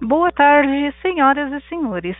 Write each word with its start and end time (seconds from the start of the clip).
Boa 0.00 0.30
tarde, 0.30 0.94
senhoras 1.02 1.52
e 1.52 1.60
senhores. 1.68 2.16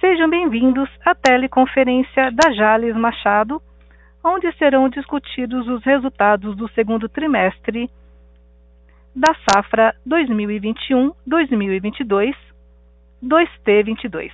Sejam 0.00 0.28
bem-vindos 0.28 0.86
à 1.02 1.14
teleconferência 1.14 2.30
da 2.30 2.52
Jales 2.52 2.94
Machado, 2.94 3.62
onde 4.22 4.52
serão 4.58 4.86
discutidos 4.86 5.66
os 5.66 5.82
resultados 5.82 6.54
do 6.54 6.68
segundo 6.72 7.08
trimestre 7.08 7.88
da 9.16 9.34
safra 9.48 9.96
2021-2022, 10.06 12.36
2T22. 13.24 14.30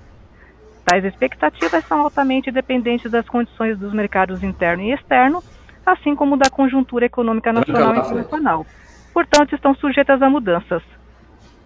Tais 0.85 1.05
expectativas 1.05 1.83
são 1.87 2.03
altamente 2.03 2.51
dependentes 2.51 3.11
das 3.11 3.27
condições 3.27 3.79
dos 3.79 3.93
mercados 3.93 4.43
interno 4.43 4.83
e 4.83 4.93
externo, 4.93 5.43
assim 5.85 6.15
como 6.15 6.37
da 6.37 6.51
conjuntura 6.51 7.07
econômica 7.07 7.53
nacional 7.53 7.95
e 7.95 7.99
internacional 7.99 8.67
portanto 9.15 9.55
estão 9.55 9.75
sujeitas 9.77 10.21
a 10.21 10.29
mudanças. 10.29 10.83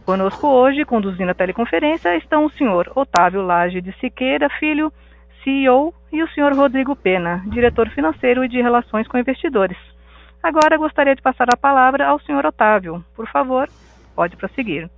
Conosco 0.05 0.47
hoje, 0.47 0.85
conduzindo 0.85 1.31
a 1.31 1.35
teleconferência, 1.35 2.15
estão 2.17 2.45
o 2.45 2.51
senhor 2.53 2.93
Otávio 2.95 3.43
Lage 3.43 3.81
de 3.81 3.93
Siqueira 3.99 4.49
Filho, 4.61 4.93
CEO, 5.43 5.95
e 6.13 6.23
o 6.23 6.29
senhor 6.29 6.53
Rodrigo 6.53 6.95
Pena, 6.95 7.43
diretor 7.49 7.89
financeiro 7.91 8.45
e 8.45 8.49
de 8.49 8.61
relações 8.61 9.09
com 9.09 9.19
investidores. 9.19 9.77
Agora 10.43 10.77
gostaria 10.77 11.15
de 11.15 11.23
passar 11.23 11.47
a 11.53 11.57
palavra 11.57 12.07
ao 12.07 12.21
senhor 12.21 12.45
Otávio. 12.47 13.05
Por 13.15 13.27
favor, 13.29 13.69
pode 14.15 14.37
prosseguir. 14.37 14.89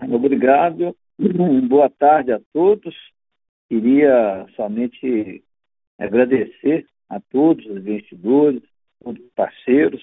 Obrigado. 0.00 0.94
Boa 1.68 1.90
tarde 1.90 2.32
a 2.32 2.40
todos. 2.52 2.94
Queria 3.68 4.46
somente 4.56 5.42
agradecer 5.98 6.86
a 7.08 7.20
todos 7.20 7.64
os 7.66 7.76
investidores, 7.76 8.62
todos 9.02 9.22
os 9.22 9.32
parceiros 9.32 10.02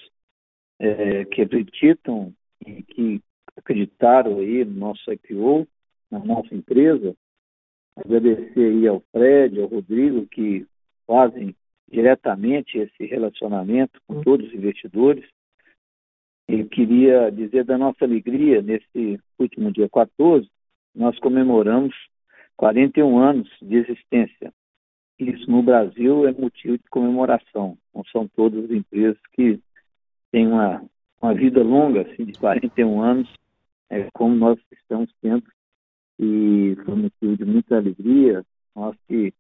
é, 0.82 1.26
que 1.26 1.44
acreditam 1.44 2.34
e 2.66 2.82
que 2.82 3.22
acreditaram 3.56 4.40
aí 4.40 4.66
no 4.66 4.80
nosso 4.80 5.12
IPO, 5.14 5.68
na 6.10 6.20
nossa 6.20 6.56
empresa. 6.56 7.16
Agradecer 7.96 8.72
aí 8.72 8.88
ao 8.88 9.04
Fred, 9.12 9.62
ao 9.62 9.68
Rodrigo, 9.68 10.26
que 10.26 10.66
fazem 11.06 11.56
diretamente 11.88 12.80
esse 12.80 13.06
relacionamento 13.06 14.02
com 14.08 14.24
todos 14.24 14.48
os 14.48 14.54
investidores. 14.54 15.24
Eu 16.48 16.68
queria 16.68 17.30
dizer 17.30 17.64
da 17.64 17.78
nossa 17.78 18.04
alegria 18.04 18.62
nesse 18.62 19.20
último 19.38 19.72
dia 19.72 19.88
14, 19.88 20.50
nós 20.96 21.18
comemoramos 21.20 21.96
41 22.58 23.20
anos 23.20 23.50
de 23.62 23.76
existência. 23.76 24.52
Isso 25.20 25.50
no 25.52 25.62
Brasil 25.62 26.28
é 26.28 26.32
motivo 26.32 26.78
de 26.78 26.90
comemoração. 26.90 27.78
Não 27.94 28.04
são 28.06 28.28
todas 28.28 28.66
as 28.66 28.72
empresas 28.72 29.20
que 29.34 29.60
tem 30.32 30.48
uma, 30.48 30.84
uma 31.22 31.34
vida 31.34 31.62
longa, 31.62 32.02
assim, 32.02 32.26
de 32.26 32.34
41 32.34 33.02
anos, 33.02 33.30
é, 33.90 34.10
como 34.14 34.36
nós 34.36 34.60
estamos 34.72 35.12
tendo, 35.22 35.44
e 36.20 36.76
foi 36.86 36.96
motivo 36.96 37.38
de 37.38 37.46
muita 37.46 37.78
alegria. 37.78 38.46
Nós 38.76 38.96
que 39.08 39.34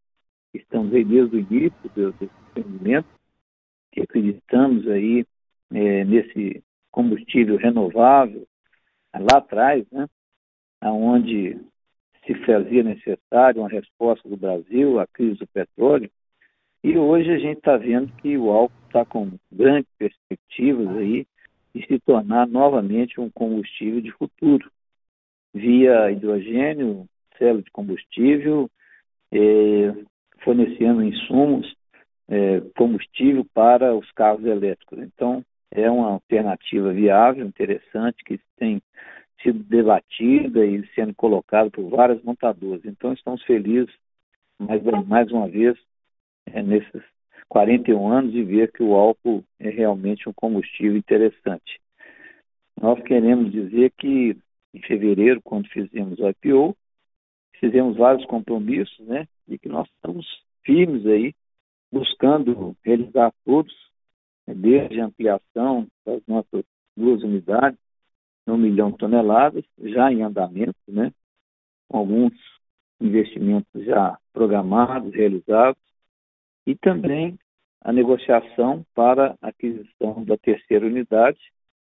estamos 0.53 0.93
aí 0.93 1.05
desde 1.05 1.35
o 1.35 1.39
início 1.39 1.89
desse 1.95 2.29
empreendimento, 2.49 3.07
que 3.91 4.01
acreditamos 4.01 4.87
aí 4.87 5.25
é, 5.71 6.03
nesse 6.03 6.63
combustível 6.91 7.57
renovável, 7.57 8.45
lá 9.13 9.37
atrás, 9.37 9.85
né, 9.91 10.07
onde 10.83 11.57
se 12.25 12.33
fazia 12.45 12.83
necessário 12.83 13.61
uma 13.61 13.69
resposta 13.69 14.27
do 14.27 14.37
Brasil 14.37 14.99
à 14.99 15.07
crise 15.07 15.39
do 15.39 15.47
petróleo, 15.47 16.09
e 16.83 16.97
hoje 16.97 17.31
a 17.31 17.37
gente 17.37 17.57
está 17.57 17.77
vendo 17.77 18.11
que 18.17 18.37
o 18.37 18.49
álcool 18.49 18.73
está 18.87 19.05
com 19.05 19.31
grandes 19.51 19.89
perspectivas 19.97 20.89
aí 20.97 21.25
de 21.73 21.85
se 21.85 21.99
tornar 21.99 22.47
novamente 22.47 23.19
um 23.19 23.29
combustível 23.29 24.01
de 24.01 24.11
futuro, 24.11 24.69
via 25.53 26.11
hidrogênio, 26.11 27.05
célula 27.37 27.61
de 27.61 27.71
combustível, 27.71 28.69
eh, 29.31 29.93
fornecendo 30.39 31.03
insumos, 31.03 31.73
eh, 32.27 32.61
combustível 32.75 33.45
para 33.53 33.95
os 33.95 34.09
carros 34.11 34.43
elétricos. 34.45 34.99
Então, 34.99 35.43
é 35.71 35.89
uma 35.89 36.09
alternativa 36.09 36.91
viável, 36.91 37.45
interessante, 37.45 38.23
que 38.25 38.39
tem 38.57 38.81
sido 39.41 39.63
debatida 39.63 40.65
e 40.65 40.85
sendo 40.93 41.13
colocada 41.15 41.69
por 41.69 41.89
várias 41.89 42.21
montadoras. 42.23 42.83
Então, 42.85 43.13
estamos 43.13 43.41
felizes, 43.43 43.93
mais, 44.59 44.83
mais 45.07 45.31
uma 45.31 45.47
vez, 45.47 45.77
é, 46.45 46.61
nesses 46.61 47.03
41 47.49 48.11
anos 48.11 48.33
e 48.33 48.43
ver 48.43 48.71
que 48.71 48.81
o 48.81 48.93
álcool 48.93 49.43
é 49.59 49.69
realmente 49.69 50.27
um 50.27 50.33
combustível 50.33 50.97
interessante. 50.97 51.79
Nós 52.79 53.01
queremos 53.03 53.51
dizer 53.51 53.91
que 53.97 54.37
em 54.73 54.81
fevereiro, 54.81 55.41
quando 55.41 55.67
fizemos 55.67 56.17
o 56.19 56.29
IPO, 56.29 56.75
fizemos 57.59 57.97
vários 57.97 58.25
compromissos, 58.25 59.05
né, 59.05 59.27
e 59.47 59.57
que 59.57 59.69
nós 59.69 59.87
estamos 59.89 60.25
firmes 60.63 61.05
aí, 61.05 61.33
buscando 61.91 62.75
realizar 62.83 63.33
todos, 63.45 63.73
né, 64.47 64.53
desde 64.55 65.01
a 65.01 65.05
ampliação 65.05 65.87
das 66.05 66.21
nossas 66.25 66.63
duas 66.95 67.21
unidades, 67.21 67.79
um 68.47 68.57
milhão 68.57 68.91
de 68.91 68.97
toneladas, 68.97 69.63
já 69.77 70.11
em 70.11 70.23
andamento, 70.23 70.75
né, 70.87 71.11
com 71.87 71.97
alguns 71.97 72.33
investimentos 72.99 73.85
já 73.85 74.17
programados, 74.33 75.13
realizados, 75.13 75.81
e 76.65 76.75
também 76.75 77.37
a 77.81 77.91
negociação 77.91 78.85
para 78.93 79.35
a 79.41 79.49
aquisição 79.49 80.23
da 80.23 80.37
terceira 80.37 80.85
unidade, 80.85 81.39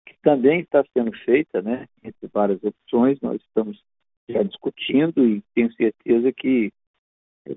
que 0.06 0.16
também 0.22 0.62
está 0.62 0.84
sendo 0.94 1.12
feita, 1.26 1.62
né, 1.62 1.88
entre 2.04 2.28
várias 2.28 2.64
opções, 2.64 3.20
nós 3.22 3.42
estamos 3.42 3.82
já 4.28 4.44
discutindo 4.44 5.26
e 5.26 5.42
tenho 5.56 5.74
certeza 5.74 6.32
que 6.32 6.72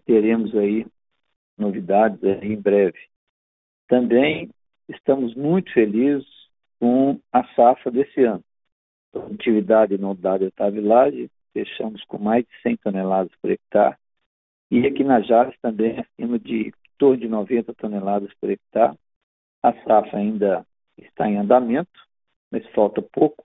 teremos 0.06 0.55
aí 0.56 0.87
novidades 1.59 2.23
aí 2.25 2.53
em 2.53 2.61
breve. 2.61 2.99
Também 3.88 4.50
estamos 4.88 5.35
muito 5.35 5.73
felizes 5.73 6.26
com 6.81 7.20
a 7.31 7.44
safra 7.55 7.91
desse 7.91 8.23
ano. 8.25 8.43
Produtividade 9.12 9.99
não 9.99 10.17
dada 10.17 10.47
estabilagem, 10.47 11.31
fechamos 11.53 12.03
com 12.05 12.19
mais 12.19 12.44
de 12.47 12.62
100 12.62 12.76
toneladas 12.79 13.32
por 13.41 13.50
hectare. 13.50 13.97
E 14.70 14.87
aqui 14.87 15.05
na 15.05 15.20
Jales 15.20 15.55
também 15.61 15.99
acima 16.00 16.38
de 16.38 16.73
torno 17.02 17.16
de 17.16 17.28
90 17.28 17.75
toneladas 17.75 18.32
por 18.40 18.49
hectare. 18.49 18.96
A 19.60 19.72
safra 19.82 20.20
ainda 20.20 20.64
está 20.96 21.28
em 21.28 21.37
andamento, 21.37 22.00
mas 22.49 22.64
falta 22.69 23.02
pouco, 23.02 23.44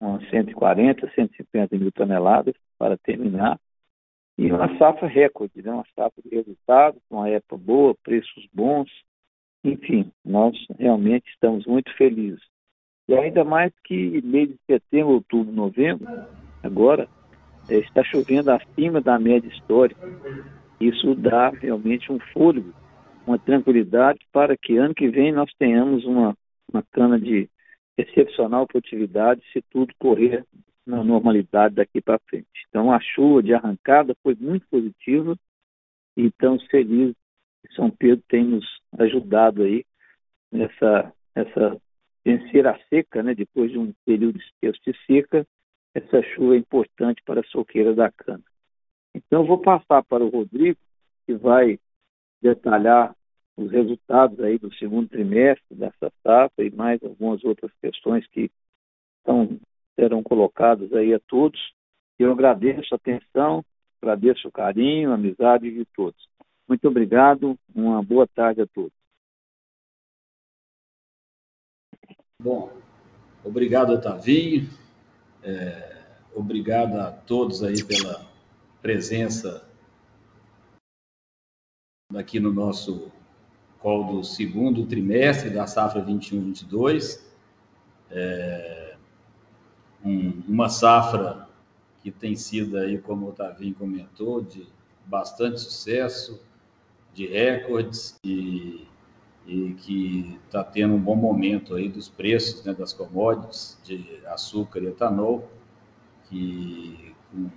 umas 0.00 0.26
140, 0.30 1.06
150 1.14 1.76
mil 1.76 1.92
toneladas 1.92 2.54
para 2.78 2.96
terminar. 2.96 3.60
E 4.38 4.50
uma 4.50 4.78
safra 4.78 5.06
recorde, 5.06 5.60
né? 5.60 5.70
uma 5.70 5.84
safra 5.94 6.22
de 6.24 6.34
resultados, 6.34 7.02
uma 7.10 7.28
época 7.28 7.58
boa, 7.58 7.94
preços 8.02 8.48
bons. 8.54 8.90
Enfim, 9.62 10.10
nós 10.24 10.56
realmente 10.78 11.28
estamos 11.30 11.66
muito 11.66 11.94
felizes. 11.94 12.42
E 13.06 13.14
ainda 13.14 13.44
mais 13.44 13.70
que 13.84 14.22
mês 14.22 14.48
de 14.48 14.58
setembro, 14.66 15.14
outubro, 15.14 15.52
novembro, 15.52 16.06
agora, 16.62 17.06
é, 17.68 17.74
está 17.80 18.02
chovendo 18.02 18.50
acima 18.50 18.98
da 18.98 19.18
média 19.18 19.48
histórica. 19.48 20.00
Isso 20.80 21.14
dá 21.14 21.50
realmente 21.50 22.12
um 22.12 22.18
fôlego, 22.32 22.72
uma 23.26 23.38
tranquilidade 23.38 24.20
para 24.32 24.56
que 24.56 24.76
ano 24.76 24.94
que 24.94 25.08
vem 25.08 25.32
nós 25.32 25.52
tenhamos 25.58 26.04
uma, 26.04 26.36
uma 26.72 26.82
cana 26.92 27.18
de 27.18 27.48
excepcional 27.96 28.66
produtividade 28.66 29.42
se 29.52 29.60
tudo 29.70 29.92
correr 29.98 30.44
na 30.86 31.02
normalidade 31.02 31.74
daqui 31.74 32.00
para 32.00 32.20
frente. 32.20 32.46
Então, 32.68 32.92
a 32.92 33.00
chuva 33.00 33.42
de 33.42 33.52
arrancada 33.52 34.16
foi 34.22 34.34
muito 34.38 34.66
positiva, 34.68 35.36
então 36.16 36.58
feliz 36.70 37.14
que 37.62 37.74
São 37.74 37.90
Pedro 37.90 38.24
tem 38.28 38.44
nos 38.44 38.64
ajudado 38.98 39.64
aí 39.64 39.84
nessa, 40.50 41.12
nessa 41.34 41.76
vencer 42.24 42.66
a 42.66 42.78
seca, 42.88 43.22
né, 43.22 43.34
depois 43.34 43.70
de 43.70 43.78
um 43.78 43.92
período 44.04 44.38
extenso 44.38 44.80
de 44.86 44.96
seca, 45.06 45.46
essa 45.94 46.22
chuva 46.34 46.54
é 46.54 46.58
importante 46.58 47.22
para 47.24 47.40
a 47.40 47.44
soqueira 47.44 47.94
da 47.94 48.10
cana. 48.10 48.42
Então, 49.14 49.46
vou 49.46 49.58
passar 49.58 50.02
para 50.04 50.24
o 50.24 50.28
Rodrigo, 50.28 50.78
que 51.26 51.34
vai 51.34 51.78
detalhar 52.40 53.14
os 53.56 53.70
resultados 53.70 54.38
aí 54.40 54.58
do 54.58 54.72
segundo 54.74 55.08
trimestre 55.08 55.74
dessa 55.74 56.12
safra 56.22 56.64
e 56.64 56.70
mais 56.70 57.02
algumas 57.02 57.42
outras 57.44 57.72
questões 57.82 58.26
que 58.28 58.50
estão, 59.18 59.58
serão 59.98 60.22
colocadas 60.22 60.92
aí 60.92 61.12
a 61.12 61.20
todos. 61.20 61.60
Eu 62.18 62.30
agradeço 62.32 62.94
a 62.94 62.96
atenção, 62.96 63.64
agradeço 64.00 64.46
o 64.46 64.52
carinho, 64.52 65.10
a 65.10 65.14
amizade 65.14 65.70
de 65.70 65.84
todos. 65.86 66.28
Muito 66.68 66.86
obrigado, 66.86 67.58
uma 67.74 68.02
boa 68.02 68.28
tarde 68.28 68.62
a 68.62 68.66
todos. 68.66 68.92
Bom, 72.40 72.70
obrigado, 73.44 73.90
Otavinho. 73.94 74.68
É, 75.42 76.04
obrigado 76.32 76.94
a 77.00 77.10
todos 77.10 77.64
aí 77.64 77.82
pela 77.82 78.27
presença 78.80 79.68
aqui 82.14 82.40
no 82.40 82.52
nosso 82.52 83.10
call 83.80 84.04
do 84.04 84.24
segundo 84.24 84.86
trimestre 84.86 85.50
da 85.50 85.66
safra 85.66 86.04
21-22. 86.04 87.20
É, 88.10 88.96
um, 90.04 90.42
uma 90.48 90.68
safra 90.68 91.48
que 92.02 92.10
tem 92.10 92.34
sido 92.34 92.78
aí, 92.78 92.98
como 92.98 93.26
o 93.26 93.28
Otavinho 93.30 93.74
comentou, 93.74 94.40
de 94.40 94.66
bastante 95.04 95.60
sucesso, 95.60 96.40
de 97.12 97.26
recordes 97.26 98.16
e, 98.24 98.86
e 99.46 99.74
que 99.74 100.38
está 100.46 100.62
tendo 100.62 100.94
um 100.94 101.00
bom 101.00 101.16
momento 101.16 101.74
aí 101.74 101.88
dos 101.88 102.08
preços 102.08 102.64
né, 102.64 102.72
das 102.72 102.92
commodities 102.92 103.78
de 103.84 104.20
açúcar 104.26 104.80
e 104.80 104.86
etanol, 104.86 105.50
que, 106.28 107.14
com, 107.30 107.50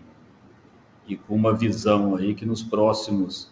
e 1.12 1.18
com 1.18 1.36
uma 1.36 1.54
visão 1.54 2.16
aí 2.16 2.34
que 2.34 2.46
nos 2.46 2.64
próximos 2.64 3.52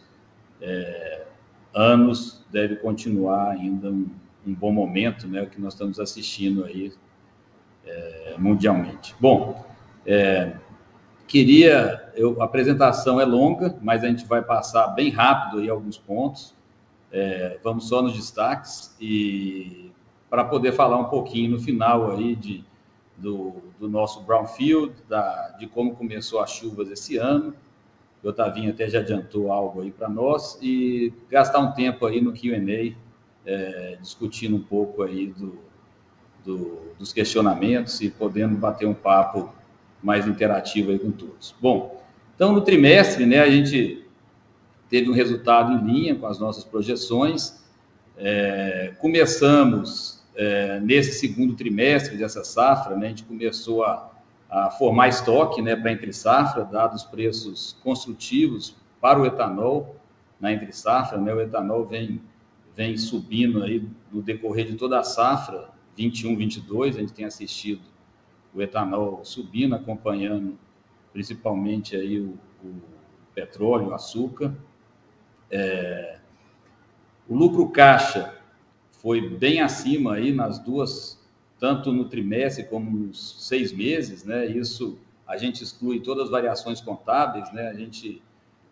é, 0.61 1.25
anos 1.73 2.45
deve 2.49 2.77
continuar 2.77 3.51
ainda 3.51 3.89
um, 3.89 4.09
um, 4.47 4.53
bom 4.53 4.71
momento, 4.71 5.27
né, 5.27 5.45
que 5.45 5.59
nós 5.59 5.73
estamos 5.73 5.99
assistindo 5.99 6.63
aí 6.63 6.93
é, 7.85 8.35
mundialmente. 8.37 9.13
Bom, 9.19 9.65
é, 10.05 10.53
queria, 11.27 12.11
eu, 12.15 12.41
a 12.41 12.45
apresentação 12.45 13.19
é 13.19 13.25
longa, 13.25 13.77
mas 13.81 14.05
a 14.05 14.07
gente 14.07 14.25
vai 14.25 14.41
passar 14.41 14.87
bem 14.89 15.09
rápido 15.09 15.59
aí 15.59 15.69
alguns 15.69 15.97
pontos. 15.97 16.55
É, 17.11 17.59
vamos 17.61 17.89
só 17.89 18.01
nos 18.01 18.13
destaques 18.13 18.95
e 19.01 19.91
para 20.29 20.45
poder 20.45 20.71
falar 20.71 20.97
um 20.97 21.09
pouquinho 21.09 21.51
no 21.51 21.59
final 21.59 22.11
aí 22.11 22.35
de, 22.35 22.63
do, 23.19 23.55
do 23.79 23.89
nosso 23.89 24.21
brownfield, 24.23 24.93
da, 25.07 25.55
de 25.59 25.67
como 25.67 25.95
começou 25.95 26.39
as 26.39 26.51
chuvas 26.51 26.89
esse 26.89 27.17
ano, 27.17 27.53
o 28.23 28.27
Otavinho 28.27 28.71
até 28.71 28.89
já 28.89 28.99
adiantou 28.99 29.51
algo 29.51 29.81
aí 29.81 29.91
para 29.91 30.09
nós 30.09 30.57
e 30.61 31.13
gastar 31.29 31.59
um 31.59 31.71
tempo 31.71 32.05
aí 32.05 32.19
no 32.19 32.33
Q&A, 32.33 32.95
é, 33.45 33.97
discutindo 34.01 34.55
um 34.57 34.61
pouco 34.61 35.03
aí 35.03 35.27
do, 35.27 35.57
do, 36.43 36.93
dos 36.97 37.13
questionamentos 37.13 38.01
e 38.01 38.09
podendo 38.09 38.55
bater 38.57 38.85
um 38.85 38.93
papo 38.93 39.53
mais 40.03 40.27
interativo 40.27 40.91
aí 40.91 40.99
com 40.99 41.11
todos. 41.11 41.55
Bom, 41.61 42.03
então 42.35 42.51
no 42.51 42.61
trimestre, 42.61 43.25
né, 43.25 43.39
a 43.39 43.49
gente 43.49 44.05
teve 44.89 45.09
um 45.09 45.13
resultado 45.13 45.71
em 45.71 45.85
linha 45.85 46.15
com 46.15 46.25
as 46.25 46.39
nossas 46.39 46.63
projeções. 46.63 47.63
É, 48.17 48.93
começamos 48.99 50.18
é, 50.39 50.79
nesse 50.79 51.19
segundo 51.19 51.53
trimestre 51.53 52.17
dessa 52.17 52.43
safra, 52.43 52.95
né, 52.95 53.07
a 53.07 53.09
gente 53.09 53.23
começou 53.23 53.83
a 53.83 54.09
a 54.49 54.71
formar 54.71 55.09
estoque 55.09 55.61
né, 55.61 55.75
para 55.75 55.91
entre 55.91 56.11
safra, 56.11 56.65
dados 56.65 57.03
os 57.03 57.09
preços 57.09 57.77
construtivos 57.83 58.75
para 58.99 59.19
o 59.19 59.25
etanol 59.25 59.95
na 60.39 60.51
entre 60.51 60.71
safra. 60.71 61.19
Né, 61.19 61.31
o 61.33 61.39
etanol 61.39 61.85
vem, 61.85 62.19
vem 62.75 62.97
subindo 62.97 63.63
aí 63.63 63.87
no 64.11 64.21
decorrer 64.21 64.65
de 64.65 64.75
toda 64.75 64.99
a 64.99 65.03
safra, 65.03 65.69
21, 65.95 66.35
22, 66.35 66.95
a 66.95 66.99
gente 67.01 67.13
tem 67.13 67.25
assistido 67.25 67.81
o 68.53 68.61
etanol 68.61 69.23
subindo, 69.23 69.75
acompanhando 69.75 70.57
principalmente 71.13 71.95
aí 71.95 72.19
o, 72.19 72.37
o 72.63 72.81
petróleo, 73.35 73.89
o 73.89 73.93
açúcar. 73.93 74.55
É, 75.51 76.17
o 77.27 77.35
lucro 77.35 77.69
caixa 77.69 78.38
foi 79.01 79.29
bem 79.29 79.61
acima 79.61 80.15
aí 80.15 80.31
nas 80.31 80.59
duas 80.59 81.19
tanto 81.59 81.91
no 81.91 82.05
trimestre 82.05 82.63
como 82.63 82.89
nos 82.89 83.45
seis 83.45 83.73
meses, 83.73 84.23
né? 84.23 84.45
Isso 84.45 84.97
a 85.27 85.37
gente 85.37 85.63
exclui 85.63 85.99
todas 85.99 86.25
as 86.25 86.29
variações 86.29 86.79
contábeis, 86.79 87.51
né? 87.51 87.67
A 87.67 87.73
gente, 87.73 88.23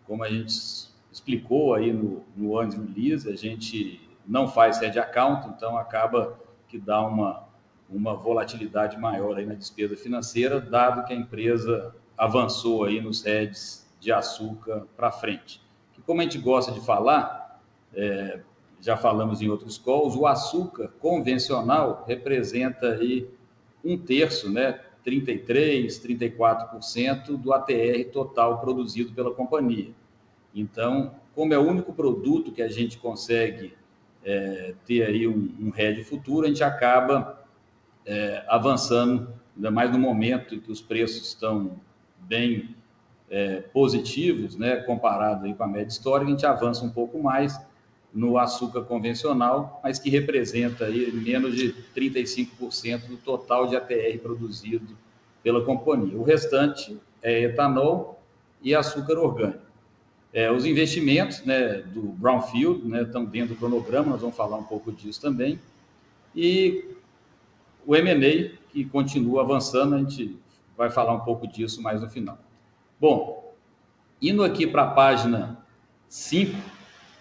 como 0.06 0.24
a 0.24 0.28
gente 0.28 0.88
explicou 1.12 1.74
aí 1.74 1.92
no, 1.92 2.24
no 2.34 2.58
release, 2.58 3.28
a 3.30 3.36
gente 3.36 4.00
não 4.26 4.48
faz 4.48 4.80
head 4.80 4.98
account, 4.98 5.48
então 5.48 5.76
acaba 5.76 6.38
que 6.66 6.78
dá 6.78 7.00
uma, 7.02 7.44
uma 7.88 8.14
volatilidade 8.14 8.98
maior 8.98 9.36
aí 9.36 9.46
na 9.46 9.54
despesa 9.54 9.96
financeira, 9.96 10.60
dado 10.60 11.04
que 11.04 11.12
a 11.12 11.16
empresa 11.16 11.94
avançou 12.16 12.84
aí 12.84 13.00
nos 13.00 13.22
heads 13.22 13.86
de 14.00 14.10
açúcar 14.10 14.86
para 14.96 15.12
frente. 15.12 15.62
Que 15.92 16.02
como 16.02 16.20
a 16.20 16.24
gente 16.24 16.38
gosta 16.38 16.72
de 16.72 16.80
falar, 16.80 17.60
é, 17.94 18.40
já 18.80 18.96
falamos 18.96 19.42
em 19.42 19.48
outros 19.48 19.78
calls, 19.78 20.14
o 20.14 20.26
açúcar 20.26 20.88
convencional 21.00 22.04
representa 22.06 22.92
aí 22.94 23.28
um 23.84 23.96
terço, 23.96 24.50
né, 24.50 24.80
33, 25.04 25.98
34% 25.98 27.36
do 27.36 27.52
ATR 27.52 28.04
total 28.12 28.60
produzido 28.60 29.12
pela 29.12 29.32
companhia. 29.32 29.92
Então, 30.54 31.14
como 31.34 31.54
é 31.54 31.58
o 31.58 31.62
único 31.62 31.92
produto 31.92 32.52
que 32.52 32.62
a 32.62 32.68
gente 32.68 32.98
consegue 32.98 33.74
é, 34.24 34.74
ter 34.84 35.04
aí 35.04 35.26
um, 35.26 35.54
um 35.60 35.72
hedge 35.76 36.04
futuro, 36.04 36.44
a 36.44 36.48
gente 36.48 36.64
acaba 36.64 37.42
é, 38.04 38.44
avançando, 38.48 39.32
ainda 39.56 39.70
mais 39.70 39.90
no 39.90 39.98
momento 39.98 40.54
em 40.54 40.60
que 40.60 40.70
os 40.70 40.80
preços 40.80 41.28
estão 41.28 41.80
bem 42.18 42.74
é, 43.30 43.60
positivos, 43.60 44.56
né, 44.56 44.76
comparado 44.76 45.46
aí 45.46 45.54
com 45.54 45.62
a 45.62 45.68
média 45.68 45.88
histórica, 45.88 46.28
a 46.28 46.32
gente 46.32 46.46
avança 46.46 46.84
um 46.84 46.90
pouco 46.90 47.22
mais 47.22 47.58
no 48.12 48.38
açúcar 48.38 48.82
convencional, 48.82 49.80
mas 49.82 49.98
que 49.98 50.08
representa 50.08 50.86
aí 50.86 51.12
menos 51.12 51.54
de 51.54 51.74
35% 51.94 53.06
do 53.06 53.16
total 53.18 53.66
de 53.66 53.76
ATR 53.76 54.18
produzido 54.22 54.96
pela 55.42 55.64
companhia. 55.64 56.16
O 56.16 56.22
restante 56.22 56.98
é 57.22 57.42
etanol 57.42 58.20
e 58.62 58.74
açúcar 58.74 59.18
orgânico. 59.18 59.68
É, 60.32 60.50
os 60.50 60.64
investimentos 60.66 61.42
né, 61.44 61.80
do 61.80 62.02
Brownfield 62.02 62.86
né, 62.86 63.02
estão 63.02 63.24
dentro 63.24 63.54
do 63.54 63.58
cronograma, 63.58 64.10
nós 64.10 64.20
vamos 64.20 64.36
falar 64.36 64.56
um 64.56 64.64
pouco 64.64 64.92
disso 64.92 65.20
também. 65.20 65.58
E 66.34 66.84
o 67.86 67.96
M&A, 67.96 68.58
que 68.70 68.84
continua 68.84 69.42
avançando, 69.42 69.94
a 69.94 69.98
gente 69.98 70.38
vai 70.76 70.90
falar 70.90 71.14
um 71.14 71.20
pouco 71.20 71.46
disso 71.46 71.82
mais 71.82 72.00
no 72.00 72.08
final. 72.08 72.38
Bom, 73.00 73.54
indo 74.20 74.44
aqui 74.44 74.66
para 74.66 74.82
a 74.82 74.90
página 74.90 75.58
5, 76.08 76.56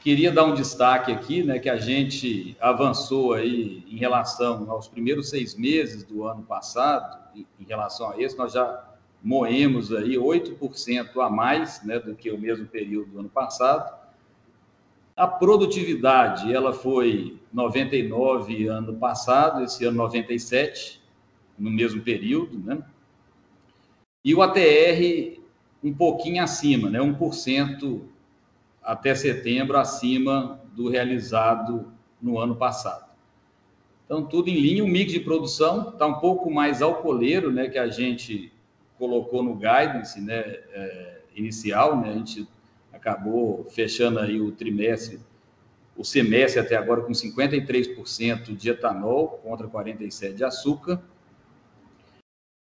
Queria 0.07 0.31
dar 0.31 0.45
um 0.45 0.53
destaque 0.53 1.11
aqui, 1.11 1.43
né, 1.43 1.59
que 1.59 1.69
a 1.69 1.75
gente 1.75 2.55
avançou 2.61 3.33
aí 3.33 3.83
em 3.91 3.97
relação 3.97 4.71
aos 4.71 4.87
primeiros 4.87 5.29
seis 5.29 5.53
meses 5.53 6.01
do 6.01 6.23
ano 6.23 6.43
passado, 6.43 7.19
em, 7.35 7.65
relação 7.67 8.11
a 8.11 8.21
esse, 8.21 8.37
nós 8.37 8.53
já 8.53 8.85
moemos 9.21 9.91
aí 9.91 10.15
8% 10.15 11.19
a 11.19 11.29
mais, 11.29 11.83
né, 11.83 11.99
do 11.99 12.15
que 12.15 12.31
o 12.31 12.39
mesmo 12.39 12.65
período 12.67 13.11
do 13.11 13.19
ano 13.19 13.27
passado. 13.27 13.93
A 15.13 15.27
produtividade, 15.27 16.53
ela 16.53 16.71
foi 16.71 17.37
99 17.51 18.65
ano 18.67 18.95
passado, 18.95 19.61
esse 19.61 19.83
ano 19.83 19.97
97, 19.97 21.03
no 21.59 21.69
mesmo 21.69 22.01
período, 22.01 22.57
né? 22.57 22.81
E 24.23 24.33
o 24.33 24.41
ATR 24.41 25.41
um 25.83 25.93
pouquinho 25.93 26.41
acima, 26.41 26.89
né, 26.89 27.01
1% 27.01 28.07
até 28.88 29.13
setembro 29.13 29.77
acima 29.77 30.62
do 30.74 30.88
realizado 30.88 31.91
no 32.22 32.39
ano 32.39 32.56
passado. 32.56 33.06
Então, 34.06 34.25
tudo 34.25 34.48
em 34.50 34.58
linha. 34.58 34.82
O 34.82 34.88
mix 34.88 35.12
de 35.12 35.20
produção 35.20 35.89
está 35.89 36.08
um 36.08 36.22
pouco 36.22 36.50
mais 36.50 36.82
alcooleiro, 36.82 37.51
né, 37.51 37.67
que 37.67 37.77
a 37.77 37.89
gente 37.89 38.50
colocou 38.98 39.44
no 39.44 39.56
guidance 39.56 40.22
né, 40.22 40.39
é, 40.39 41.22
inicial. 41.36 42.00
Né, 42.00 42.12
a 42.12 42.13
gente 42.13 42.48
acabou 42.94 43.65
fechando 43.70 44.20
aí 44.20 44.39
o 44.39 44.53
trimestre, 44.53 45.20
o 45.98 46.06
semestre 46.06 46.62
até 46.62 46.77
agora 46.77 47.01
com 47.01 47.12
53% 47.12 48.56
de 48.56 48.70
etanol 48.70 49.41
contra 49.44 49.67
47% 49.67 50.34
de 50.34 50.46
açúcar. 50.46 51.01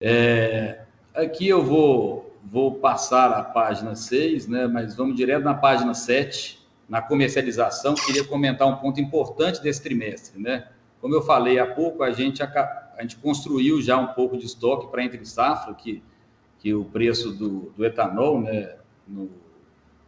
É, 0.01 0.83
aqui 1.13 1.47
eu 1.47 1.63
vou, 1.63 2.30
vou 2.43 2.75
passar 2.75 3.31
a 3.31 3.43
página 3.43 3.95
6, 3.95 4.47
né, 4.47 4.67
mas 4.67 4.95
vamos 4.95 5.15
direto 5.15 5.43
na 5.43 5.53
página 5.53 5.93
7, 5.93 6.59
na 6.87 7.01
comercialização. 7.01 7.95
Queria 7.95 8.23
comentar 8.23 8.67
um 8.67 8.77
ponto 8.77 8.99
importante 8.99 9.61
desse 9.61 9.81
trimestre. 9.81 10.41
Né? 10.41 10.67
Como 10.99 11.13
eu 11.15 11.21
falei 11.21 11.59
há 11.59 11.65
pouco, 11.65 12.03
a 12.03 12.11
gente, 12.11 12.43
a, 12.43 12.91
a 12.97 13.01
gente 13.01 13.17
construiu 13.17 13.81
já 13.81 13.97
um 13.97 14.07
pouco 14.07 14.37
de 14.37 14.45
estoque 14.45 14.87
para 14.91 15.03
entre 15.03 15.25
safra, 15.25 15.73
que, 15.73 16.03
que 16.59 16.73
o 16.73 16.85
preço 16.85 17.31
do, 17.31 17.71
do 17.75 17.85
etanol, 17.85 18.41
né, 18.41 18.75
no, 19.07 19.29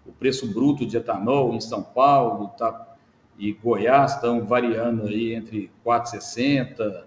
o 0.06 0.12
preço 0.12 0.48
bruto 0.48 0.86
de 0.86 0.98
etanol 0.98 1.54
em 1.54 1.62
São 1.62 1.82
Paulo 1.82 2.50
tá, 2.58 2.96
e 3.38 3.54
Goiás 3.54 4.16
estão 4.16 4.46
variando 4.46 5.08
aí 5.08 5.34
entre 5.34 5.72
4,60 5.86 7.06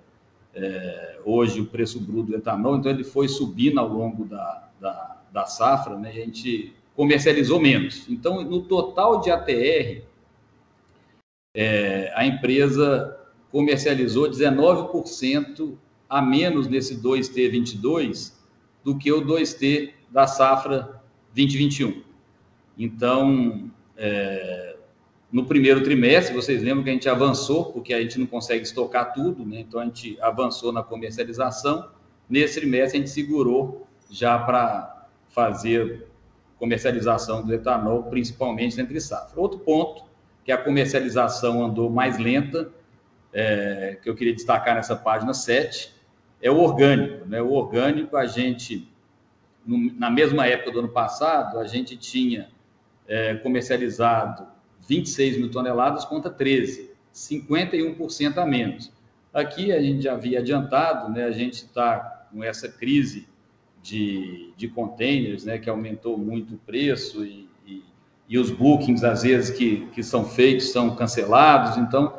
é, 0.57 1.19
hoje 1.25 1.61
o 1.61 1.67
preço 1.67 2.01
bruto 2.01 2.31
do 2.31 2.37
etanol, 2.37 2.77
então 2.77 2.91
ele 2.91 3.05
foi 3.05 3.29
subindo 3.29 3.79
ao 3.79 3.87
longo 3.87 4.25
da, 4.25 4.69
da, 4.81 5.16
da 5.37 5.45
safra, 5.45 5.99
né, 5.99 6.09
a 6.09 6.13
gente 6.15 6.73
comercializou 6.95 7.61
menos. 7.61 8.09
Então, 8.09 8.43
no 8.43 8.63
total 8.63 9.21
de 9.21 9.31
ATR, 9.31 10.03
é, 11.55 12.11
a 12.15 12.25
empresa 12.25 13.21
comercializou 13.53 14.31
19% 14.31 15.77
a 16.09 16.23
menos 16.23 16.67
nesse 16.67 17.03
2T22 17.03 18.33
do 18.83 18.97
que 18.97 19.13
o 19.13 19.21
2T 19.21 19.93
da 20.11 20.27
safra 20.27 21.03
2021. 21.35 22.03
Então, 22.79 23.71
é, 23.95 24.77
no 25.31 25.45
primeiro 25.45 25.83
trimestre, 25.83 26.35
vocês 26.35 26.63
lembram 26.63 26.83
que 26.83 26.89
a 26.89 26.95
gente 26.95 27.11
avançou, 27.11 27.73
porque 27.73 27.93
a 27.93 28.01
gente 28.01 28.19
não 28.19 28.27
consegue 28.27 28.65
estocar 28.65 29.13
tudo, 29.13 29.45
né? 29.45 29.61
então 29.61 29.81
a 29.81 29.85
gente 29.85 30.19
avançou 30.23 30.73
na 30.73 30.83
comercialização. 30.83 31.91
Nesse 32.27 32.59
trimestre, 32.59 32.97
a 32.97 33.01
gente 33.01 33.11
segurou 33.11 33.87
já 34.11 34.39
para 34.39 34.96
fazer 35.37 36.07
comercialização 36.59 37.45
do 37.45 37.53
etanol, 37.53 38.05
principalmente 38.05 38.81
entre 38.81 38.99
safra. 38.99 39.39
Outro 39.39 39.59
ponto, 39.59 40.05
que 40.43 40.51
a 40.51 40.57
comercialização 40.57 41.63
andou 41.63 41.91
mais 41.91 42.17
lenta, 42.17 42.71
é, 43.35 43.99
que 44.03 44.09
eu 44.09 44.15
queria 44.15 44.33
destacar 44.33 44.75
nessa 44.75 44.97
página 44.97 45.35
7, 45.35 45.95
é 46.41 46.51
o 46.51 46.59
orgânico. 46.59 47.29
Né? 47.29 47.43
O 47.43 47.53
orgânico, 47.53 48.17
a 48.17 48.25
gente, 48.25 48.91
no, 49.67 49.93
na 49.99 50.11
mesma 50.11 50.47
época 50.47 50.73
do 50.73 50.79
ano 50.79 50.89
passado, 50.89 51.59
a 51.59 51.67
gente 51.67 51.99
tinha 51.99 52.49
é, 53.07 53.35
comercializado 53.35 54.47
26 54.89 55.37
mil 55.37 55.51
toneladas 55.51 56.07
contra 56.07 56.31
13, 56.31 56.93
51% 57.15 58.39
a 58.39 58.47
menos. 58.47 58.91
Aqui 59.35 59.71
a 59.71 59.83
gente 59.83 60.01
já 60.01 60.15
havia 60.15 60.39
adiantado, 60.39 61.13
né, 61.13 61.25
a 61.25 61.31
gente 61.31 61.57
está 61.57 62.27
com 62.33 62.43
essa 62.43 62.71
crise 62.71 63.29
de, 63.87 64.53
de 64.57 64.67
containers, 64.67 65.45
né, 65.45 65.59
que 65.59 65.71
aumentou 65.71 66.19
muito 66.19 66.55
o 66.55 66.59
preço 66.59 67.25
e, 67.25 67.49
e, 67.65 67.85
e 68.29 68.39
os 68.39 68.51
bookings, 68.51 69.05
às 69.05 69.23
vezes, 69.23 69.57
que, 69.57 69.87
que 69.95 70.03
são 70.03 70.25
feitos 70.25 70.73
são 70.73 70.97
cancelados. 70.97 71.77
Então, 71.77 72.19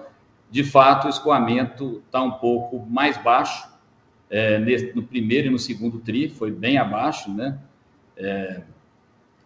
de 0.49 0.63
fato, 0.63 1.07
o 1.07 1.09
escoamento 1.09 2.01
está 2.05 2.23
um 2.23 2.31
pouco 2.31 2.85
mais 2.89 3.17
baixo. 3.17 3.67
É, 4.29 4.59
no 4.93 5.03
primeiro 5.03 5.47
e 5.47 5.49
no 5.49 5.59
segundo 5.59 5.99
TRI, 5.99 6.29
foi 6.29 6.51
bem 6.51 6.77
abaixo, 6.77 7.31
né? 7.33 7.57
É, 8.15 8.61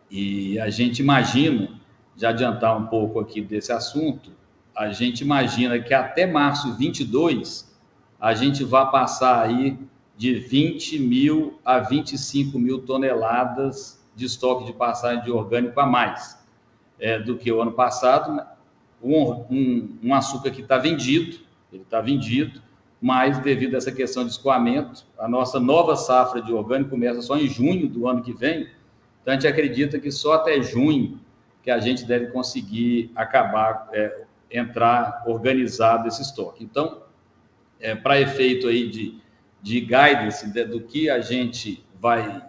e 0.10 0.60
a 0.60 0.70
gente 0.70 1.00
imagina 1.00 1.70
já 2.16 2.30
adiantar 2.30 2.78
um 2.78 2.88
pouco 2.88 3.20
aqui 3.20 3.42
desse 3.42 3.72
assunto, 3.72 4.32
a 4.76 4.92
gente 4.92 5.22
imagina 5.22 5.80
que 5.80 5.94
até 5.94 6.26
março 6.26 6.74
22 6.76 7.72
a 8.20 8.34
gente 8.34 8.64
vai 8.64 8.90
passar 8.90 9.44
aí 9.44 9.78
de 10.22 10.36
20 10.36 11.00
mil 11.00 11.60
a 11.66 11.80
25 11.80 12.60
mil 12.60 12.84
toneladas 12.84 14.00
de 14.16 14.28
estoque 14.28 14.66
de 14.66 14.72
passagem 14.72 15.24
de 15.24 15.32
orgânico 15.32 15.80
a 15.80 15.86
mais 15.88 16.40
é, 17.00 17.18
do 17.18 17.40
que 17.40 17.52
o 17.52 17.60
ano 17.60 17.72
passado. 17.72 18.40
Um, 19.02 19.32
um, 19.50 19.98
um 20.04 20.14
açúcar 20.14 20.52
que 20.52 20.62
está 20.62 20.78
vendido, 20.78 21.40
ele 21.74 21.82
está 21.82 22.00
vendido, 22.02 22.62
mas 23.02 23.40
devido 23.40 23.74
a 23.74 23.78
essa 23.78 23.92
questão 23.92 24.24
de 24.24 24.30
escoamento, 24.30 25.08
a 25.18 25.28
nossa 25.28 25.60
nova 25.60 25.96
safra 25.96 26.40
de 26.40 26.54
orgânico 26.54 26.92
começa 26.92 27.20
só 27.24 27.36
em 27.36 27.48
junho 27.48 27.90
do 27.90 28.08
ano 28.08 28.22
que 28.22 28.32
vem, 28.32 28.70
então 29.24 29.32
a 29.32 29.34
gente 29.34 29.48
acredita 29.48 29.98
que 29.98 30.12
só 30.12 30.34
até 30.34 30.62
junho 30.62 31.20
que 31.64 31.72
a 31.72 31.80
gente 31.80 32.06
deve 32.06 32.28
conseguir 32.28 33.12
acabar, 33.16 33.90
é, 33.92 34.26
entrar 34.52 35.24
organizado 35.26 36.08
esse 36.08 36.22
estoque. 36.22 36.64
Então, 36.64 37.02
é, 37.80 37.96
para 37.96 38.22
efeito 38.22 38.68
aí 38.68 38.88
de, 38.88 39.20
de 39.62 39.80
guidance 39.82 40.48
do 40.66 40.82
que 40.82 41.10
a 41.10 41.22
gente 41.22 41.86
vai 42.00 42.44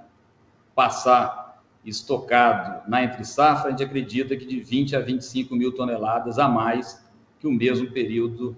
passar 0.75 1.63
estocado 1.85 2.89
na 2.89 3.03
entre 3.03 3.25
safra, 3.25 3.69
a 3.69 3.71
gente 3.71 3.83
acredita 3.83 4.37
que 4.37 4.47
de 4.47 4.61
20 4.61 4.97
a 4.97 5.01
25 5.01 5.55
mil 5.55 5.73
toneladas 5.73 6.39
a 6.39 6.49
mais 6.49 7.05
que 7.39 7.47
o 7.47 7.53
mesmo 7.53 7.91
período 7.91 8.57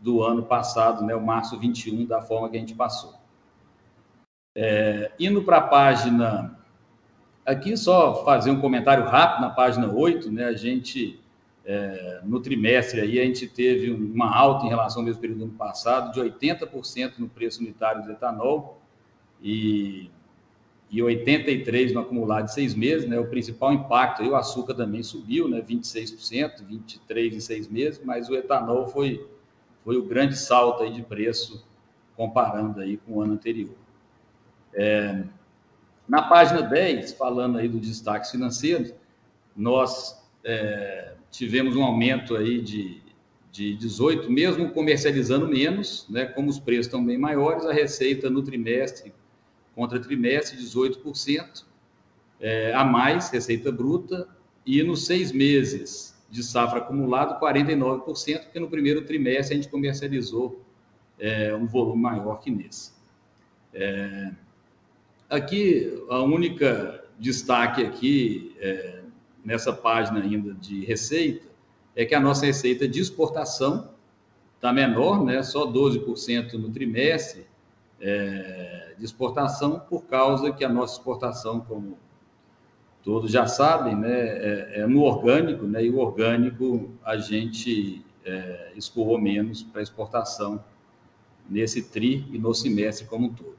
do 0.00 0.22
ano 0.22 0.42
passado, 0.42 1.04
né, 1.04 1.14
o 1.14 1.24
março 1.24 1.58
21, 1.58 2.06
da 2.06 2.22
forma 2.22 2.48
que 2.48 2.56
a 2.56 2.60
gente 2.60 2.74
passou. 2.74 3.14
É, 4.54 5.12
indo 5.18 5.42
para 5.42 5.58
a 5.58 5.62
página 5.62 6.60
Aqui 7.44 7.76
só 7.76 8.24
fazer 8.24 8.50
um 8.50 8.60
comentário 8.60 9.04
rápido 9.04 9.40
na 9.40 9.50
página 9.50 9.90
8, 9.90 10.30
né? 10.30 10.44
A 10.44 10.52
gente, 10.52 11.18
é, 11.64 12.20
no 12.24 12.40
trimestre 12.40 13.00
aí, 13.00 13.20
a 13.20 13.24
gente 13.24 13.46
teve 13.46 13.90
uma 13.90 14.34
alta 14.34 14.66
em 14.66 14.68
relação 14.68 15.02
ao 15.02 15.06
mesmo 15.06 15.20
período 15.20 15.38
do 15.38 15.44
ano 15.44 15.54
passado, 15.54 16.12
de 16.12 16.20
80% 16.20 17.18
no 17.18 17.28
preço 17.28 17.60
unitário 17.60 18.02
do 18.02 18.12
etanol 18.12 18.80
e, 19.42 20.10
e 20.90 20.98
83% 20.98 21.92
no 21.92 22.00
acumulado 22.00 22.46
de 22.46 22.54
seis 22.54 22.74
meses, 22.74 23.08
né? 23.08 23.18
O 23.18 23.26
principal 23.26 23.72
impacto 23.72 24.22
aí, 24.22 24.28
o 24.28 24.36
açúcar 24.36 24.74
também 24.74 25.02
subiu, 25.02 25.48
né? 25.48 25.60
26%, 25.60 26.64
23% 26.66 27.34
em 27.34 27.40
seis 27.40 27.68
meses, 27.68 28.00
mas 28.02 28.28
o 28.28 28.34
etanol 28.34 28.86
foi, 28.86 29.26
foi 29.84 29.96
o 29.96 30.02
grande 30.02 30.36
salto 30.36 30.82
aí 30.82 30.92
de 30.92 31.02
preço 31.02 31.64
comparando 32.16 32.80
aí 32.80 32.96
com 32.96 33.14
o 33.14 33.22
ano 33.22 33.34
anterior. 33.34 33.76
É, 34.74 35.24
na 36.08 36.22
página 36.22 36.62
10, 36.62 37.12
falando 37.12 37.58
aí 37.58 37.68
do 37.68 37.78
destaque 37.78 38.30
financeiro, 38.30 38.94
nós 39.56 40.20
é, 40.42 41.14
tivemos 41.30 41.76
um 41.76 41.82
aumento 41.82 42.36
aí 42.36 42.60
de, 42.60 43.00
de 43.50 43.76
18, 43.76 44.30
mesmo 44.30 44.70
comercializando 44.70 45.48
menos, 45.48 46.06
né, 46.08 46.26
como 46.26 46.48
os 46.48 46.58
preços 46.58 46.86
estão 46.86 47.04
bem 47.04 47.18
maiores, 47.18 47.64
a 47.64 47.72
receita 47.72 48.28
no 48.28 48.42
trimestre 48.42 49.12
contra 49.74 50.00
trimestre, 50.00 50.58
18% 50.58 51.64
é, 52.40 52.72
a 52.74 52.84
mais, 52.84 53.30
receita 53.30 53.70
bruta, 53.70 54.28
e 54.66 54.82
nos 54.82 55.06
seis 55.06 55.32
meses 55.32 56.18
de 56.30 56.42
safra 56.42 56.78
acumulado, 56.78 57.40
49%, 57.40 58.44
porque 58.44 58.60
no 58.60 58.68
primeiro 58.68 59.04
trimestre 59.04 59.54
a 59.54 59.60
gente 59.60 59.70
comercializou 59.70 60.62
é, 61.18 61.54
um 61.54 61.66
volume 61.66 62.02
maior 62.02 62.36
que 62.40 62.50
nesse. 62.50 62.92
É, 63.72 64.30
Aqui, 65.30 66.04
a 66.08 66.20
única 66.22 67.04
destaque 67.16 67.84
aqui, 67.84 68.56
é, 68.58 68.99
nessa 69.44 69.72
página 69.72 70.20
ainda 70.20 70.54
de 70.54 70.84
receita, 70.84 71.46
é 71.94 72.04
que 72.04 72.14
a 72.14 72.20
nossa 72.20 72.46
receita 72.46 72.86
de 72.86 73.00
exportação 73.00 73.90
está 74.56 74.72
menor, 74.72 75.24
né? 75.24 75.42
só 75.42 75.66
12% 75.66 76.54
no 76.54 76.70
trimestre 76.70 77.46
é, 78.00 78.94
de 78.98 79.04
exportação, 79.04 79.80
por 79.80 80.04
causa 80.04 80.52
que 80.52 80.64
a 80.64 80.68
nossa 80.68 80.94
exportação, 80.94 81.60
como 81.60 81.98
todos 83.02 83.30
já 83.30 83.46
sabem, 83.46 83.96
né, 83.96 84.10
é, 84.10 84.80
é 84.80 84.86
no 84.86 85.02
orgânico, 85.02 85.64
né, 85.66 85.84
e 85.84 85.90
o 85.90 85.98
orgânico 85.98 86.90
a 87.02 87.16
gente 87.16 88.04
é, 88.24 88.72
menos 89.20 89.62
para 89.62 89.82
exportação 89.82 90.62
nesse 91.48 91.82
TRI 91.82 92.26
e 92.30 92.38
no 92.38 92.54
semestre 92.54 93.06
como 93.06 93.26
um 93.26 93.34
todo. 93.34 93.58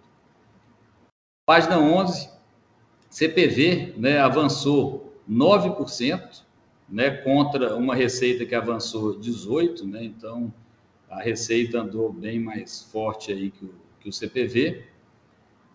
Página 1.45 1.79
11, 1.79 2.29
CPV 3.09 3.95
né, 3.97 4.19
avançou 4.19 5.10
9%, 5.29 6.43
né, 6.89 7.09
contra 7.09 7.75
uma 7.75 7.95
receita 7.95 8.45
que 8.45 8.53
avançou 8.53 9.19
18%, 9.19 9.83
né, 9.83 10.03
então 10.03 10.53
a 11.09 11.21
receita 11.21 11.79
andou 11.79 12.11
bem 12.11 12.39
mais 12.39 12.83
forte 12.83 13.31
aí 13.31 13.51
que 13.51 13.65
o, 13.65 13.73
que 13.99 14.09
o 14.09 14.13
CPV. 14.13 14.85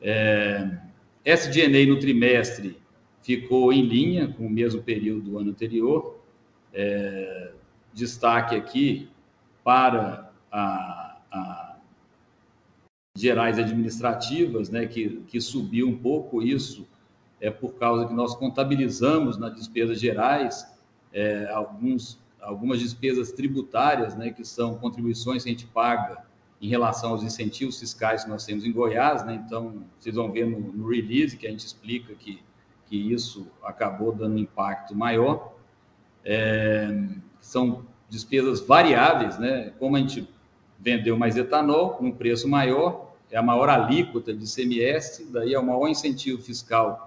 É, 0.00 0.78
SDNA 1.24 1.86
no 1.86 1.98
trimestre 1.98 2.78
ficou 3.22 3.72
em 3.72 3.82
linha 3.82 4.28
com 4.28 4.46
o 4.46 4.50
mesmo 4.50 4.82
período 4.82 5.30
do 5.30 5.38
ano 5.38 5.50
anterior. 5.50 6.18
É, 6.72 7.52
destaque 7.92 8.54
aqui 8.54 9.08
para 9.64 10.30
a, 10.50 11.18
a 11.30 11.76
gerais 13.16 13.58
administrativas, 13.58 14.70
né, 14.70 14.86
que, 14.86 15.22
que 15.26 15.40
subiu 15.40 15.88
um 15.88 15.96
pouco 15.96 16.42
isso, 16.42 16.86
é 17.46 17.50
por 17.50 17.74
causa 17.74 18.06
que 18.06 18.14
nós 18.14 18.34
contabilizamos 18.34 19.38
nas 19.38 19.54
despesas 19.54 20.00
gerais 20.00 20.66
é, 21.12 21.48
alguns, 21.52 22.18
algumas 22.40 22.80
despesas 22.80 23.32
tributárias, 23.32 24.14
né, 24.16 24.30
que 24.30 24.44
são 24.44 24.74
contribuições 24.74 25.44
que 25.44 25.48
a 25.48 25.52
gente 25.52 25.66
paga 25.66 26.24
em 26.60 26.68
relação 26.68 27.10
aos 27.10 27.22
incentivos 27.22 27.78
fiscais 27.78 28.24
que 28.24 28.30
nós 28.30 28.44
temos 28.44 28.64
em 28.64 28.72
Goiás, 28.72 29.24
né? 29.24 29.42
Então, 29.46 29.84
vocês 29.98 30.14
vão 30.14 30.32
ver 30.32 30.46
no, 30.46 30.58
no 30.58 30.88
release 30.88 31.36
que 31.36 31.46
a 31.46 31.50
gente 31.50 31.66
explica 31.66 32.14
que, 32.14 32.42
que 32.86 33.12
isso 33.12 33.46
acabou 33.62 34.10
dando 34.10 34.36
um 34.36 34.38
impacto 34.38 34.94
maior. 34.94 35.52
É, 36.24 36.88
são 37.40 37.84
despesas 38.08 38.60
variáveis, 38.60 39.38
né? 39.38 39.74
Como 39.78 39.96
a 39.96 39.98
gente 39.98 40.26
vendeu 40.78 41.18
mais 41.18 41.36
etanol 41.36 41.90
com 41.90 42.06
um 42.06 42.12
preço 42.12 42.48
maior, 42.48 43.14
é 43.30 43.36
a 43.36 43.42
maior 43.42 43.68
alíquota 43.68 44.32
de 44.32 44.46
CMS, 44.46 45.28
daí 45.30 45.52
é 45.52 45.58
o 45.58 45.66
maior 45.66 45.88
incentivo 45.88 46.40
fiscal 46.40 47.05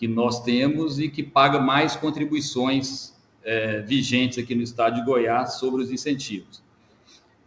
que 0.00 0.08
nós 0.08 0.42
temos 0.42 0.98
e 0.98 1.10
que 1.10 1.22
paga 1.22 1.60
mais 1.60 1.94
contribuições 1.94 3.14
é, 3.44 3.82
vigentes 3.82 4.42
aqui 4.42 4.54
no 4.54 4.62
estado 4.62 4.94
de 4.94 5.04
Goiás 5.04 5.56
sobre 5.56 5.82
os 5.82 5.92
incentivos, 5.92 6.62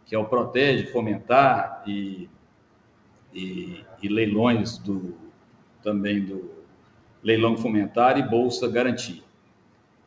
que 0.06 0.14
é 0.14 0.20
o 0.20 0.26
Protege, 0.26 0.86
Fomentar 0.92 1.84
e, 1.88 2.30
e, 3.34 3.84
e 4.04 4.08
leilões 4.08 4.78
do 4.78 5.16
também 5.82 6.24
do 6.24 6.52
leilão 7.24 7.58
fomentar 7.58 8.20
e 8.20 8.22
bolsa 8.22 8.70
garantia. 8.70 9.24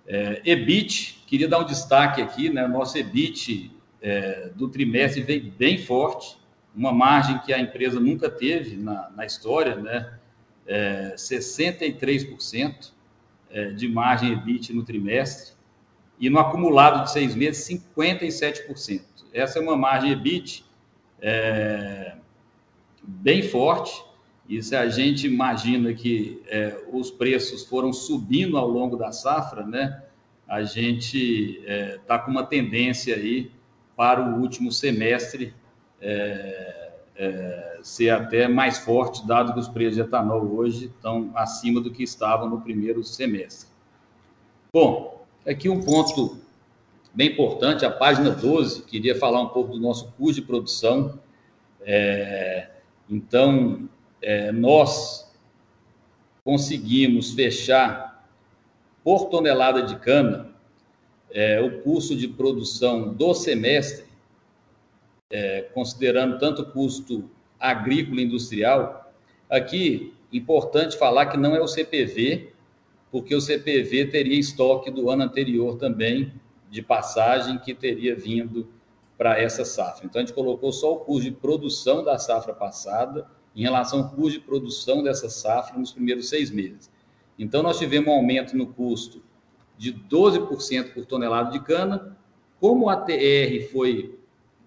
É, 0.06 0.40
EBIT, 0.44 1.24
queria 1.26 1.48
dar 1.48 1.58
um 1.58 1.64
destaque 1.64 2.22
aqui, 2.22 2.48
né? 2.48 2.68
Nosso 2.68 2.96
EBIT 2.96 3.72
é, 4.00 4.50
do 4.54 4.68
trimestre 4.68 5.20
veio 5.20 5.52
bem 5.58 5.78
forte, 5.78 6.38
uma 6.72 6.92
margem 6.92 7.40
que 7.40 7.52
a 7.52 7.58
empresa 7.58 7.98
nunca 7.98 8.30
teve 8.30 8.76
na, 8.76 9.10
na 9.10 9.26
história, 9.26 9.74
né? 9.74 10.16
É, 10.66 11.14
63% 11.16 12.92
é, 13.50 13.70
de 13.70 13.88
margem 13.88 14.32
EBIT 14.32 14.72
no 14.72 14.84
trimestre 14.84 15.54
e 16.18 16.28
no 16.28 16.38
acumulado 16.38 17.04
de 17.04 17.12
seis 17.12 17.34
meses, 17.34 17.66
57%. 17.68 19.02
Essa 19.32 19.58
é 19.58 19.62
uma 19.62 19.76
margem 19.76 20.12
EBIT 20.12 20.64
é, 21.20 22.16
bem 23.02 23.42
forte, 23.42 24.04
e 24.48 24.62
se 24.62 24.76
a 24.76 24.88
gente 24.88 25.26
imagina 25.26 25.92
que 25.92 26.42
é, 26.46 26.76
os 26.92 27.10
preços 27.10 27.64
foram 27.64 27.92
subindo 27.92 28.56
ao 28.56 28.68
longo 28.68 28.96
da 28.96 29.12
safra, 29.12 29.66
né, 29.66 30.02
a 30.48 30.62
gente 30.62 31.58
está 31.60 31.72
é, 31.72 31.98
tá 32.06 32.18
com 32.18 32.30
uma 32.30 32.44
tendência 32.44 33.16
aí 33.16 33.50
para 33.96 34.22
o 34.22 34.40
último 34.40 34.70
semestre 34.70 35.52
é, 36.00 36.85
é, 37.18 37.78
ser 37.82 38.10
até 38.10 38.46
mais 38.46 38.78
forte, 38.78 39.26
dado 39.26 39.52
que 39.52 39.58
os 39.58 39.68
preços 39.68 39.94
de 39.94 40.00
etanol 40.02 40.42
hoje 40.54 40.86
estão 40.86 41.30
acima 41.34 41.80
do 41.80 41.90
que 41.90 42.02
estavam 42.02 42.48
no 42.48 42.60
primeiro 42.60 43.02
semestre. 43.02 43.68
Bom, 44.72 45.24
aqui 45.46 45.68
um 45.68 45.80
ponto 45.80 46.38
bem 47.14 47.30
importante, 47.30 47.84
a 47.84 47.90
página 47.90 48.30
12, 48.30 48.82
queria 48.82 49.18
falar 49.18 49.40
um 49.40 49.48
pouco 49.48 49.72
do 49.72 49.80
nosso 49.80 50.12
custo 50.12 50.40
de 50.40 50.46
produção. 50.46 51.18
É, 51.80 52.68
então, 53.08 53.88
é, 54.20 54.52
nós 54.52 55.32
conseguimos 56.44 57.32
fechar 57.32 58.26
por 59.02 59.26
tonelada 59.26 59.82
de 59.82 59.96
cana 59.96 60.50
é, 61.30 61.60
o 61.60 61.82
custo 61.82 62.16
de 62.16 62.28
produção 62.28 63.14
do 63.14 63.34
semestre, 63.34 64.05
é, 65.30 65.62
considerando 65.74 66.38
tanto 66.38 66.62
o 66.62 66.66
custo 66.66 67.30
agrícola 67.58 68.20
e 68.20 68.24
industrial. 68.24 69.12
Aqui, 69.50 70.14
importante 70.32 70.96
falar 70.96 71.26
que 71.26 71.36
não 71.36 71.54
é 71.54 71.60
o 71.60 71.66
CPV, 71.66 72.52
porque 73.10 73.34
o 73.34 73.40
CPV 73.40 74.06
teria 74.06 74.38
estoque 74.38 74.90
do 74.90 75.10
ano 75.10 75.22
anterior 75.22 75.76
também 75.76 76.32
de 76.70 76.82
passagem 76.82 77.58
que 77.58 77.74
teria 77.74 78.14
vindo 78.14 78.68
para 79.16 79.40
essa 79.40 79.64
safra. 79.64 80.04
Então, 80.04 80.20
a 80.20 80.24
gente 80.24 80.34
colocou 80.34 80.72
só 80.72 80.92
o 80.92 80.96
custo 80.98 81.24
de 81.24 81.30
produção 81.30 82.04
da 82.04 82.18
safra 82.18 82.52
passada 82.52 83.26
em 83.54 83.62
relação 83.62 84.00
ao 84.00 84.10
custo 84.10 84.40
de 84.40 84.40
produção 84.40 85.02
dessa 85.02 85.30
safra 85.30 85.78
nos 85.78 85.92
primeiros 85.92 86.28
seis 86.28 86.50
meses. 86.50 86.90
Então, 87.38 87.62
nós 87.62 87.78
tivemos 87.78 88.08
um 88.08 88.16
aumento 88.16 88.56
no 88.56 88.66
custo 88.66 89.22
de 89.78 89.92
12% 89.92 90.92
por 90.92 91.06
tonelada 91.06 91.50
de 91.50 91.60
cana. 91.60 92.16
Como 92.60 92.88
a 92.90 92.96
TR 92.96 93.70
foi 93.72 94.18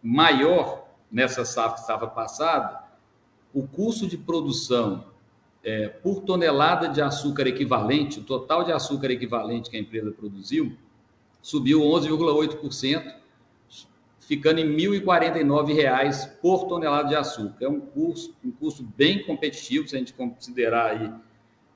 maior 0.01 0.87
nessa 1.11 1.43
safra, 1.43 1.77
safra 1.77 2.07
passada, 2.07 2.83
o 3.53 3.67
custo 3.67 4.07
de 4.07 4.17
produção 4.17 5.05
é, 5.63 5.87
por 5.87 6.21
tonelada 6.21 6.87
de 6.87 7.01
açúcar 7.01 7.47
equivalente, 7.47 8.19
o 8.19 8.23
total 8.23 8.63
de 8.63 8.71
açúcar 8.71 9.11
equivalente 9.11 9.69
que 9.69 9.77
a 9.77 9.79
empresa 9.79 10.11
produziu, 10.11 10.75
subiu 11.41 11.81
11,8%, 11.81 13.15
ficando 14.19 14.59
em 14.59 14.75
R$ 14.75 14.99
1.049 14.99 16.37
por 16.41 16.67
tonelada 16.67 17.09
de 17.09 17.15
açúcar. 17.15 17.65
É 17.65 17.67
um 17.67 17.79
custo, 17.79 18.35
um 18.45 18.51
custo 18.51 18.83
bem 18.83 19.23
competitivo, 19.23 19.87
se 19.87 19.95
a 19.95 19.99
gente 19.99 20.13
considerar 20.13 20.91
aí 20.91 21.11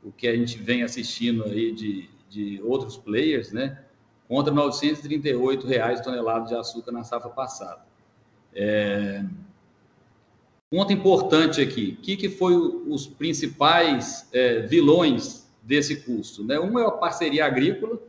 o 0.03 0.11
que 0.11 0.27
a 0.27 0.35
gente 0.35 0.57
vem 0.57 0.83
assistindo 0.83 1.45
aí 1.45 1.71
de, 1.71 2.09
de 2.29 2.61
outros 2.63 2.97
players, 2.97 3.51
né? 3.51 3.83
Contra 4.27 4.53
938 4.53 5.65
reais 5.65 6.01
tonelada 6.01 6.45
de 6.45 6.55
açúcar 6.55 6.91
na 6.91 7.03
safra 7.03 7.29
passada. 7.29 7.92
É... 8.55 9.23
Ponto 10.69 10.91
importante 10.91 11.61
aqui: 11.61 11.97
o 11.99 12.01
que, 12.01 12.17
que 12.17 12.29
foi 12.29 12.55
os 12.55 13.05
principais 13.05 14.27
é, 14.33 14.61
vilões 14.61 15.47
desse 15.61 15.97
custo? 15.97 16.43
Né? 16.43 16.59
Um 16.59 16.79
é 16.79 16.85
a 16.85 16.91
parceria 16.91 17.45
agrícola, 17.45 17.99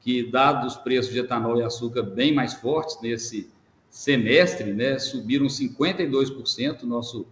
que, 0.00 0.22
dado 0.22 0.66
os 0.66 0.76
preços 0.76 1.12
de 1.12 1.20
etanol 1.20 1.58
e 1.58 1.62
açúcar 1.62 2.02
bem 2.02 2.32
mais 2.32 2.54
fortes 2.54 3.00
nesse 3.00 3.50
semestre, 3.88 4.72
né, 4.72 4.98
subiram 4.98 5.46
52% 5.46 6.82
nosso 6.82 7.26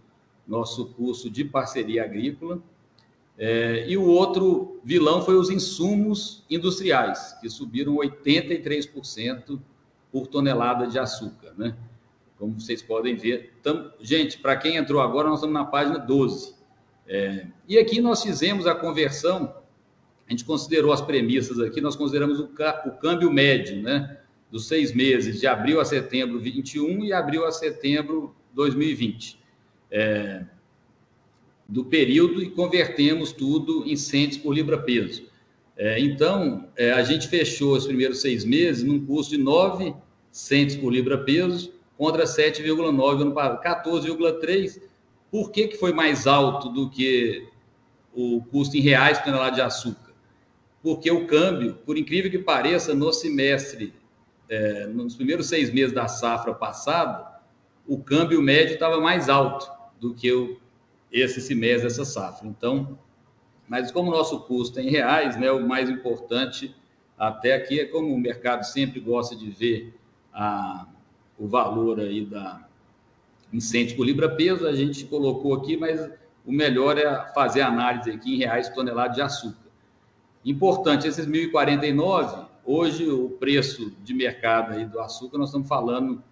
nosso 0.47 0.87
custo 0.87 1.29
de 1.29 1.43
parceria 1.43 2.03
agrícola. 2.03 2.61
É, 3.37 3.85
e 3.87 3.97
o 3.97 4.05
outro 4.05 4.79
vilão 4.83 5.21
foi 5.21 5.35
os 5.35 5.49
insumos 5.49 6.43
industriais, 6.49 7.33
que 7.41 7.49
subiram 7.49 7.95
83% 7.95 9.59
por 10.11 10.27
tonelada 10.27 10.85
de 10.85 10.99
açúcar, 10.99 11.53
né? 11.57 11.75
Como 12.43 12.59
vocês 12.59 12.81
podem 12.81 13.15
ver. 13.15 13.53
Tam, 13.63 13.89
gente, 14.01 14.37
para 14.37 14.57
quem 14.57 14.75
entrou 14.75 14.99
agora, 14.99 15.29
nós 15.29 15.39
estamos 15.39 15.53
na 15.53 15.63
página 15.63 15.97
12. 15.97 16.53
É, 17.07 17.47
e 17.69 17.77
aqui 17.77 18.01
nós 18.01 18.21
fizemos 18.21 18.67
a 18.67 18.75
conversão, 18.75 19.55
a 20.27 20.29
gente 20.29 20.43
considerou 20.43 20.91
as 20.91 20.99
premissas 20.99 21.57
aqui, 21.61 21.79
nós 21.79 21.95
consideramos 21.95 22.41
o, 22.41 22.51
o 22.85 22.91
câmbio 22.97 23.31
médio, 23.31 23.81
né? 23.81 24.17
dos 24.51 24.67
seis 24.67 24.93
meses 24.93 25.39
de 25.39 25.47
abril 25.47 25.79
a 25.79 25.85
setembro 25.85 26.37
21 26.37 27.05
e 27.05 27.13
abril 27.13 27.45
a 27.45 27.51
setembro 27.53 28.35
2020. 28.53 29.39
É, 29.89 30.43
do 31.65 31.85
período 31.85 32.43
e 32.43 32.49
convertemos 32.49 33.31
tudo 33.31 33.85
em 33.87 33.95
centos 33.95 34.37
por 34.37 34.53
libra-peso. 34.53 35.29
É, 35.77 35.97
então, 35.97 36.67
é, 36.75 36.91
a 36.91 37.03
gente 37.03 37.29
fechou 37.29 37.77
os 37.77 37.87
primeiros 37.87 38.19
seis 38.19 38.43
meses 38.43 38.83
num 38.83 39.05
custo 39.05 39.37
de 39.37 39.41
9 39.41 39.95
centos 40.29 40.75
por 40.75 40.91
libra-peso 40.91 41.72
contra 41.97 42.23
7,9 42.23 43.21
ano 43.21 43.33
passado, 43.33 43.61
14,3. 43.61 44.81
Por 45.31 45.51
que, 45.51 45.67
que 45.67 45.77
foi 45.77 45.93
mais 45.93 46.27
alto 46.27 46.69
do 46.69 46.89
que 46.89 47.47
o 48.13 48.43
custo 48.51 48.77
em 48.77 48.81
reais 48.81 49.17
por 49.17 49.25
tonelada 49.25 49.55
de 49.55 49.61
açúcar? 49.61 50.13
Porque 50.81 51.09
o 51.09 51.25
câmbio, 51.25 51.75
por 51.85 51.97
incrível 51.97 52.29
que 52.29 52.39
pareça, 52.39 52.93
no 52.93 53.11
semestre 53.11 53.93
é, 54.49 54.85
nos 54.87 55.15
primeiros 55.15 55.47
seis 55.47 55.71
meses 55.73 55.93
da 55.93 56.07
safra 56.07 56.53
passada, 56.53 57.41
o 57.87 57.97
câmbio 57.97 58.41
médio 58.41 58.73
estava 58.73 58.99
mais 58.99 59.29
alto 59.29 59.71
do 59.99 60.13
que 60.13 60.31
o, 60.31 60.59
esse 61.11 61.41
semestre 61.41 61.87
dessa 61.87 62.05
safra. 62.05 62.47
Então, 62.47 62.97
mas 63.67 63.91
como 63.91 64.11
o 64.11 64.13
nosso 64.13 64.41
custo 64.41 64.79
é 64.79 64.83
em 64.83 64.89
reais, 64.89 65.37
né, 65.37 65.51
o 65.51 65.67
mais 65.67 65.89
importante 65.89 66.75
até 67.17 67.53
aqui 67.53 67.79
é 67.79 67.85
como 67.85 68.13
o 68.13 68.19
mercado 68.19 68.63
sempre 68.63 68.99
gosta 68.99 69.35
de 69.35 69.49
ver 69.49 69.93
a, 70.33 70.87
o 71.37 71.47
valor 71.47 71.99
aí 71.99 72.25
da 72.25 72.67
incêndio 73.51 73.95
por 73.95 74.05
libra-peso, 74.05 74.67
a 74.67 74.73
gente 74.73 75.05
colocou 75.05 75.53
aqui, 75.53 75.77
mas 75.77 76.09
o 76.45 76.51
melhor 76.51 76.97
é 76.97 77.31
fazer 77.33 77.61
análise 77.61 78.09
aqui 78.11 78.35
em 78.35 78.37
reais 78.37 78.69
tonelada 78.69 79.13
de 79.13 79.21
açúcar. 79.21 79.69
Importante, 80.43 81.07
esses 81.07 81.27
1.049 81.27 82.53
Hoje, 82.65 83.09
o 83.09 83.29
preço 83.29 83.91
de 84.03 84.13
mercado 84.13 84.73
aí 84.73 84.85
do 84.85 84.97
açúcar, 85.01 85.37
nós 85.37 85.49
estamos 85.49 85.67
falando 85.67 86.23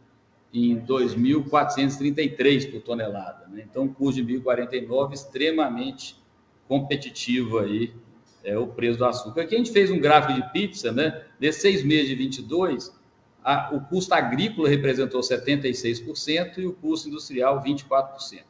em 0.53 0.79
2.433 0.79 2.71
por 2.71 2.81
tonelada. 2.81 3.47
Né? 3.47 3.65
Então, 3.69 3.85
custo 3.89 4.23
de 4.23 4.39
1.049 4.39 5.13
extremamente 5.13 6.15
competitivo 6.69 7.59
aí, 7.59 7.93
é 8.45 8.57
o 8.57 8.65
preço 8.65 8.97
do 8.97 9.05
açúcar. 9.05 9.41
Aqui 9.41 9.55
a 9.55 9.57
gente 9.57 9.71
fez 9.71 9.91
um 9.91 9.99
gráfico 9.99 10.33
de 10.33 10.51
pizza, 10.51 10.91
né? 10.91 11.25
Desses 11.37 11.61
seis 11.61 11.83
meses 11.83 12.07
de 12.07 12.15
22, 12.15 12.91
a, 13.43 13.73
o 13.73 13.81
custo 13.81 14.13
agrícola 14.13 14.69
representou 14.69 15.21
76% 15.21 16.57
e 16.57 16.65
o 16.65 16.73
custo 16.73 17.09
industrial 17.09 17.61
24%. 17.61 18.43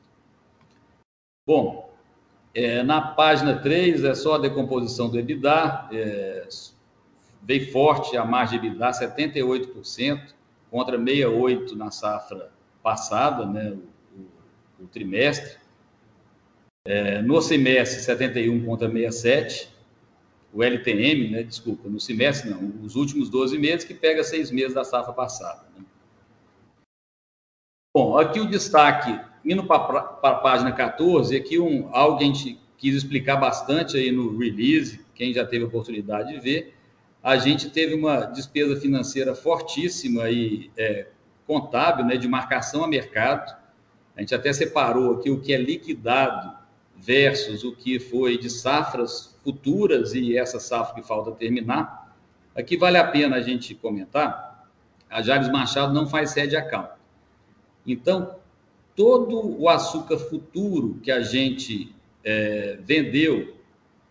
Bom, 1.48 1.92
é, 2.54 2.84
na 2.84 3.02
página 3.02 3.58
3 3.58 4.04
é 4.04 4.14
só 4.14 4.36
a 4.36 4.40
decomposição 4.40 5.10
do 5.10 5.18
EBITDA, 5.18 5.90
é, 5.92 6.48
veio 7.42 7.72
forte 7.72 8.18
a 8.18 8.26
margem 8.26 8.60
EBITDA, 8.60 8.92
78% 8.92 10.34
contra 10.70 10.98
68% 10.98 11.76
na 11.76 11.92
safra 11.92 12.52
passada, 12.84 13.46
né, 13.46 13.72
o, 13.72 14.22
o, 14.82 14.84
o 14.86 14.88
trimestre. 14.88 15.60
É, 16.86 17.22
no 17.22 17.42
semestre, 17.42 18.02
71,67. 18.02 19.70
O 20.54 20.64
LTM, 20.64 21.30
né, 21.30 21.44
desculpa, 21.44 21.88
no 21.88 22.00
semestre 22.00 22.50
não, 22.50 22.84
os 22.84 22.96
últimos 22.96 23.30
12 23.30 23.58
meses, 23.58 23.86
que 23.86 23.94
pega 23.94 24.24
seis 24.24 24.52
meses 24.52 24.74
da 24.74 24.84
safra 24.84 25.14
passada. 25.14 25.66
Né? 25.78 25.86
Bom, 27.96 28.18
aqui 28.18 28.40
o 28.40 28.48
destaque, 28.48 29.18
indo 29.46 29.66
para 29.66 30.00
a 30.24 30.36
página 30.36 30.72
14, 30.72 31.36
aqui 31.36 31.58
um, 31.58 31.90
algo 31.94 32.18
que 32.18 32.24
a 32.24 32.28
gente 32.28 32.60
quis 32.78 32.96
explicar 32.96 33.38
bastante 33.38 33.96
aí 33.96 34.12
no 34.12 34.38
release, 34.38 35.00
quem 35.14 35.34
já 35.34 35.46
teve 35.46 35.64
a 35.64 35.68
oportunidade 35.68 36.34
de 36.34 36.40
ver, 36.40 36.76
a 37.24 37.38
gente 37.38 37.70
teve 37.70 37.94
uma 37.94 38.22
despesa 38.22 38.80
financeira 38.80 39.36
fortíssima 39.36 40.30
e 40.30 40.72
é, 40.76 41.08
contábil, 41.46 42.06
né, 42.06 42.18
de 42.18 42.28
marcação 42.28 42.84
a 42.84 42.88
mercado. 42.88 43.56
A 44.16 44.22
gente 44.22 44.34
até 44.34 44.52
separou 44.52 45.14
aqui 45.14 45.30
o 45.30 45.40
que 45.40 45.54
é 45.54 45.58
liquidado 45.58 46.58
versus 46.98 47.64
o 47.64 47.76
que 47.76 48.00
foi 48.00 48.38
de 48.38 48.50
safras 48.50 49.31
futuras 49.44 50.14
e 50.14 50.38
essa 50.38 50.60
safra 50.60 50.96
que 50.96 51.08
falta 51.08 51.32
terminar. 51.32 52.16
Aqui 52.56 52.78
vale 52.78 52.98
a 52.98 53.08
pena 53.08 53.38
a 53.38 53.42
gente 53.42 53.74
comentar. 53.76 54.70
A 55.10 55.22
Jales 55.22 55.50
Machado 55.50 55.94
não 55.94 56.08
faz 56.08 56.32
sede 56.32 56.56
account. 56.56 56.92
Então, 57.86 58.36
todo 58.96 59.60
o 59.60 59.68
açúcar 59.68 60.18
futuro 60.18 61.00
que 61.02 61.12
a 61.12 61.22
gente 61.22 61.94
é, 62.24 62.78
vendeu 62.82 63.56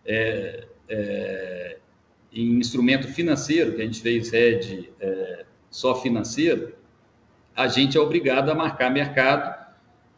é, 0.05 0.67
é, 0.89 1.77
em 2.31 2.59
instrumento 2.59 3.07
financeiro, 3.07 3.75
que 3.75 3.81
a 3.81 3.85
gente 3.85 4.01
fez 4.01 4.29
rede 4.31 4.91
é, 4.99 5.45
só 5.69 5.95
financeiro, 6.01 6.75
a 7.55 7.67
gente 7.67 7.97
é 7.97 8.01
obrigado 8.01 8.49
a 8.49 8.55
marcar 8.55 8.89
mercado 8.89 9.59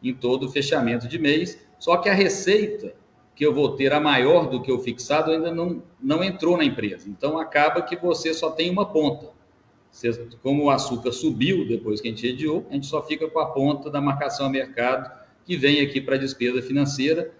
em 0.02 0.12
todo 0.12 0.46
o 0.46 0.50
fechamento 0.50 1.08
de 1.08 1.18
mês, 1.18 1.58
só 1.78 1.96
que 1.96 2.08
a 2.08 2.14
receita 2.14 2.94
que 3.34 3.44
eu 3.44 3.52
vou 3.52 3.74
ter 3.74 3.92
a 3.92 4.00
maior 4.00 4.48
do 4.48 4.62
que 4.62 4.70
o 4.70 4.78
fixado 4.78 5.30
ainda 5.30 5.52
não, 5.52 5.82
não 6.00 6.22
entrou 6.22 6.56
na 6.56 6.64
empresa. 6.64 7.08
Então 7.08 7.38
acaba 7.38 7.82
que 7.82 7.96
você 7.96 8.32
só 8.32 8.50
tem 8.50 8.70
uma 8.70 8.86
ponta. 8.86 9.32
Você, 9.90 10.12
como 10.42 10.64
o 10.64 10.70
açúcar 10.70 11.12
subiu 11.12 11.66
depois 11.66 12.00
que 12.00 12.08
a 12.08 12.10
gente 12.10 12.26
rediou, 12.26 12.66
a 12.70 12.74
gente 12.74 12.86
só 12.86 13.02
fica 13.02 13.28
com 13.28 13.38
a 13.38 13.46
ponta 13.46 13.90
da 13.90 14.00
marcação 14.00 14.46
a 14.46 14.50
mercado 14.50 15.10
que 15.44 15.56
vem 15.56 15.80
aqui 15.80 16.00
para 16.00 16.16
a 16.16 16.18
despesa 16.18 16.62
financeira. 16.62 17.32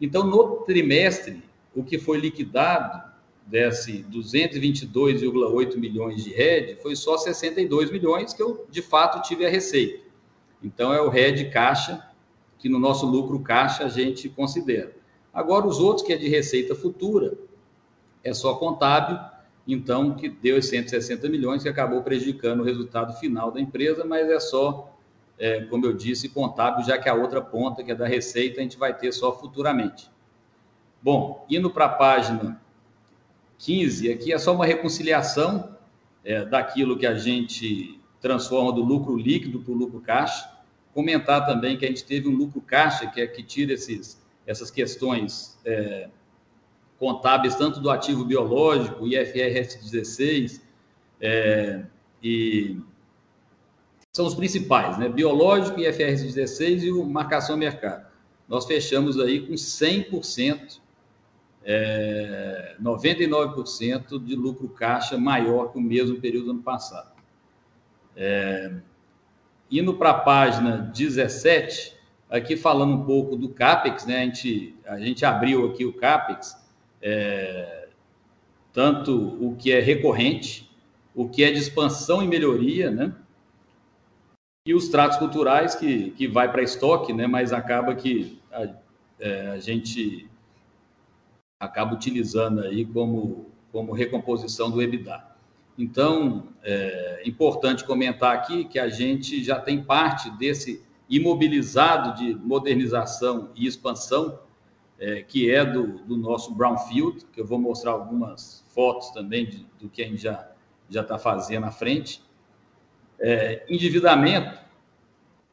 Então, 0.00 0.24
no 0.24 0.62
trimestre, 0.62 1.42
o 1.74 1.84
que 1.84 1.98
foi 1.98 2.18
liquidado 2.18 3.10
desse 3.46 4.04
222,8 4.10 5.76
milhões 5.76 6.24
de 6.24 6.30
RED, 6.30 6.76
foi 6.80 6.94
só 6.94 7.18
62 7.18 7.90
milhões 7.90 8.32
que 8.32 8.42
eu, 8.42 8.66
de 8.70 8.80
fato, 8.80 9.20
tive 9.26 9.44
a 9.44 9.50
receita. 9.50 10.00
Então, 10.62 10.94
é 10.94 11.02
o 11.02 11.08
RED 11.08 11.50
caixa, 11.50 12.06
que 12.58 12.68
no 12.68 12.78
nosso 12.78 13.06
lucro 13.06 13.40
caixa 13.40 13.84
a 13.84 13.88
gente 13.88 14.28
considera. 14.28 14.99
Agora, 15.32 15.66
os 15.66 15.78
outros, 15.78 16.06
que 16.06 16.12
é 16.12 16.16
de 16.16 16.28
receita 16.28 16.74
futura, 16.74 17.36
é 18.22 18.34
só 18.34 18.54
contábil, 18.54 19.18
então, 19.66 20.14
que 20.14 20.28
deu 20.28 20.58
os 20.58 20.66
160 20.66 21.28
milhões, 21.28 21.62
que 21.62 21.68
acabou 21.68 22.02
prejudicando 22.02 22.60
o 22.60 22.64
resultado 22.64 23.14
final 23.14 23.50
da 23.52 23.60
empresa, 23.60 24.04
mas 24.04 24.28
é 24.28 24.40
só, 24.40 24.96
é, 25.38 25.62
como 25.64 25.86
eu 25.86 25.92
disse, 25.92 26.28
contábil, 26.28 26.84
já 26.84 26.98
que 26.98 27.08
a 27.08 27.14
outra 27.14 27.40
ponta, 27.40 27.84
que 27.84 27.92
é 27.92 27.94
da 27.94 28.06
receita, 28.06 28.60
a 28.60 28.62
gente 28.62 28.76
vai 28.76 28.96
ter 28.96 29.12
só 29.12 29.32
futuramente. 29.32 30.10
Bom, 31.02 31.46
indo 31.48 31.70
para 31.70 31.84
a 31.86 31.90
página 31.90 32.60
15, 33.58 34.12
aqui 34.12 34.32
é 34.32 34.38
só 34.38 34.54
uma 34.54 34.66
reconciliação 34.66 35.76
é, 36.24 36.44
daquilo 36.44 36.98
que 36.98 37.06
a 37.06 37.14
gente 37.14 38.00
transforma 38.20 38.72
do 38.72 38.82
lucro 38.82 39.16
líquido 39.16 39.60
para 39.60 39.72
o 39.72 39.76
lucro 39.76 40.00
caixa. 40.00 40.50
Comentar 40.92 41.46
também 41.46 41.78
que 41.78 41.84
a 41.84 41.88
gente 41.88 42.04
teve 42.04 42.28
um 42.28 42.34
lucro 42.34 42.60
caixa, 42.60 43.06
que 43.06 43.20
é 43.20 43.26
que 43.26 43.42
tira 43.42 43.72
esses, 43.72 44.19
essas 44.50 44.68
questões 44.68 45.56
é, 45.64 46.08
contábeis, 46.98 47.54
tanto 47.54 47.78
do 47.78 47.88
ativo 47.88 48.24
biológico, 48.24 49.06
IFRS 49.06 49.78
16, 49.80 50.60
é, 51.20 51.84
e 52.20 52.76
são 54.12 54.26
os 54.26 54.34
principais, 54.34 54.98
né? 54.98 55.08
Biológico, 55.08 55.78
IFRS 55.78 56.24
16 56.24 56.82
e 56.82 56.90
o 56.90 57.04
marcação 57.04 57.56
mercado. 57.56 58.10
Nós 58.48 58.66
fechamos 58.66 59.20
aí 59.20 59.46
com 59.46 59.54
100% 59.54 60.80
é, 61.62 62.74
99% 62.82 64.18
de 64.24 64.34
lucro 64.34 64.68
caixa 64.68 65.16
maior 65.16 65.70
que 65.70 65.78
o 65.78 65.80
mesmo 65.80 66.20
período 66.20 66.46
do 66.46 66.50
ano 66.50 66.62
passado. 66.62 67.12
É, 68.16 68.72
indo 69.70 69.94
para 69.94 70.10
a 70.10 70.14
página 70.14 70.78
17, 70.92 71.99
aqui 72.30 72.56
falando 72.56 72.94
um 72.94 73.04
pouco 73.04 73.36
do 73.36 73.48
CAPEX, 73.48 74.06
né? 74.06 74.18
a, 74.18 74.24
gente, 74.24 74.76
a 74.86 74.98
gente 75.00 75.24
abriu 75.24 75.66
aqui 75.66 75.84
o 75.84 75.92
CAPEX, 75.92 76.56
é, 77.02 77.88
tanto 78.72 79.36
o 79.44 79.56
que 79.56 79.72
é 79.72 79.80
recorrente, 79.80 80.70
o 81.14 81.28
que 81.28 81.42
é 81.42 81.50
de 81.50 81.58
expansão 81.58 82.22
e 82.22 82.28
melhoria, 82.28 82.90
né? 82.90 83.12
e 84.64 84.72
os 84.72 84.88
tratos 84.88 85.18
culturais 85.18 85.74
que, 85.74 86.10
que 86.12 86.28
vai 86.28 86.50
para 86.50 86.62
estoque, 86.62 87.12
né? 87.12 87.26
mas 87.26 87.52
acaba 87.52 87.94
que 87.96 88.40
a, 88.52 88.68
é, 89.18 89.48
a 89.48 89.58
gente 89.58 90.28
acaba 91.58 91.94
utilizando 91.94 92.60
aí 92.60 92.86
como, 92.86 93.50
como 93.72 93.92
recomposição 93.92 94.70
do 94.70 94.80
EBITDA. 94.80 95.28
Então, 95.76 96.48
é 96.62 97.22
importante 97.24 97.84
comentar 97.84 98.34
aqui 98.34 98.64
que 98.64 98.78
a 98.78 98.88
gente 98.88 99.42
já 99.42 99.58
tem 99.58 99.82
parte 99.82 100.30
desse 100.32 100.82
imobilizado 101.10 102.16
de 102.16 102.34
modernização 102.34 103.50
e 103.56 103.66
expansão, 103.66 104.38
é, 104.98 105.22
que 105.22 105.50
é 105.50 105.64
do, 105.64 105.98
do 106.04 106.16
nosso 106.16 106.54
Brownfield, 106.54 107.26
que 107.32 107.40
eu 107.40 107.46
vou 107.46 107.58
mostrar 107.58 107.90
algumas 107.90 108.64
fotos 108.68 109.10
também 109.10 109.46
de, 109.46 109.66
do 109.80 109.88
que 109.88 110.02
a 110.02 110.06
gente 110.06 110.22
já 110.22 110.46
está 110.88 111.18
fazendo 111.18 111.66
à 111.66 111.70
frente. 111.70 112.22
É, 113.18 113.66
endividamento, 113.68 114.58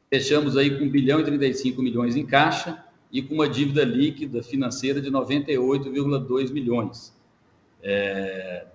fechamos 0.09 0.55
aí 0.55 0.77
com 0.77 0.85
1 0.85 0.89
bilhão 0.89 1.19
e 1.19 1.23
35 1.23 1.81
milhões 1.81 2.15
em 2.15 2.25
caixa, 2.25 2.83
e 3.11 3.21
com 3.21 3.35
uma 3.35 3.47
dívida 3.47 3.83
líquida 3.83 4.43
financeira 4.43 5.01
de 5.01 5.09
98,2 5.09 6.51
milhões. 6.51 7.15
É, 7.81 8.67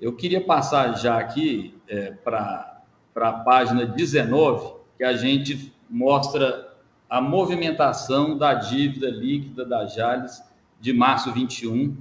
eu 0.00 0.14
queria 0.14 0.40
passar 0.40 0.98
já 0.98 1.18
aqui 1.18 1.74
é, 1.88 2.10
para 2.10 2.82
a 3.16 3.32
página 3.32 3.86
19, 3.86 4.74
que 4.98 5.04
a 5.04 5.14
gente 5.14 5.73
mostra 5.94 6.74
a 7.08 7.20
movimentação 7.20 8.36
da 8.36 8.52
dívida 8.52 9.08
líquida 9.08 9.64
da 9.64 9.86
Jales 9.86 10.42
de 10.80 10.92
março 10.92 11.32
21 11.32 11.96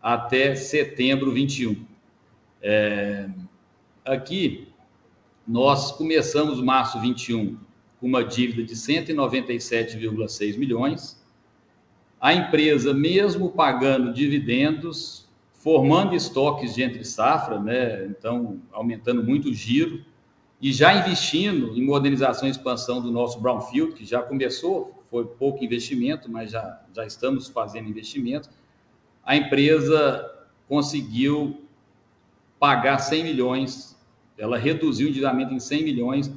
até 0.00 0.54
setembro 0.54 1.32
21. 1.32 1.84
É, 2.62 3.28
aqui, 4.04 4.68
nós 5.44 5.90
começamos 5.90 6.60
março 6.60 7.00
21 7.00 7.58
com 7.98 8.06
uma 8.06 8.22
dívida 8.22 8.62
de 8.62 8.76
197,6 8.76 10.56
milhões. 10.56 11.20
A 12.20 12.32
empresa, 12.32 12.94
mesmo 12.94 13.50
pagando 13.50 14.12
dividendos, 14.12 15.28
formando 15.52 16.14
estoques 16.14 16.76
de 16.76 16.84
entre 16.84 17.04
safra, 17.04 17.58
né? 17.58 18.06
então 18.06 18.60
aumentando 18.70 19.24
muito 19.24 19.48
o 19.48 19.52
giro, 19.52 20.04
e 20.62 20.72
já 20.72 20.94
investindo 20.94 21.76
em 21.76 21.84
modernização 21.84 22.48
e 22.48 22.50
expansão 22.50 23.02
do 23.02 23.10
nosso 23.10 23.40
Brownfield, 23.40 23.94
que 23.94 24.04
já 24.04 24.22
começou, 24.22 25.04
foi 25.10 25.26
pouco 25.26 25.64
investimento, 25.64 26.30
mas 26.30 26.52
já, 26.52 26.80
já 26.94 27.04
estamos 27.04 27.48
fazendo 27.48 27.88
investimento, 27.88 28.48
a 29.24 29.36
empresa 29.36 30.30
conseguiu 30.68 31.66
pagar 32.58 32.98
100 32.98 33.24
milhões, 33.24 34.00
ela 34.38 34.56
reduziu 34.56 35.08
o 35.08 35.10
endividamento 35.10 35.52
em 35.52 35.60
100 35.60 35.82
milhões 35.82 36.32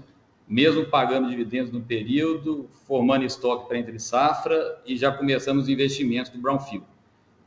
mesmo 0.47 0.85
pagando 0.85 1.29
dividendos 1.29 1.71
no 1.71 1.81
período, 1.81 2.69
formando 2.85 3.25
estoque 3.25 3.67
para 3.67 3.77
entre 3.77 3.97
safra 3.99 4.81
e 4.85 4.95
já 4.95 5.11
começamos 5.11 5.63
os 5.63 5.69
investimentos 5.69 6.31
do 6.31 6.39
Brownfield. 6.39 6.85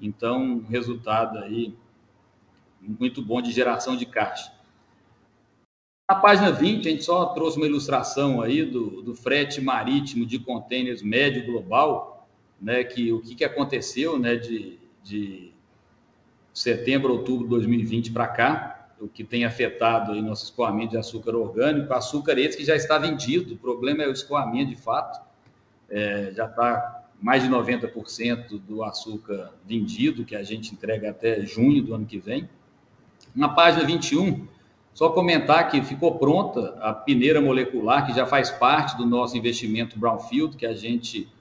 Então, 0.01 0.65
resultado 0.69 1.39
aí 1.39 1.75
muito 2.81 3.23
bom 3.23 3.41
de 3.41 3.53
geração 3.53 3.97
de 3.97 4.07
caixa. 4.07 4.53
Na 6.11 6.15
página 6.15 6.51
20, 6.51 6.89
a 6.89 6.91
gente 6.91 7.05
só 7.05 7.27
trouxe 7.27 7.59
uma 7.59 7.67
ilustração 7.67 8.41
aí 8.41 8.65
do, 8.65 9.03
do 9.03 9.15
frete 9.15 9.61
marítimo 9.61 10.25
de 10.25 10.39
contêineres 10.39 11.03
médio 11.03 11.45
global, 11.45 12.27
né, 12.59 12.83
que 12.83 13.13
o 13.13 13.21
que, 13.21 13.35
que 13.35 13.45
aconteceu, 13.45 14.19
né, 14.19 14.37
de, 14.37 14.79
de 15.03 15.53
setembro, 16.55 17.13
outubro 17.13 17.45
de 17.45 17.51
2020 17.51 18.11
para 18.13 18.27
cá, 18.27 18.89
o 18.99 19.07
que 19.07 19.23
tem 19.23 19.45
afetado 19.45 20.13
aí 20.13 20.23
nosso 20.23 20.45
escoamento 20.45 20.93
de 20.93 20.97
açúcar 20.97 21.37
orgânico, 21.37 21.93
açúcar 21.93 22.39
esse 22.39 22.57
que 22.57 22.65
já 22.65 22.75
está 22.75 22.97
vendido, 22.97 23.55
o 23.55 23.59
problema 23.59 24.03
é 24.03 24.09
o 24.09 24.13
escoamento 24.13 24.71
de 24.71 24.77
fato, 24.77 25.21
é, 25.91 26.33
já 26.35 26.47
está 26.47 27.05
mais 27.21 27.43
de 27.43 27.51
90% 27.51 28.59
do 28.59 28.83
açúcar 28.83 29.53
vendido, 29.63 30.25
que 30.25 30.35
a 30.35 30.43
gente 30.43 30.73
entrega 30.73 31.11
até 31.11 31.45
junho 31.45 31.83
do 31.83 31.95
ano 31.95 32.07
que 32.07 32.19
vem. 32.19 32.49
Na 33.35 33.51
página 33.51 33.85
21, 33.85 34.49
Só 34.99 35.11
comentar 35.11 35.71
que 35.71 35.81
ficou 35.81 36.19
pronta 36.19 36.77
a 36.81 36.93
peneira 36.93 37.41
molecular, 37.41 38.05
que 38.05 38.13
já 38.13 38.27
faz 38.27 38.51
parte 38.51 38.97
do 38.97 39.07
nosso 39.07 39.37
investimento 39.37 39.97
Brownfield, 39.97 40.57
que 40.57 40.67
a 40.67 40.75
gente 40.75 41.33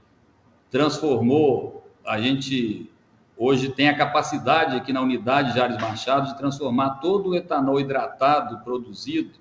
transformou, 0.70 1.84
a 2.06 2.22
gente 2.22 2.88
hoje 3.36 3.70
tem 3.70 3.90
a 3.90 3.98
capacidade 3.98 4.76
aqui 4.76 4.94
na 4.94 5.02
unidade 5.02 5.54
de 5.54 5.60
Ares 5.60 5.82
Machado 5.82 6.28
de 6.28 6.38
transformar 6.38 7.00
todo 7.00 7.30
o 7.30 7.36
etanol 7.36 7.80
hidratado 7.80 8.60
produzido 8.64 9.40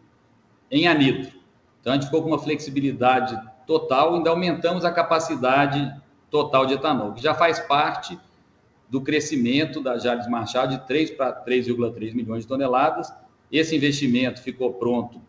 em 0.71 0.89
anidro. 0.89 1.31
Então, 1.83 1.93
a 1.93 1.97
gente 1.97 2.07
ficou 2.07 2.23
com 2.23 2.29
uma 2.29 2.39
flexibilidade 2.39 3.39
total, 3.67 4.15
ainda 4.15 4.31
aumentamos 4.31 4.87
a 4.87 4.91
capacidade 4.91 5.95
total 6.31 6.65
de 6.65 6.73
etanol, 6.73 7.13
que 7.13 7.23
já 7.23 7.35
faz 7.35 7.61
parte 7.61 8.19
do 8.89 9.03
crescimento 9.03 9.79
da 9.79 9.99
Jales 9.99 10.27
Machado 10.27 10.71
de 10.71 10.87
3 10.87 11.11
para 11.11 11.45
3,3 11.45 12.15
milhões 12.15 12.45
de 12.45 12.49
toneladas. 12.49 13.13
Esse 13.51 13.77
investimento 13.77 14.43
ficou 14.43 14.75
pronto 14.75 15.21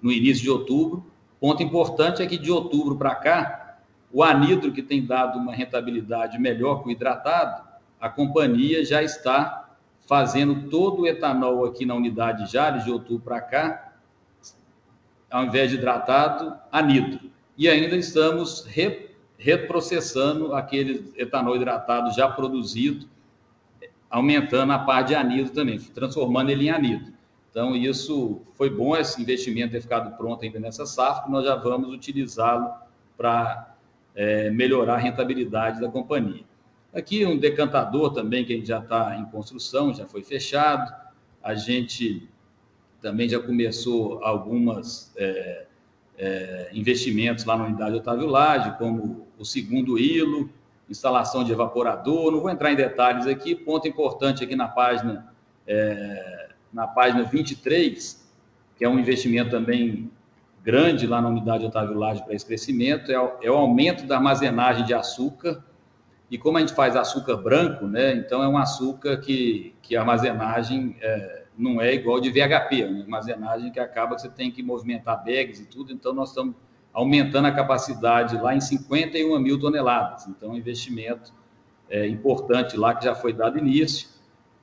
no 0.00 0.10
início 0.12 0.42
de 0.42 0.50
outubro. 0.50 1.04
Ponto 1.40 1.62
importante 1.62 2.22
é 2.22 2.26
que 2.26 2.38
de 2.38 2.50
outubro 2.50 2.96
para 2.96 3.14
cá, 3.14 3.78
o 4.12 4.22
anidro, 4.22 4.72
que 4.72 4.82
tem 4.82 5.04
dado 5.04 5.38
uma 5.38 5.54
rentabilidade 5.54 6.38
melhor 6.38 6.82
que 6.82 6.88
o 6.88 6.90
hidratado, 6.90 7.62
a 8.00 8.08
companhia 8.08 8.84
já 8.84 9.02
está 9.02 9.64
fazendo 10.06 10.68
todo 10.68 11.02
o 11.02 11.06
etanol 11.06 11.64
aqui 11.64 11.86
na 11.86 11.94
unidade 11.94 12.50
Jales, 12.50 12.84
de 12.84 12.90
outubro 12.90 13.24
para 13.24 13.40
cá, 13.40 13.92
ao 15.30 15.44
invés 15.44 15.70
de 15.70 15.76
hidratado, 15.76 16.54
anidro. 16.70 17.30
E 17.56 17.68
ainda 17.68 17.96
estamos 17.96 18.64
re 18.66 19.04
reprocessando 19.36 20.54
aquele 20.54 21.12
etanol 21.16 21.56
hidratado 21.56 22.14
já 22.14 22.28
produzido, 22.28 23.06
aumentando 24.08 24.72
a 24.72 24.78
parte 24.78 25.08
de 25.08 25.14
anido 25.16 25.50
também, 25.50 25.78
transformando 25.78 26.50
ele 26.50 26.66
em 26.66 26.70
anido. 26.70 27.13
Então, 27.54 27.76
isso 27.76 28.42
foi 28.54 28.68
bom 28.68 28.96
esse 28.96 29.22
investimento 29.22 29.70
ter 29.70 29.80
ficado 29.80 30.16
pronto 30.16 30.44
ainda 30.44 30.58
nessa 30.58 30.84
safra, 30.84 31.30
nós 31.30 31.44
já 31.44 31.54
vamos 31.54 31.94
utilizá-lo 31.94 32.68
para 33.16 33.76
é, 34.12 34.50
melhorar 34.50 34.94
a 34.94 34.98
rentabilidade 34.98 35.80
da 35.80 35.88
companhia. 35.88 36.42
Aqui 36.92 37.24
um 37.24 37.38
decantador 37.38 38.12
também 38.12 38.44
que 38.44 38.52
a 38.52 38.56
gente 38.56 38.66
já 38.66 38.80
está 38.80 39.16
em 39.16 39.24
construção, 39.26 39.94
já 39.94 40.04
foi 40.04 40.24
fechado. 40.24 40.92
A 41.40 41.54
gente 41.54 42.28
também 43.00 43.28
já 43.28 43.38
começou 43.38 44.24
algumas 44.24 45.12
é, 45.16 45.66
é, 46.18 46.70
investimentos 46.72 47.44
lá 47.44 47.56
na 47.56 47.66
unidade 47.66 47.94
Otávio 47.94 48.26
Lage, 48.26 48.76
como 48.78 49.28
o 49.38 49.44
segundo 49.44 49.96
hilo, 49.96 50.50
instalação 50.90 51.44
de 51.44 51.52
evaporador. 51.52 52.32
Não 52.32 52.40
vou 52.40 52.50
entrar 52.50 52.72
em 52.72 52.76
detalhes 52.76 53.28
aqui. 53.28 53.54
Ponto 53.54 53.86
importante 53.86 54.42
aqui 54.42 54.56
na 54.56 54.66
página, 54.66 55.32
é, 55.68 56.48
na 56.74 56.86
página 56.86 57.22
23, 57.22 58.30
que 58.76 58.84
é 58.84 58.88
um 58.88 58.98
investimento 58.98 59.50
também 59.50 60.10
grande 60.62 61.06
lá 61.06 61.20
na 61.22 61.28
unidade 61.28 61.64
Otávio 61.64 61.96
Lage 61.96 62.22
para 62.24 62.34
esse 62.34 62.44
crescimento, 62.44 63.12
é 63.12 63.18
o, 63.18 63.32
é 63.40 63.50
o 63.50 63.54
aumento 63.54 64.06
da 64.06 64.16
armazenagem 64.16 64.84
de 64.84 64.92
açúcar. 64.92 65.64
E 66.30 66.36
como 66.36 66.58
a 66.58 66.60
gente 66.60 66.74
faz 66.74 66.96
açúcar 66.96 67.36
branco, 67.36 67.86
né? 67.86 68.14
Então 68.16 68.42
é 68.42 68.48
um 68.48 68.58
açúcar 68.58 69.18
que, 69.18 69.74
que 69.80 69.94
a 69.94 70.00
armazenagem 70.00 70.96
é, 71.00 71.44
não 71.56 71.80
é 71.80 71.94
igual 71.94 72.20
de 72.20 72.30
VHP, 72.30 72.82
é 72.82 72.86
uma 72.86 73.02
armazenagem 73.02 73.70
que 73.70 73.78
acaba 73.78 74.16
que 74.16 74.22
você 74.22 74.28
tem 74.28 74.50
que 74.50 74.62
movimentar 74.62 75.22
bags 75.22 75.60
e 75.60 75.66
tudo, 75.66 75.92
então 75.92 76.12
nós 76.12 76.30
estamos 76.30 76.56
aumentando 76.92 77.46
a 77.46 77.52
capacidade 77.52 78.36
lá 78.36 78.54
em 78.54 78.60
51 78.60 79.38
mil 79.40 79.58
toneladas. 79.58 80.28
Então, 80.28 80.50
um 80.50 80.56
investimento 80.56 81.32
é, 81.90 82.06
importante 82.06 82.76
lá 82.76 82.94
que 82.94 83.04
já 83.04 83.14
foi 83.14 83.32
dado 83.32 83.58
início. 83.58 84.08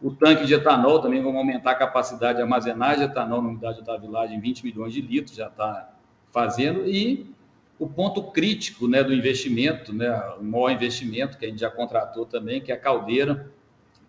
O 0.01 0.09
tanque 0.09 0.45
de 0.45 0.53
etanol 0.55 0.99
também 0.99 1.21
vamos 1.21 1.37
aumentar 1.37 1.71
a 1.71 1.75
capacidade 1.75 2.37
de 2.37 2.41
armazenagem 2.41 3.05
de 3.05 3.11
etanol 3.11 3.41
na 3.41 3.49
unidade 3.49 3.75
de 3.75 3.81
Otavilagem 3.83 4.37
em 4.37 4.41
20 4.41 4.63
milhões 4.63 4.93
de 4.93 5.01
litros, 5.01 5.35
já 5.35 5.47
está 5.47 5.93
fazendo. 6.31 6.87
E 6.87 7.31
o 7.77 7.87
ponto 7.87 8.23
crítico 8.31 8.87
né, 8.87 9.03
do 9.03 9.13
investimento, 9.13 9.93
né, 9.93 10.11
o 10.39 10.43
maior 10.43 10.71
investimento 10.71 11.37
que 11.37 11.45
a 11.45 11.49
gente 11.49 11.59
já 11.59 11.69
contratou 11.69 12.25
também, 12.25 12.61
que 12.61 12.71
é 12.71 12.75
a 12.75 12.79
caldeira, 12.79 13.51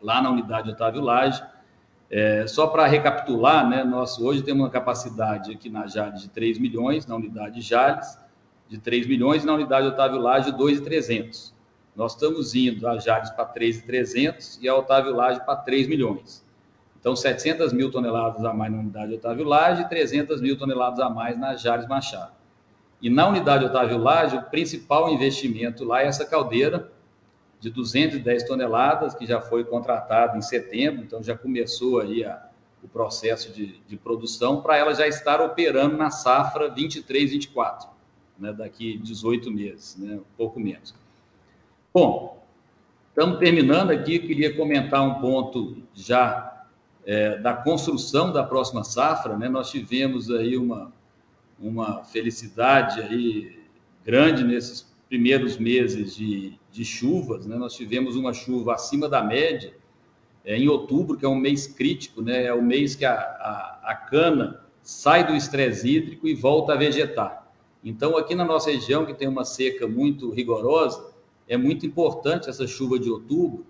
lá 0.00 0.22
na 0.22 0.30
unidade 0.30 0.68
de 0.68 0.72
Otávio 0.72 1.02
Lage, 1.02 1.42
é, 2.10 2.46
só 2.46 2.66
para 2.66 2.86
recapitular, 2.86 3.68
né, 3.68 3.84
nós 3.84 4.18
hoje 4.18 4.42
temos 4.42 4.62
uma 4.62 4.70
capacidade 4.70 5.52
aqui 5.52 5.70
na 5.70 5.86
Jales 5.86 6.22
de 6.22 6.28
3 6.28 6.58
milhões, 6.58 7.06
na 7.06 7.16
unidade 7.16 7.60
Jales, 7.60 8.18
de 8.68 8.78
3 8.78 9.06
milhões, 9.06 9.42
e 9.42 9.46
na 9.46 9.54
unidade 9.54 9.86
Otávio 9.86 10.18
Lage, 10.18 10.52
2,300. 10.52 11.54
Nós 11.94 12.12
estamos 12.12 12.54
indo 12.54 12.88
a 12.88 12.98
Jales 12.98 13.30
para 13.30 13.44
3,300 13.44 14.58
e 14.62 14.68
a 14.68 14.74
Otávio 14.74 15.14
Lage 15.14 15.44
para 15.44 15.56
3 15.56 15.86
milhões. 15.86 16.44
Então, 16.98 17.14
700 17.14 17.72
mil 17.72 17.90
toneladas 17.90 18.44
a 18.44 18.54
mais 18.54 18.72
na 18.72 18.78
unidade 18.78 19.14
Otávio 19.14 19.44
Lage 19.44 19.82
e 19.82 19.88
300 19.88 20.40
mil 20.40 20.56
toneladas 20.56 21.00
a 21.00 21.10
mais 21.10 21.36
na 21.36 21.56
Jales 21.56 21.86
Machado. 21.88 22.32
E 23.00 23.10
na 23.10 23.28
unidade 23.28 23.64
Otávio 23.64 23.98
Lage, 23.98 24.36
o 24.36 24.42
principal 24.44 25.10
investimento 25.10 25.84
lá 25.84 26.02
é 26.02 26.06
essa 26.06 26.24
caldeira, 26.24 26.90
de 27.62 27.70
210 27.70 28.44
toneladas, 28.44 29.14
que 29.14 29.24
já 29.24 29.40
foi 29.40 29.64
contratado 29.64 30.36
em 30.36 30.42
setembro, 30.42 31.04
então 31.04 31.22
já 31.22 31.36
começou 31.36 32.00
aí 32.00 32.24
a, 32.24 32.44
o 32.82 32.88
processo 32.88 33.52
de, 33.52 33.80
de 33.86 33.96
produção, 33.96 34.60
para 34.60 34.76
ela 34.76 34.94
já 34.94 35.06
estar 35.06 35.40
operando 35.40 35.96
na 35.96 36.10
safra 36.10 36.68
23, 36.68 37.30
24, 37.30 37.88
né, 38.36 38.52
daqui 38.52 38.98
18 38.98 39.50
meses, 39.50 39.96
né, 39.96 40.18
pouco 40.36 40.58
menos. 40.58 40.92
Bom, 41.94 42.42
estamos 43.10 43.38
terminando 43.38 43.90
aqui, 43.90 44.18
queria 44.18 44.56
comentar 44.56 45.02
um 45.02 45.20
ponto 45.20 45.76
já 45.92 46.64
é, 47.04 47.36
da 47.36 47.52
construção 47.52 48.32
da 48.32 48.42
próxima 48.42 48.82
safra, 48.82 49.36
né, 49.36 49.46
nós 49.46 49.70
tivemos 49.70 50.30
aí 50.30 50.56
uma, 50.56 50.90
uma 51.60 52.02
felicidade 52.02 52.98
aí 53.02 53.60
grande 54.02 54.42
nesses 54.42 54.90
primeiros 55.06 55.58
meses 55.58 56.16
de, 56.16 56.58
de 56.70 56.82
chuvas, 56.82 57.46
né? 57.46 57.56
nós 57.56 57.74
tivemos 57.74 58.16
uma 58.16 58.32
chuva 58.32 58.72
acima 58.72 59.06
da 59.06 59.22
média 59.22 59.74
é, 60.46 60.56
em 60.56 60.68
outubro, 60.68 61.18
que 61.18 61.26
é 61.26 61.28
um 61.28 61.36
mês 61.36 61.66
crítico, 61.66 62.22
né? 62.22 62.46
é 62.46 62.54
o 62.54 62.62
mês 62.62 62.94
que 62.94 63.04
a, 63.04 63.12
a, 63.12 63.80
a 63.84 63.94
cana 63.94 64.64
sai 64.80 65.26
do 65.26 65.36
estresse 65.36 65.86
hídrico 65.86 66.26
e 66.26 66.34
volta 66.34 66.72
a 66.72 66.76
vegetar. 66.76 67.46
Então, 67.84 68.16
aqui 68.16 68.34
na 68.34 68.46
nossa 68.46 68.70
região, 68.70 69.04
que 69.04 69.12
tem 69.12 69.28
uma 69.28 69.44
seca 69.44 69.86
muito 69.86 70.30
rigorosa, 70.30 71.11
é 71.48 71.56
muito 71.56 71.84
importante 71.84 72.48
essa 72.48 72.66
chuva 72.66 72.98
de 72.98 73.10
outubro 73.10 73.66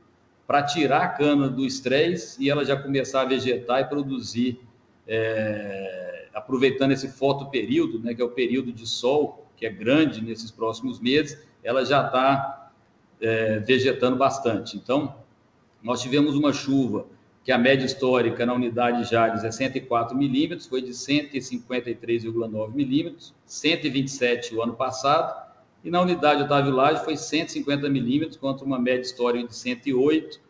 para 0.46 0.62
tirar 0.62 1.02
a 1.02 1.08
cana 1.08 1.48
do 1.48 1.64
estresse 1.64 2.42
e 2.42 2.50
ela 2.50 2.64
já 2.64 2.76
começar 2.76 3.22
a 3.22 3.24
vegetar 3.24 3.80
e 3.80 3.84
produzir, 3.84 4.60
é, 5.06 6.28
aproveitando 6.34 6.92
esse 6.92 7.08
fotoperíodo, 7.08 7.98
né, 7.98 8.14
que 8.14 8.20
é 8.20 8.24
o 8.24 8.30
período 8.30 8.72
de 8.72 8.86
sol, 8.86 9.46
que 9.56 9.64
é 9.64 9.70
grande 9.70 10.22
nesses 10.22 10.50
próximos 10.50 11.00
meses, 11.00 11.42
ela 11.62 11.84
já 11.84 12.06
está 12.06 12.70
é, 13.20 13.60
vegetando 13.60 14.16
bastante. 14.16 14.76
Então, 14.76 15.16
nós 15.82 16.02
tivemos 16.02 16.34
uma 16.34 16.52
chuva 16.52 17.06
que 17.44 17.50
a 17.50 17.58
média 17.58 17.84
histórica 17.84 18.46
na 18.46 18.54
unidade 18.54 19.08
Jales 19.10 19.42
é 19.42 19.50
104 19.50 20.16
milímetros, 20.16 20.66
foi 20.66 20.80
de 20.80 20.90
153,9 20.90 22.72
milímetros, 22.72 23.34
127 23.44 24.54
o 24.54 24.62
ano 24.62 24.74
passado, 24.74 25.51
e 25.84 25.90
na 25.90 26.00
unidade 26.00 26.42
Otávio 26.42 26.72
Lage 26.72 27.04
foi 27.04 27.16
150 27.16 27.88
milímetros, 27.88 28.36
contra 28.36 28.64
uma 28.64 28.78
média 28.78 29.02
histórica 29.02 29.48
de 29.48 29.56
108, 29.56 30.40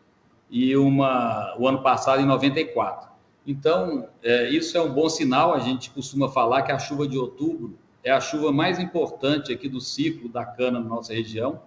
e 0.49 0.75
uma, 0.77 1.55
o 1.57 1.67
ano 1.67 1.81
passado 1.81 2.21
em 2.21 2.25
94. 2.25 3.09
Então, 3.45 4.07
é, 4.21 4.49
isso 4.49 4.77
é 4.77 4.81
um 4.81 4.93
bom 4.93 5.09
sinal, 5.09 5.53
a 5.53 5.59
gente 5.59 5.89
costuma 5.89 6.29
falar 6.29 6.61
que 6.61 6.71
a 6.71 6.77
chuva 6.77 7.07
de 7.07 7.17
outubro 7.17 7.77
é 8.03 8.11
a 8.11 8.21
chuva 8.21 8.51
mais 8.51 8.79
importante 8.79 9.51
aqui 9.51 9.67
do 9.67 9.81
ciclo 9.81 10.29
da 10.29 10.45
cana 10.45 10.79
na 10.79 10.87
nossa 10.87 11.13
região, 11.13 11.61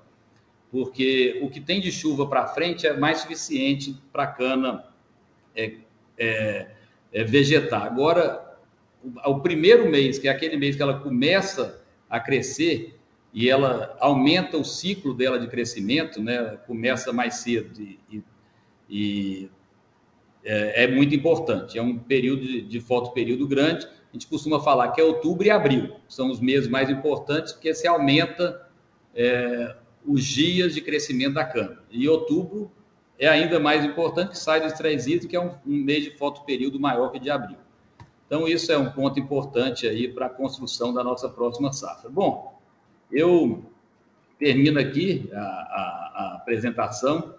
porque 0.71 1.41
o 1.43 1.51
que 1.51 1.61
tem 1.61 1.81
de 1.81 1.91
chuva 1.91 2.27
para 2.27 2.47
frente 2.47 2.87
é 2.87 2.97
mais 2.97 3.19
suficiente 3.19 3.97
para 4.13 4.25
a 4.25 4.27
cana 4.27 4.85
é, 5.55 5.75
é, 6.17 6.71
é 7.13 7.25
vegetar. 7.25 7.83
Agora, 7.83 8.57
o, 9.03 9.31
o 9.31 9.41
primeiro 9.41 9.91
mês, 9.91 10.19
que 10.19 10.29
é 10.29 10.31
aquele 10.31 10.57
mês 10.57 10.77
que 10.77 10.83
ela 10.83 11.01
começa 11.01 11.83
a 12.09 12.21
crescer 12.21 12.96
e 13.37 13.51
ela 13.51 13.95
aumenta 14.01 14.57
o 14.57 14.65
ciclo 14.65 15.13
dela 15.13 15.39
de 15.39 15.47
crescimento, 15.47 16.23
né? 16.23 16.59
começa 16.67 17.13
mais 17.13 17.35
cedo 17.35 17.79
e, 17.79 18.25
e, 18.89 19.51
é, 20.43 20.85
é, 20.85 20.87
muito 20.87 21.15
importante. 21.15 21.79
É 21.79 21.83
um 21.83 21.99
período 21.99 22.41
de, 22.41 22.63
de 22.63 22.81
fotoperíodo 22.81 23.47
grande 23.47 23.87
a 23.87 24.13
gente 24.15 24.27
costuma 24.29 24.59
falar 24.59 24.93
que 24.93 25.01
é 25.03 25.05
outubro 25.05 25.47
e 25.47 25.51
abril, 25.51 25.97
são 26.09 26.31
os 26.31 26.41
meses 26.41 26.67
mais 26.67 26.89
importantes, 26.89 27.53
porque 27.53 27.75
se 27.75 27.87
aumenta 27.87 28.67
é, 29.15 29.77
os 30.07 30.25
dias 30.25 30.73
de 30.73 30.81
crescimento 30.81 31.35
da 31.35 31.45
cana. 31.45 31.83
E 31.91 32.09
outubro 32.09 32.73
é 33.19 33.29
ainda 33.29 33.61
mais 33.61 33.85
importante, 33.85 34.31
que 34.31 34.39
sai 34.39 34.63
do 34.63 34.67
estresse 34.67 35.29
que 35.29 35.37
é 35.37 35.41
um, 35.41 35.51
um 35.67 35.77
mês 35.77 36.05
de 36.05 36.17
fotoperíodo 36.17 36.81
maior 36.81 37.13
que 37.13 37.19
de 37.19 37.29
abril. 37.29 37.59
Então, 38.27 38.49
isso 38.49 38.73
é 38.73 38.79
um 38.79 38.91
ponto 38.91 39.21
importante 39.21 39.87
aí 39.87 40.09
para 40.09 40.25
a 40.25 40.31
construção 40.31 40.95
da 40.95 41.05
nossa 41.05 41.29
próxima 41.29 41.71
safra. 41.75 42.09
Bom, 42.09 42.56
eu 43.11 43.65
termino 44.39 44.79
aqui 44.79 45.31
a, 45.33 45.39
a, 45.39 46.13
a 46.15 46.35
apresentação 46.37 47.35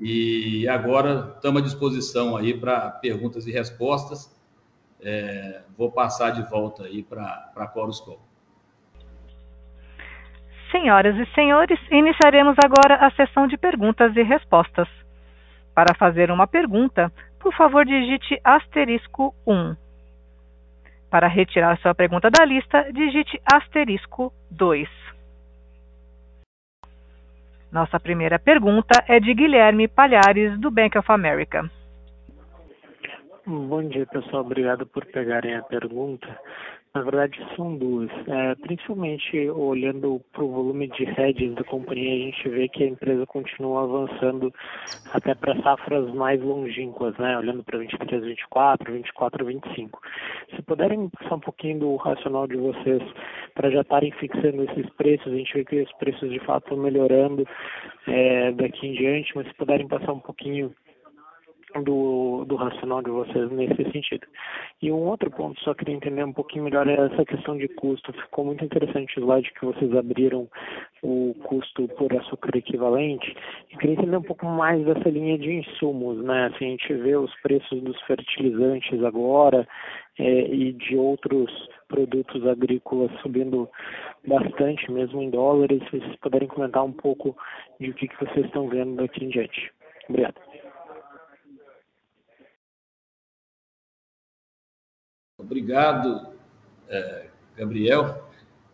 e 0.00 0.66
agora 0.68 1.32
estamos 1.36 1.60
à 1.60 1.64
disposição 1.64 2.36
aí 2.36 2.54
para 2.54 2.90
perguntas 2.90 3.46
e 3.46 3.52
respostas. 3.52 4.34
é, 5.02 5.62
vou 5.76 5.90
passar 5.90 6.30
de 6.30 6.42
volta 6.48 6.84
aí 6.84 7.02
para 7.02 7.52
a 7.54 7.70
Chorus 7.72 8.00
Call. 8.00 8.20
Senhoras 10.70 11.16
e 11.16 11.26
senhores, 11.34 11.78
iniciaremos 11.90 12.56
agora 12.64 12.94
a 13.06 13.10
sessão 13.12 13.46
de 13.46 13.58
perguntas 13.58 14.14
e 14.16 14.22
respostas. 14.22 14.88
Para 15.74 15.94
fazer 15.94 16.30
uma 16.30 16.46
pergunta, 16.46 17.12
por 17.38 17.54
favor 17.54 17.84
digite 17.84 18.40
asterisco 18.44 19.34
1. 19.46 19.76
Para 21.10 21.26
retirar 21.26 21.76
sua 21.78 21.94
pergunta 21.94 22.30
da 22.30 22.44
lista, 22.44 22.90
digite 22.92 23.40
asterisco 23.52 24.32
2. 24.50 24.88
Nossa 27.72 28.00
primeira 28.00 28.38
pergunta 28.38 29.04
é 29.06 29.20
de 29.20 29.32
Guilherme 29.32 29.86
Palhares, 29.86 30.58
do 30.58 30.70
Bank 30.70 30.98
of 30.98 31.10
America. 31.10 31.70
Bom 33.46 33.88
dia, 33.88 34.06
pessoal. 34.06 34.42
Obrigado 34.42 34.86
por 34.86 35.06
pegarem 35.06 35.54
a 35.54 35.62
pergunta. 35.62 36.26
Na 36.92 37.02
verdade, 37.02 37.38
são 37.54 37.76
duas. 37.76 38.10
É, 38.26 38.54
principalmente 38.56 39.48
olhando 39.50 40.20
para 40.32 40.42
o 40.42 40.50
volume 40.50 40.88
de 40.88 41.04
hedges 41.04 41.54
da 41.54 41.62
companhia, 41.62 42.12
a 42.12 42.18
gente 42.26 42.48
vê 42.48 42.68
que 42.68 42.82
a 42.82 42.88
empresa 42.88 43.24
continua 43.26 43.84
avançando 43.84 44.52
até 45.12 45.32
para 45.36 45.60
safras 45.62 46.12
mais 46.12 46.42
longínquas, 46.42 47.16
né? 47.16 47.38
olhando 47.38 47.62
para 47.62 47.78
23, 47.78 48.24
24, 48.24 48.92
24, 48.92 49.46
25. 49.46 50.00
Se 50.56 50.62
puderem 50.62 51.08
passar 51.10 51.36
um 51.36 51.40
pouquinho 51.40 51.78
do 51.78 51.94
racional 51.94 52.48
de 52.48 52.56
vocês 52.56 53.02
para 53.54 53.70
já 53.70 53.82
estarem 53.82 54.10
fixando 54.12 54.64
esses 54.64 54.90
preços, 54.94 55.32
a 55.32 55.36
gente 55.36 55.54
vê 55.54 55.64
que 55.64 55.82
os 55.82 55.92
preços 55.92 56.28
de 56.28 56.40
fato 56.40 56.64
estão 56.64 56.76
melhorando 56.76 57.46
é, 58.08 58.50
daqui 58.50 58.88
em 58.88 58.94
diante, 58.94 59.30
mas 59.36 59.46
se 59.46 59.54
puderem 59.54 59.86
passar 59.86 60.12
um 60.12 60.20
pouquinho 60.20 60.74
do, 61.84 62.44
do 62.46 62.56
racional 62.56 63.02
de 63.02 63.10
vocês 63.10 63.50
nesse 63.50 63.90
sentido. 63.90 64.26
E 64.82 64.90
um 64.90 65.06
outro 65.06 65.30
ponto, 65.30 65.60
só 65.60 65.74
queria 65.74 65.94
entender 65.94 66.24
um 66.24 66.32
pouquinho 66.32 66.64
melhor, 66.64 66.88
é 66.88 66.94
essa 66.94 67.24
questão 67.24 67.56
de 67.56 67.68
custo. 67.68 68.12
Ficou 68.12 68.44
muito 68.44 68.64
interessante 68.64 69.18
o 69.18 69.22
slide 69.22 69.52
que 69.52 69.64
vocês 69.64 69.94
abriram 69.94 70.48
o 71.02 71.34
custo 71.44 71.86
por 71.88 72.12
açúcar 72.16 72.56
equivalente. 72.56 73.34
E 73.70 73.76
queria 73.76 73.94
entender 73.94 74.16
um 74.16 74.22
pouco 74.22 74.46
mais 74.46 74.84
dessa 74.84 75.08
linha 75.08 75.38
de 75.38 75.52
insumos, 75.52 76.22
né? 76.24 76.46
Assim, 76.46 76.66
a 76.66 76.70
gente 76.70 76.94
vê 76.94 77.16
os 77.16 77.34
preços 77.40 77.82
dos 77.82 78.00
fertilizantes 78.02 79.02
agora 79.04 79.66
é, 80.18 80.54
e 80.54 80.72
de 80.72 80.96
outros 80.96 81.50
produtos 81.88 82.46
agrícolas 82.46 83.10
subindo 83.20 83.68
bastante, 84.26 84.90
mesmo 84.90 85.22
em 85.22 85.30
dólares. 85.30 85.82
Se 85.90 85.98
vocês 85.98 86.16
puderem 86.16 86.48
comentar 86.48 86.84
um 86.84 86.92
pouco 86.92 87.36
de 87.78 87.90
o 87.90 87.94
que, 87.94 88.08
que 88.08 88.24
vocês 88.24 88.46
estão 88.46 88.68
vendo 88.68 88.96
daqui 88.96 89.24
em 89.24 89.28
diante. 89.28 89.72
Obrigado. 90.08 90.49
Obrigado, 95.40 96.28
é, 96.88 97.26
Gabriel, 97.56 98.24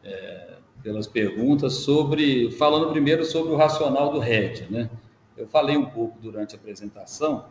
é, 0.03 0.57
pelas 0.83 1.07
perguntas 1.07 1.75
sobre, 1.75 2.51
falando 2.53 2.91
primeiro 2.91 3.25
sobre 3.25 3.53
o 3.53 3.57
racional 3.57 4.13
do 4.13 4.19
RED, 4.19 4.67
né? 4.71 4.91
Eu 5.37 5.47
falei 5.47 5.77
um 5.77 5.87
pouco 5.87 6.19
durante 6.21 6.55
a 6.55 6.59
apresentação. 6.59 7.47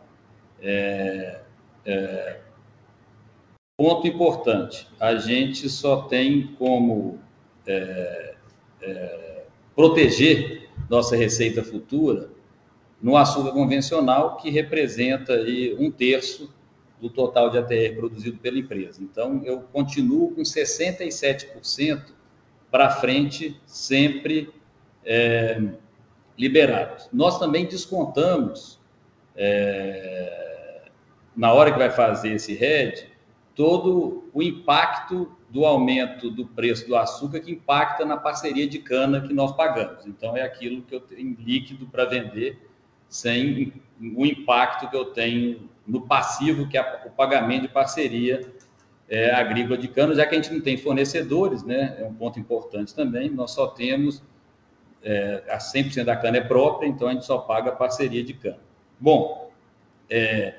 É, 0.60 1.40
é, 1.84 2.40
ponto 3.76 4.06
importante: 4.06 4.88
a 4.98 5.16
gente 5.16 5.68
só 5.68 6.02
tem 6.02 6.54
como 6.58 7.20
é, 7.66 8.34
é, 8.82 9.44
proteger 9.74 10.68
nossa 10.88 11.14
receita 11.14 11.62
futura 11.62 12.30
no 13.00 13.16
açúcar 13.16 13.52
convencional, 13.52 14.36
que 14.36 14.50
representa 14.50 15.34
aí 15.34 15.76
um 15.78 15.90
terço 15.90 16.52
do 17.00 17.10
total 17.10 17.50
de 17.50 17.58
ATR 17.58 17.96
produzido 17.96 18.38
pela 18.38 18.58
empresa. 18.58 19.02
Então, 19.02 19.42
eu 19.44 19.60
continuo 19.72 20.34
com 20.34 20.42
67% 20.42 22.14
para 22.70 22.90
frente, 22.90 23.60
sempre 23.66 24.50
é, 25.04 25.60
liberados. 26.38 27.08
Nós 27.12 27.38
também 27.38 27.66
descontamos, 27.66 28.80
é, 29.36 30.82
na 31.36 31.52
hora 31.52 31.72
que 31.72 31.78
vai 31.78 31.90
fazer 31.90 32.32
esse 32.32 32.54
RED, 32.54 33.08
todo 33.54 34.28
o 34.32 34.42
impacto 34.42 35.36
do 35.48 35.64
aumento 35.64 36.30
do 36.30 36.46
preço 36.46 36.86
do 36.86 36.96
açúcar 36.96 37.40
que 37.40 37.52
impacta 37.52 38.04
na 38.04 38.16
parceria 38.16 38.66
de 38.66 38.78
cana 38.78 39.20
que 39.20 39.32
nós 39.32 39.52
pagamos. 39.52 40.06
Então, 40.06 40.36
é 40.36 40.42
aquilo 40.42 40.82
que 40.82 40.94
eu 40.94 41.00
tenho 41.00 41.36
líquido 41.38 41.86
para 41.86 42.04
vender 42.04 42.68
sem 43.08 43.72
o 44.14 44.26
impacto 44.26 44.90
que 44.90 44.96
eu 44.96 45.06
tenho 45.06 45.70
no 45.86 46.06
passivo, 46.06 46.68
que 46.68 46.76
é 46.76 47.02
o 47.06 47.10
pagamento 47.10 47.62
de 47.62 47.68
parceria 47.68 48.40
é, 49.08 49.30
agrícola 49.32 49.78
de 49.78 49.88
cana, 49.88 50.14
já 50.14 50.26
que 50.26 50.34
a 50.34 50.40
gente 50.40 50.52
não 50.52 50.60
tem 50.60 50.76
fornecedores, 50.76 51.62
né? 51.62 51.96
É 52.00 52.04
um 52.04 52.14
ponto 52.14 52.40
importante 52.40 52.94
também. 52.94 53.30
Nós 53.30 53.52
só 53.52 53.68
temos 53.68 54.22
é, 55.02 55.44
a 55.48 55.58
100% 55.58 56.04
da 56.04 56.16
cana 56.16 56.38
é 56.38 56.40
própria, 56.40 56.88
então 56.88 57.08
a 57.08 57.12
gente 57.12 57.24
só 57.24 57.38
paga 57.38 57.70
a 57.70 57.76
parceria 57.76 58.24
de 58.24 58.34
cana. 58.34 58.58
Bom, 58.98 59.50
é, 60.10 60.56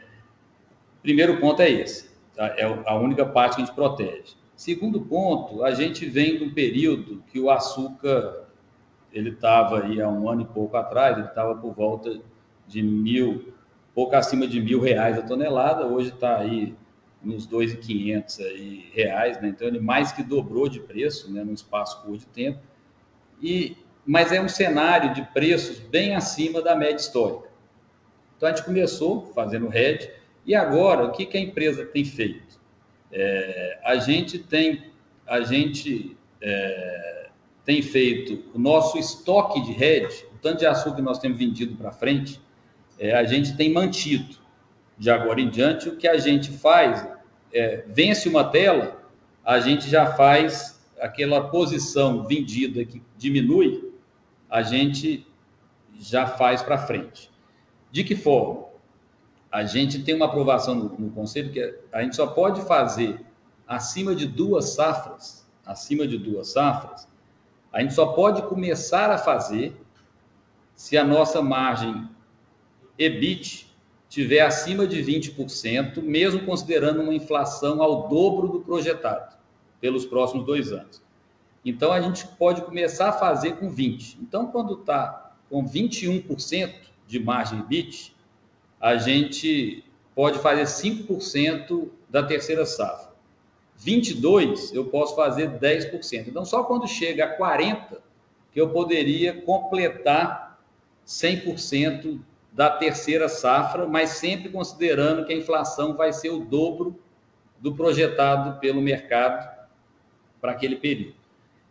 primeiro 1.01 1.39
ponto 1.39 1.61
é 1.61 1.69
esse, 1.69 2.09
tá? 2.35 2.47
é 2.57 2.63
a 2.63 2.95
única 2.95 3.25
parte 3.25 3.55
que 3.55 3.61
a 3.61 3.65
gente 3.65 3.75
protege. 3.75 4.35
Segundo 4.55 5.01
ponto, 5.01 5.63
a 5.63 5.71
gente 5.71 6.05
vem 6.05 6.37
de 6.37 6.43
um 6.45 6.53
período 6.53 7.23
que 7.27 7.39
o 7.39 7.49
açúcar 7.49 8.47
ele 9.11 9.31
estava 9.31 9.83
aí 9.83 10.01
há 10.01 10.07
um 10.07 10.29
ano 10.29 10.41
e 10.41 10.45
pouco 10.45 10.77
atrás, 10.77 11.17
ele 11.17 11.27
estava 11.27 11.55
por 11.55 11.73
volta 11.73 12.19
de 12.67 12.81
mil 12.81 13.53
pouco 13.97 14.15
acima 14.15 14.45
de 14.45 14.61
mil 14.61 14.79
reais 14.79 15.17
a 15.17 15.23
tonelada, 15.23 15.87
hoje 15.87 16.09
está 16.09 16.37
aí 16.37 16.75
nos 17.19 17.47
2.500 17.47 18.45
aí 18.45 18.91
reais, 18.93 19.41
né? 19.41 19.47
então 19.47 19.67
ele 19.67 19.79
mais 19.79 20.11
que 20.11 20.21
dobrou 20.21 20.69
de 20.69 20.79
preço, 20.79 21.33
né, 21.33 21.43
num 21.43 21.53
espaço 21.53 22.03
curto 22.03 22.19
de 22.19 22.27
tempo, 22.27 22.59
e, 23.41 23.75
mas 24.05 24.31
é 24.31 24.39
um 24.39 24.47
cenário 24.47 25.15
de 25.15 25.23
preços 25.33 25.79
bem 25.79 26.15
acima 26.15 26.61
da 26.61 26.75
média 26.75 26.97
histórica. 26.97 27.49
Então 28.37 28.47
a 28.47 28.51
gente 28.51 28.65
começou 28.65 29.31
fazendo 29.33 29.75
hedge, 29.75 30.11
e 30.45 30.53
agora 30.53 31.03
o 31.05 31.11
que, 31.11 31.25
que 31.25 31.35
a 31.35 31.41
empresa 31.41 31.83
tem 31.83 32.05
feito? 32.05 32.59
É, 33.11 33.79
a 33.83 33.95
gente 33.95 34.37
tem, 34.37 34.91
a 35.25 35.41
gente 35.41 36.15
é, 36.39 37.29
tem 37.65 37.81
feito 37.81 38.43
o 38.53 38.59
nosso 38.59 38.99
estoque 38.99 39.59
de 39.63 39.83
hedge, 39.83 40.23
o 40.35 40.37
tanto 40.37 40.59
de 40.59 40.67
açúcar 40.67 40.97
que 40.97 41.01
nós 41.01 41.17
temos 41.17 41.39
vendido 41.39 41.75
para 41.75 41.91
frente, 41.91 42.39
é, 42.99 43.15
a 43.15 43.23
gente 43.23 43.55
tem 43.55 43.71
mantido 43.71 44.37
de 44.97 45.09
agora 45.09 45.39
em 45.39 45.49
diante. 45.49 45.89
O 45.89 45.97
que 45.97 46.07
a 46.07 46.17
gente 46.17 46.51
faz, 46.51 47.07
é, 47.53 47.83
vence 47.87 48.27
uma 48.27 48.43
tela, 48.43 49.01
a 49.43 49.59
gente 49.59 49.89
já 49.89 50.13
faz 50.13 50.83
aquela 50.99 51.49
posição 51.49 52.23
vendida 52.23 52.83
que 52.83 53.01
diminui, 53.17 53.93
a 54.49 54.61
gente 54.61 55.25
já 55.99 56.25
faz 56.25 56.61
para 56.61 56.77
frente. 56.77 57.31
De 57.91 58.03
que 58.03 58.15
forma? 58.15 58.65
A 59.51 59.63
gente 59.63 60.03
tem 60.03 60.15
uma 60.15 60.25
aprovação 60.25 60.75
no, 60.75 60.99
no 60.99 61.11
conselho 61.11 61.51
que 61.51 61.79
a 61.91 62.01
gente 62.01 62.15
só 62.15 62.27
pode 62.27 62.61
fazer 62.61 63.25
acima 63.67 64.15
de 64.15 64.25
duas 64.25 64.69
safras, 64.69 65.47
acima 65.65 66.07
de 66.07 66.17
duas 66.17 66.49
safras, 66.49 67.07
a 67.71 67.81
gente 67.81 67.93
só 67.93 68.07
pode 68.07 68.41
começar 68.43 69.11
a 69.11 69.17
fazer 69.17 69.75
se 70.73 70.97
a 70.97 71.03
nossa 71.03 71.41
margem 71.41 72.09
EBIT 72.97 73.67
tiver 74.09 74.39
acima 74.39 74.87
de 74.87 75.03
20%, 75.03 76.01
mesmo 76.01 76.45
considerando 76.45 77.01
uma 77.01 77.13
inflação 77.13 77.81
ao 77.81 78.07
dobro 78.07 78.47
do 78.47 78.61
projetado 78.61 79.35
pelos 79.79 80.05
próximos 80.05 80.45
dois 80.45 80.71
anos. 80.71 81.01
Então, 81.63 81.91
a 81.91 81.99
gente 82.01 82.25
pode 82.25 82.61
começar 82.61 83.09
a 83.09 83.13
fazer 83.13 83.57
com 83.57 83.69
20%. 83.69 84.17
Então, 84.21 84.47
quando 84.47 84.79
está 84.79 85.35
com 85.49 85.65
21% 85.65 86.73
de 87.05 87.19
margem 87.19 87.59
EBIT, 87.59 88.15
a 88.79 88.95
gente 88.95 89.83
pode 90.15 90.39
fazer 90.39 90.63
5% 90.63 91.89
da 92.09 92.23
terceira 92.23 92.65
safra. 92.65 93.15
22, 93.75 94.73
eu 94.73 94.85
posso 94.85 95.15
fazer 95.15 95.59
10%. 95.59 96.27
Então, 96.27 96.43
só 96.43 96.63
quando 96.63 96.87
chega 96.87 97.25
a 97.25 97.29
40, 97.29 98.01
que 98.51 98.59
eu 98.59 98.69
poderia 98.69 99.41
completar 99.41 100.59
100% 101.05 102.19
da 102.57 102.71
terceira 102.71 103.29
safra, 103.29 103.85
mas 103.85 104.09
sempre 104.09 104.49
considerando 104.49 105.23
que 105.23 105.31
a 105.31 105.37
inflação 105.37 105.95
vai 105.95 106.11
ser 106.11 106.31
o 106.31 106.39
dobro 106.39 106.99
do 107.59 107.75
projetado 107.75 108.59
pelo 108.59 108.81
mercado 108.81 109.47
para 110.41 110.53
aquele 110.53 110.75
período. 110.75 111.13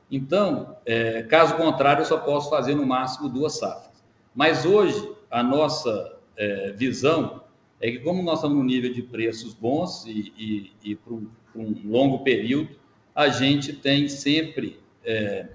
Então, 0.09 0.77
é, 0.87 1.25
caso 1.25 1.57
contrário, 1.57 2.03
eu 2.03 2.07
só 2.07 2.19
posso 2.19 2.49
fazer 2.49 2.77
no 2.77 2.87
máximo 2.87 3.29
duas 3.29 3.59
safras. 3.59 4.01
Mas 4.33 4.65
hoje, 4.65 5.13
a 5.29 5.43
nossa 5.43 6.21
é, 6.37 6.71
visão 6.71 7.43
é 7.81 7.91
que, 7.91 7.99
como 7.99 8.23
nós 8.23 8.37
estamos 8.37 8.57
num 8.57 8.63
nível 8.63 8.93
de 8.93 9.03
preços 9.03 9.55
bons 9.55 10.07
e, 10.07 10.33
e, 10.39 10.73
e 10.93 10.95
para 10.95 11.15
um, 11.15 11.29
um, 11.57 11.81
longo 11.85 12.21
período, 12.21 12.77
a 13.13 13.27
gente 13.29 13.73
tem 13.73 14.09
sempre, 14.09 14.79
é, 15.05 15.49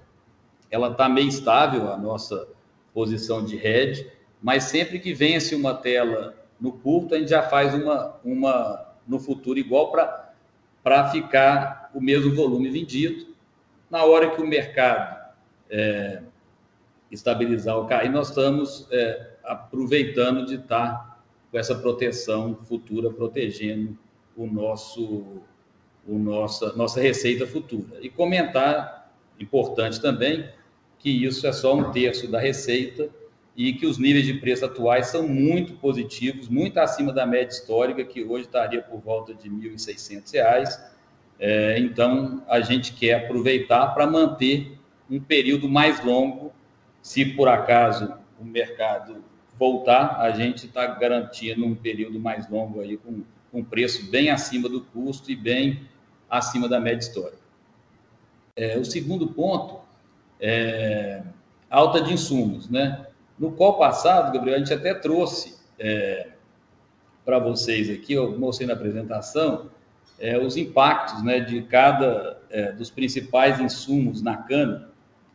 ela 0.70 0.88
está 0.88 1.08
meio 1.08 1.28
estável, 1.28 1.90
a 1.90 1.96
nossa 1.96 2.46
posição 2.92 3.42
de 3.42 3.56
hedge, 3.56 4.06
mas 4.42 4.64
sempre 4.64 4.98
que 4.98 5.14
vence 5.14 5.54
uma 5.54 5.72
tela 5.72 6.34
no 6.60 6.72
curto, 6.72 7.14
a 7.14 7.18
gente 7.18 7.30
já 7.30 7.42
faz 7.42 7.74
uma, 7.74 8.16
uma 8.24 8.92
no 9.06 9.18
futuro 9.20 9.58
igual 9.58 9.92
para 10.82 11.10
ficar 11.10 11.90
o 11.94 12.00
mesmo 12.00 12.34
volume 12.34 12.68
vendido. 12.68 13.26
Na 13.88 14.04
hora 14.04 14.30
que 14.30 14.42
o 14.42 14.46
mercado 14.46 15.32
é, 15.70 16.22
estabilizar 17.10 17.78
o 17.78 17.86
cair, 17.86 18.10
nós 18.10 18.30
estamos 18.30 18.88
é, 18.90 19.30
aproveitando 19.44 20.44
de 20.44 20.56
estar 20.56 21.22
com 21.50 21.58
essa 21.58 21.74
proteção 21.74 22.56
futura, 22.64 23.10
protegendo 23.10 23.96
o 24.36 24.46
nosso, 24.46 25.42
o 26.06 26.18
nossa, 26.18 26.72
nossa 26.74 27.00
receita 27.00 27.46
futura. 27.46 27.98
E 28.00 28.08
comentar, 28.08 29.12
importante 29.38 30.00
também, 30.00 30.48
que 30.98 31.10
isso 31.24 31.46
é 31.46 31.52
só 31.52 31.74
um 31.74 31.92
terço 31.92 32.28
da 32.28 32.40
receita 32.40 33.08
e 33.56 33.72
que 33.74 33.86
os 33.86 33.98
níveis 33.98 34.24
de 34.24 34.34
preço 34.34 34.64
atuais 34.64 35.08
são 35.08 35.28
muito 35.28 35.74
positivos, 35.74 36.48
muito 36.48 36.78
acima 36.78 37.12
da 37.12 37.26
média 37.26 37.52
histórica, 37.52 38.04
que 38.04 38.24
hoje 38.24 38.46
estaria 38.46 38.80
por 38.82 39.00
volta 39.00 39.34
de 39.34 39.48
R$ 39.48 39.54
1.600. 39.54 40.80
É, 41.38 41.78
então, 41.78 42.42
a 42.48 42.60
gente 42.60 42.94
quer 42.94 43.24
aproveitar 43.24 43.88
para 43.88 44.06
manter 44.06 44.78
um 45.10 45.20
período 45.20 45.68
mais 45.68 46.02
longo. 46.02 46.52
Se 47.02 47.24
por 47.24 47.48
acaso 47.48 48.14
o 48.40 48.44
mercado 48.44 49.22
voltar, 49.58 50.20
a 50.20 50.30
gente 50.30 50.66
está 50.66 50.86
garantindo 50.86 51.66
um 51.66 51.74
período 51.74 52.18
mais 52.18 52.48
longo 52.48 52.80
aí 52.80 52.96
com 52.96 53.22
um 53.52 53.62
preço 53.62 54.10
bem 54.10 54.30
acima 54.30 54.68
do 54.68 54.80
custo 54.80 55.30
e 55.30 55.36
bem 55.36 55.82
acima 56.30 56.68
da 56.68 56.80
média 56.80 57.06
histórica. 57.06 57.42
É, 58.56 58.78
o 58.78 58.84
segundo 58.84 59.26
ponto 59.28 59.80
é 60.40 61.22
alta 61.68 62.00
de 62.00 62.12
insumos, 62.12 62.68
né? 62.68 63.06
No 63.42 63.50
qual 63.50 63.76
passado, 63.76 64.32
Gabriel, 64.32 64.54
a 64.54 64.58
gente 64.60 64.72
até 64.72 64.94
trouxe 64.94 65.58
é, 65.76 66.28
para 67.24 67.40
vocês 67.40 67.90
aqui, 67.90 68.12
eu 68.12 68.38
mostrei 68.38 68.68
na 68.68 68.74
apresentação, 68.74 69.68
é, 70.16 70.38
os 70.38 70.56
impactos 70.56 71.24
né, 71.24 71.40
de 71.40 71.60
cada 71.62 72.40
é, 72.48 72.70
dos 72.70 72.88
principais 72.88 73.58
insumos 73.58 74.22
na 74.22 74.36
cana, 74.36 74.88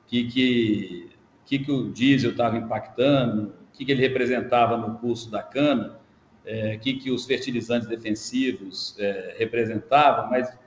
que, 0.07 0.23
que, 0.23 1.09
que, 1.45 1.59
que 1.59 1.69
o 1.69 1.91
diesel 1.91 2.31
estava 2.31 2.55
impactando, 2.55 3.53
o 3.73 3.77
que, 3.77 3.83
que 3.83 3.91
ele 3.91 4.03
representava 4.03 4.77
no 4.77 4.97
custo 4.99 5.29
da 5.29 5.43
cana, 5.43 5.99
é, 6.45 6.77
que, 6.77 6.93
que 6.93 7.11
os 7.11 7.25
fertilizantes 7.25 7.89
defensivos 7.89 8.95
é, 8.97 9.35
representavam, 9.37 10.29
mas 10.29 10.57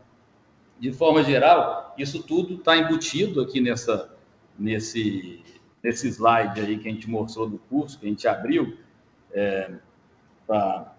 de 0.79 0.93
forma 0.93 1.25
geral, 1.25 1.95
isso 1.97 2.23
tudo 2.23 2.57
está 2.57 2.77
embutido 2.77 3.41
aqui 3.41 3.63
nessa, 3.63 4.15
nesse, 4.59 5.43
nesse 5.83 6.09
slide 6.09 6.61
aí 6.61 6.79
que 6.79 6.89
a 6.89 6.93
gente 6.93 7.09
mostrou 7.09 7.49
do 7.49 7.59
curso, 7.59 7.99
que 7.99 8.07
a 8.07 8.09
gente 8.09 8.27
abriu, 8.29 8.77
é, 9.33 9.71
tá, 10.47 10.95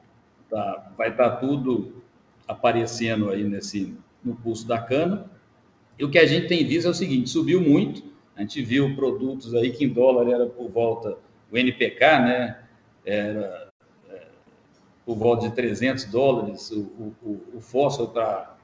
tá, 0.50 0.92
vai 0.98 1.10
estar 1.10 1.30
tá 1.32 1.36
tudo 1.38 2.02
aparecendo 2.48 3.30
aí 3.30 3.44
nesse, 3.44 3.96
no 4.24 4.36
curso 4.36 4.68
da 4.68 4.80
cana. 4.80 5.30
E 5.98 6.04
o 6.04 6.10
que 6.10 6.18
a 6.18 6.26
gente 6.26 6.48
tem 6.48 6.66
visto 6.66 6.88
é 6.88 6.90
o 6.90 6.94
seguinte, 6.94 7.30
subiu 7.30 7.62
muito, 7.62 8.04
a 8.36 8.42
gente 8.42 8.62
viu 8.62 8.96
produtos 8.96 9.54
aí 9.54 9.72
que 9.72 9.86
em 9.86 9.90
dólar 9.90 10.30
era 10.30 10.48
por 10.48 10.70
volta, 10.70 11.18
o 11.52 11.58
NPK, 11.58 12.00
né, 12.20 12.64
era 13.06 13.70
é, 14.10 14.28
por 15.06 15.16
volta 15.16 15.48
de 15.48 15.56
300 15.56 16.06
dólares, 16.06 16.72
o, 16.72 17.14
o, 17.22 17.42
o 17.56 17.62
fósforo 17.62 18.10
para 18.10 18.58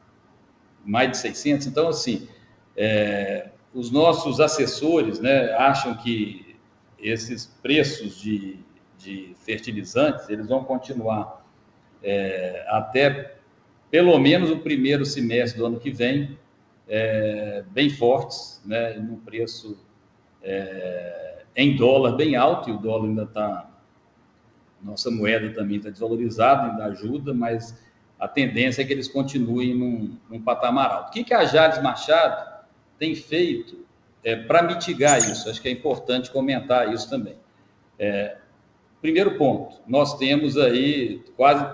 mais 0.84 1.11
de 1.11 1.18
600, 1.18 1.68
então 1.68 1.89
assim, 1.89 2.28
é, 2.76 3.49
os 3.78 3.91
nossos 3.91 4.39
assessores 4.39 5.19
né, 5.19 5.53
acham 5.53 5.95
que 5.95 6.55
esses 6.97 7.45
preços 7.61 8.19
de, 8.19 8.57
de 8.97 9.36
fertilizantes 9.45 10.28
eles 10.30 10.47
vão 10.47 10.63
continuar 10.63 11.45
é, 12.01 12.65
até 12.69 13.36
pelo 13.91 14.17
menos 14.17 14.49
o 14.49 14.57
primeiro 14.57 15.05
semestre 15.05 15.59
do 15.59 15.67
ano 15.67 15.80
que 15.80 15.91
vem 15.91 16.39
é, 16.89 17.63
bem 17.69 17.88
fortes, 17.88 18.59
né, 18.65 18.93
num 18.93 19.17
preço 19.17 19.78
é, 20.41 21.43
em 21.55 21.75
dólar 21.75 22.13
bem 22.13 22.36
alto, 22.36 22.71
e 22.71 22.73
o 22.73 22.78
dólar 22.78 23.09
ainda 23.09 23.23
está, 23.23 23.69
nossa 24.82 25.11
moeda 25.11 25.53
também 25.53 25.78
está 25.78 25.91
desvalorizada, 25.91 26.71
ainda 26.71 26.86
ajuda, 26.86 27.32
mas 27.32 27.80
a 28.19 28.28
tendência 28.28 28.82
é 28.82 28.86
que 28.86 28.93
eles 28.93 29.07
continuem 29.07 29.75
num, 29.75 30.17
num 30.28 30.41
patamar 30.41 30.89
alto. 30.89 31.09
O 31.09 31.11
que, 31.11 31.23
que 31.23 31.34
a 31.36 31.45
Jales 31.45 31.80
Machado 31.84 32.56
tem 32.97 33.15
feito 33.15 33.85
é, 34.23 34.35
para 34.35 34.63
mitigar 34.63 35.17
isso? 35.17 35.49
Acho 35.49 35.61
que 35.61 35.67
é 35.67 35.71
importante 35.71 36.31
comentar 36.31 36.93
isso 36.93 37.09
também. 37.09 37.35
É, 37.97 38.37
primeiro 39.01 39.37
ponto, 39.37 39.77
nós 39.87 40.17
temos 40.17 40.57
aí 40.57 41.23
quase 41.35 41.65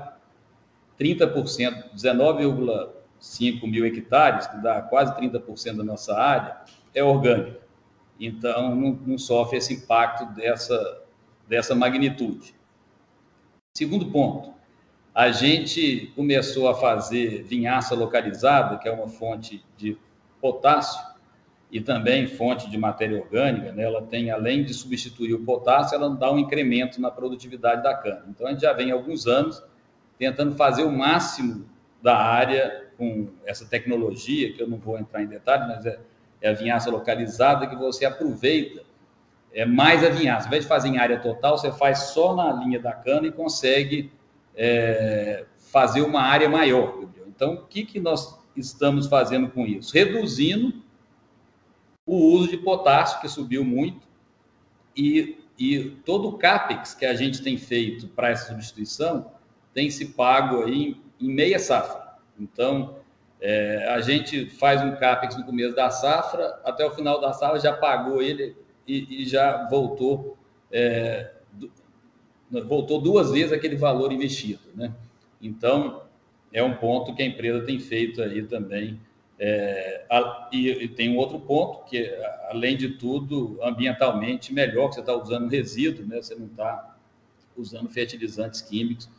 30%, 0.99 1.93
19,5 1.95 3.69
mil 3.69 3.86
hectares, 3.86 4.47
que 4.47 4.57
dá 4.57 4.82
quase 4.82 5.15
30% 5.15 5.78
da 5.78 5.84
nossa 5.84 6.17
área, 6.17 6.57
é 6.93 7.03
orgânica. 7.03 7.59
Então, 8.19 8.76
não, 8.76 8.91
não 8.91 9.17
sofre 9.17 9.57
esse 9.57 9.74
impacto 9.74 10.26
dessa, 10.36 11.01
dessa 11.47 11.76
magnitude. 11.76 12.55
Segundo 13.74 14.11
ponto, 14.11 14.53
a 15.13 15.32
gente 15.32 16.11
começou 16.15 16.67
a 16.67 16.76
fazer 16.76 17.43
vinhaça 17.43 17.95
localizada, 17.95 18.78
que 18.78 18.88
é 18.88 18.91
uma 18.91 19.07
fonte 19.07 19.63
de 19.78 19.97
potássio, 20.39 21.01
e 21.74 21.82
também 21.82 22.28
fonte 22.28 22.69
de 22.69 22.78
matéria 22.78 23.19
orgânica, 23.19 23.71
né, 23.71 23.82
ela 23.82 24.03
tem, 24.03 24.30
além 24.30 24.63
de 24.63 24.76
substituir 24.76 25.34
o 25.34 25.43
potássio, 25.43 25.95
ela 25.95 26.07
dá 26.07 26.32
um 26.32 26.38
incremento 26.38 27.01
na 27.01 27.09
produtividade 27.09 27.82
da 27.82 27.95
cana. 27.95 28.26
Então, 28.30 28.45
a 28.45 28.51
gente 28.51 28.61
já 28.61 28.71
vem 28.74 28.91
há 28.91 28.93
alguns 28.93 29.26
anos 29.26 29.59
tentando 30.15 30.55
fazer 30.55 30.84
o 30.84 30.91
máximo 30.91 31.67
da 31.99 32.15
área 32.15 32.91
com 32.95 33.28
essa 33.43 33.65
tecnologia, 33.65 34.53
que 34.53 34.61
eu 34.61 34.67
não 34.67 34.78
vou 34.78 34.99
entrar 34.99 35.24
em 35.24 35.26
detalhes, 35.26 35.67
mas 35.67 35.84
é, 35.88 35.99
é 36.43 36.49
a 36.51 36.53
vinhaça 36.53 36.91
localizada, 36.91 37.65
que 37.65 37.76
você 37.76 38.05
aproveita 38.05 38.84
é 39.51 39.65
mais 39.65 40.03
a 40.03 40.09
vinhaça. 40.09 40.45
Ao 40.45 40.49
invés 40.49 40.63
de 40.63 40.69
fazer 40.69 40.89
em 40.89 40.99
área 40.99 41.19
total, 41.19 41.57
você 41.57 41.71
faz 41.71 42.11
só 42.11 42.36
na 42.36 42.53
linha 42.53 42.80
da 42.80 42.91
cana 42.91 43.26
e 43.26 43.32
consegue 43.32 44.11
é, 44.55 45.45
fazer 45.57 46.01
uma 46.01 46.21
área 46.21 46.47
maior. 46.47 46.99
Então, 47.28 47.55
o 47.55 47.65
que, 47.65 47.84
que 47.84 47.99
nós 47.99 48.39
estamos 48.55 49.07
fazendo 49.07 49.49
com 49.49 49.65
isso? 49.65 49.91
Reduzindo 49.91 50.82
o 52.06 52.16
uso 52.16 52.49
de 52.49 52.58
potássio, 52.58 53.22
que 53.22 53.28
subiu 53.28 53.64
muito, 53.64 54.08
e, 54.95 55.38
e 55.58 55.91
todo 56.06 56.30
o 56.30 56.38
CAPEX 56.38 56.93
que 56.93 57.06
a 57.06 57.14
gente 57.14 57.41
tem 57.41 57.58
feito 57.58 58.08
para 58.08 58.30
essa 58.30 58.47
substituição 58.47 59.32
tem 59.74 59.89
se 59.89 60.08
pago 60.10 60.64
aí 60.64 60.97
em, 61.20 61.28
em 61.28 61.34
meia 61.34 61.58
safra. 61.58 62.18
Então, 62.39 62.97
é, 63.41 63.88
a 63.89 64.01
gente 64.01 64.49
faz 64.51 64.82
um 64.82 64.95
CAPEX 64.95 65.36
no 65.38 65.45
começo 65.45 65.76
da 65.76 65.89
safra, 65.89 66.60
até 66.64 66.86
o 66.86 66.91
final 66.91 67.20
da 67.20 67.34
safra 67.34 67.60
já 67.60 67.74
pagou 67.74 68.22
ele 68.22 68.56
e, 68.88 69.22
e 69.22 69.26
já 69.26 69.68
voltou, 69.68 70.38
é, 70.72 71.32
voltou 72.68 73.01
duas 73.01 73.32
vezes 73.32 73.51
aquele 73.51 73.76
valor 73.76 74.12
investido. 74.12 74.62
Né? 74.76 74.93
Então, 75.41 76.04
é 76.51 76.62
um 76.64 76.76
ponto 76.76 77.16
que 77.16 77.24
a 77.24 77.26
empresa 77.26 77.66
tem 77.66 77.80
feito 77.80 78.22
aí 78.22 78.43
também 78.43 78.99
é, 79.39 80.05
a, 80.09 80.49
e, 80.51 80.69
e, 80.69 80.88
tem 80.88 81.09
um 81.09 81.17
outro 81.17 81.39
ponto, 81.39 81.84
que 81.86 82.07
além 82.49 82.77
de 82.77 82.89
tudo, 82.97 83.59
ambientalmente 83.63 84.53
melhor, 84.53 84.89
que 84.89 84.95
você 84.95 84.99
está 85.01 85.15
usando 85.15 85.49
resíduo, 85.49 86.05
né? 86.05 86.21
você 86.21 86.36
não 86.36 86.45
está 86.45 86.95
usando 87.57 87.89
fertilizantes 87.89 88.61
químicos. 88.61 89.09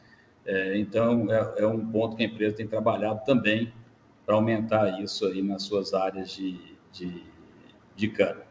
É, 0.46 0.76
então, 0.78 1.32
é, 1.32 1.62
é, 1.62 1.66
um 1.66 1.90
ponto 1.90 2.16
que 2.16 2.22
a 2.22 2.26
empresa 2.26 2.56
tem 2.56 2.66
trabalhado 2.66 3.24
também 3.24 3.72
para 4.24 4.34
aumentar 4.34 5.00
isso 5.02 5.26
aí 5.26 5.42
nas 5.42 5.62
suas 5.62 5.92
áreas 5.94 6.30
de, 6.30 6.58
de, 6.92 7.24
de 7.96 8.08
cana. 8.08 8.42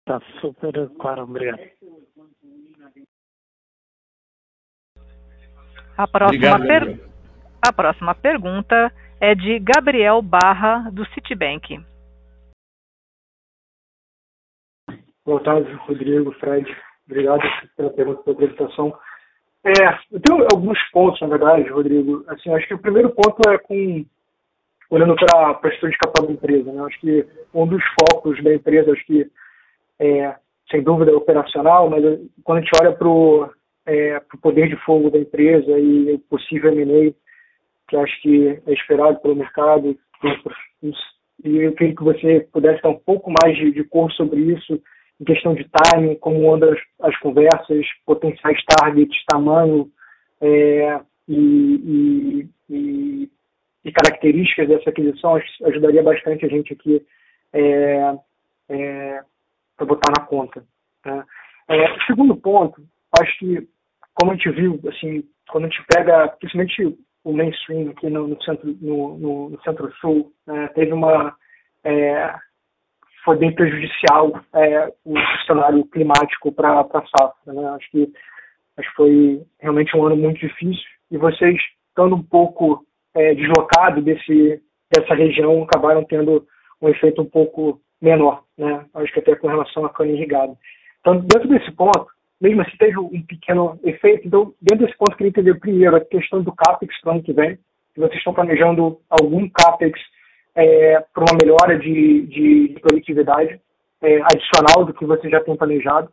Está 0.00 0.20
super 0.40 0.88
claro, 0.98 1.24
obrigado. 1.24 1.60
A 5.96 6.06
próxima, 6.06 6.54
Obrigado, 6.54 6.66
per... 6.66 7.10
a 7.60 7.72
próxima 7.72 8.14
pergunta 8.14 8.92
é 9.20 9.34
de 9.34 9.58
Gabriel 9.58 10.22
Barra, 10.22 10.90
do 10.90 11.04
Citibank. 11.06 11.80
Boa 15.24 15.42
tarde, 15.42 15.70
Rodrigo, 15.72 16.32
Fred. 16.32 16.74
Obrigado 17.06 17.42
pela 17.76 17.90
pergunta, 17.90 18.22
pela 18.22 18.36
apresentação. 18.36 18.98
É, 19.64 19.70
eu 20.12 20.20
tenho 20.20 20.46
alguns 20.52 20.78
pontos, 20.90 21.20
na 21.20 21.26
verdade, 21.26 21.68
Rodrigo. 21.68 22.24
Assim, 22.28 22.50
acho 22.54 22.66
que 22.68 22.74
o 22.74 22.78
primeiro 22.78 23.10
ponto 23.10 23.48
é 23.50 23.58
com 23.58 24.04
olhando 24.90 25.14
para 25.16 25.58
a 25.62 25.70
gestão 25.70 25.90
de 25.90 25.98
capital 25.98 26.26
da 26.26 26.32
empresa. 26.32 26.72
Né? 26.72 26.82
Acho 26.82 27.00
que 27.00 27.26
um 27.52 27.66
dos 27.66 27.82
focos 28.00 28.42
da 28.42 28.54
empresa, 28.54 28.92
acho 28.92 29.04
que 29.04 29.30
é, 29.98 30.34
sem 30.70 30.82
dúvida 30.82 31.10
é 31.10 31.14
operacional, 31.14 31.90
mas 31.90 32.02
quando 32.44 32.58
a 32.58 32.60
gente 32.60 32.72
olha 32.80 32.92
para 32.92 33.08
o 33.08 33.50
é, 33.84 34.22
poder 34.40 34.68
de 34.68 34.76
fogo 34.84 35.10
da 35.10 35.18
empresa 35.18 35.78
e 35.78 36.14
o 36.14 36.18
possível 36.20 36.72
M&A, 36.72 37.12
que 37.88 37.96
acho 37.96 38.20
que 38.20 38.60
é 38.66 38.72
esperado 38.72 39.18
pelo 39.20 39.36
mercado. 39.36 39.98
E 41.44 41.56
eu 41.56 41.72
queria 41.72 41.94
que 41.94 42.02
você 42.02 42.46
pudesse 42.52 42.82
dar 42.82 42.90
um 42.90 42.98
pouco 42.98 43.32
mais 43.42 43.56
de, 43.56 43.70
de 43.72 43.84
cor 43.84 44.10
sobre 44.12 44.40
isso, 44.40 44.80
em 45.20 45.24
questão 45.24 45.54
de 45.54 45.68
timing, 45.68 46.16
como 46.16 46.52
andam 46.52 46.72
as, 46.72 46.80
as 47.00 47.18
conversas, 47.18 47.86
potenciais 48.04 48.62
targets, 48.64 49.24
tamanho, 49.26 49.90
é, 50.40 51.00
e, 51.28 52.48
e, 52.68 53.30
e, 53.84 53.92
características 53.92 54.68
dessa 54.68 54.90
aquisição 54.90 55.40
ajudaria 55.64 56.02
bastante 56.02 56.44
a 56.44 56.48
gente 56.48 56.72
aqui 56.72 57.04
é, 57.52 58.14
é, 58.68 59.20
para 59.76 59.86
botar 59.86 60.12
na 60.18 60.26
conta. 60.26 60.64
Né? 61.04 61.24
Segundo 62.06 62.36
ponto, 62.36 62.82
acho 63.20 63.38
que, 63.38 63.68
como 64.14 64.32
a 64.32 64.34
gente 64.34 64.50
viu, 64.50 64.80
assim, 64.88 65.24
quando 65.50 65.64
a 65.64 65.68
gente 65.68 65.84
pega, 65.92 66.28
principalmente 66.28 66.98
o 67.28 67.32
mainstream 67.32 67.90
aqui 67.90 68.08
no, 68.08 68.26
no 68.26 68.42
centro 68.42 68.74
no, 68.80 69.18
no, 69.18 69.50
no 69.50 69.60
centro-sul, 69.62 70.32
né, 70.46 70.68
teve 70.68 70.92
uma 70.94 71.36
é, 71.84 72.34
foi 73.22 73.36
bem 73.36 73.54
prejudicial 73.54 74.40
é, 74.54 74.90
o 75.04 75.14
cenário 75.46 75.84
climático 75.86 76.50
para 76.50 76.80
a 76.80 76.84
safra. 76.84 77.52
Né? 77.52 77.68
Acho 77.68 77.90
que 77.90 78.12
acho 78.78 78.88
que 78.88 78.96
foi 78.96 79.42
realmente 79.60 79.94
um 79.94 80.06
ano 80.06 80.16
muito 80.16 80.40
difícil 80.40 80.84
e 81.10 81.18
vocês 81.18 81.60
estando 81.88 82.16
um 82.16 82.22
pouco 82.22 82.82
é, 83.14 83.34
deslocados 83.34 84.02
desse 84.02 84.62
dessa 84.90 85.14
região 85.14 85.62
acabaram 85.62 86.02
tendo 86.04 86.46
um 86.80 86.88
efeito 86.88 87.20
um 87.20 87.26
pouco 87.26 87.78
menor, 88.00 88.42
né? 88.56 88.86
Acho 88.94 89.12
que 89.12 89.18
até 89.20 89.36
com 89.36 89.48
relação 89.48 89.84
à 89.84 89.90
cana 89.90 90.12
irrigada. 90.12 90.56
Então, 91.00 91.18
dentro 91.18 91.46
desse 91.48 91.70
ponto, 91.72 92.06
mesmo 92.40 92.62
assim 92.62 92.76
teve 92.78 92.98
um 92.98 93.22
pequeno 93.22 93.78
efeito, 93.84 94.26
então, 94.26 94.54
dentro 94.60 94.86
desse 94.86 94.96
ponto, 94.96 95.12
eu 95.12 95.16
queria 95.16 95.30
entender 95.30 95.54
primeiro 95.58 95.96
a 95.96 96.00
questão 96.00 96.42
do 96.42 96.52
CAPEX 96.52 97.00
para 97.00 97.10
o 97.10 97.12
ano 97.14 97.22
que 97.22 97.32
vem, 97.32 97.56
se 97.94 98.00
vocês 98.00 98.18
estão 98.18 98.34
planejando 98.34 99.00
algum 99.10 99.48
CAPEX 99.48 100.00
é, 100.54 101.00
para 101.12 101.24
uma 101.24 101.38
melhora 101.42 101.78
de, 101.78 102.26
de, 102.26 102.68
de 102.68 102.80
produtividade 102.80 103.60
é, 104.02 104.20
adicional 104.22 104.84
do 104.84 104.94
que 104.94 105.04
você 105.04 105.28
já 105.28 105.40
tem 105.40 105.56
planejado. 105.56 106.12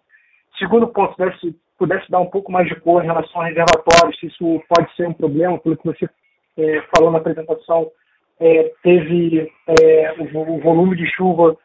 Segundo 0.57 0.87
ponto, 0.87 1.15
né, 1.19 1.35
se 1.39 1.55
pudesse 1.77 2.09
dar 2.09 2.19
um 2.19 2.29
pouco 2.29 2.51
mais 2.51 2.67
de 2.67 2.75
cor 2.75 3.03
em 3.03 3.07
relação 3.07 3.41
a 3.41 3.45
reservatórios, 3.45 4.19
se 4.19 4.27
isso 4.27 4.63
pode 4.69 4.93
ser 4.95 5.07
um 5.07 5.13
problema, 5.13 5.59
pelo 5.59 5.77
que 5.77 5.85
você 5.85 6.09
é, 6.57 6.81
falou 6.95 7.11
na 7.11 7.19
apresentação, 7.19 7.91
é, 8.39 8.71
teve 8.81 9.51
é, 9.67 10.15
o, 10.19 10.55
o, 10.55 10.59
volume 10.59 10.95
de 10.95 11.05
chuva 11.15 11.57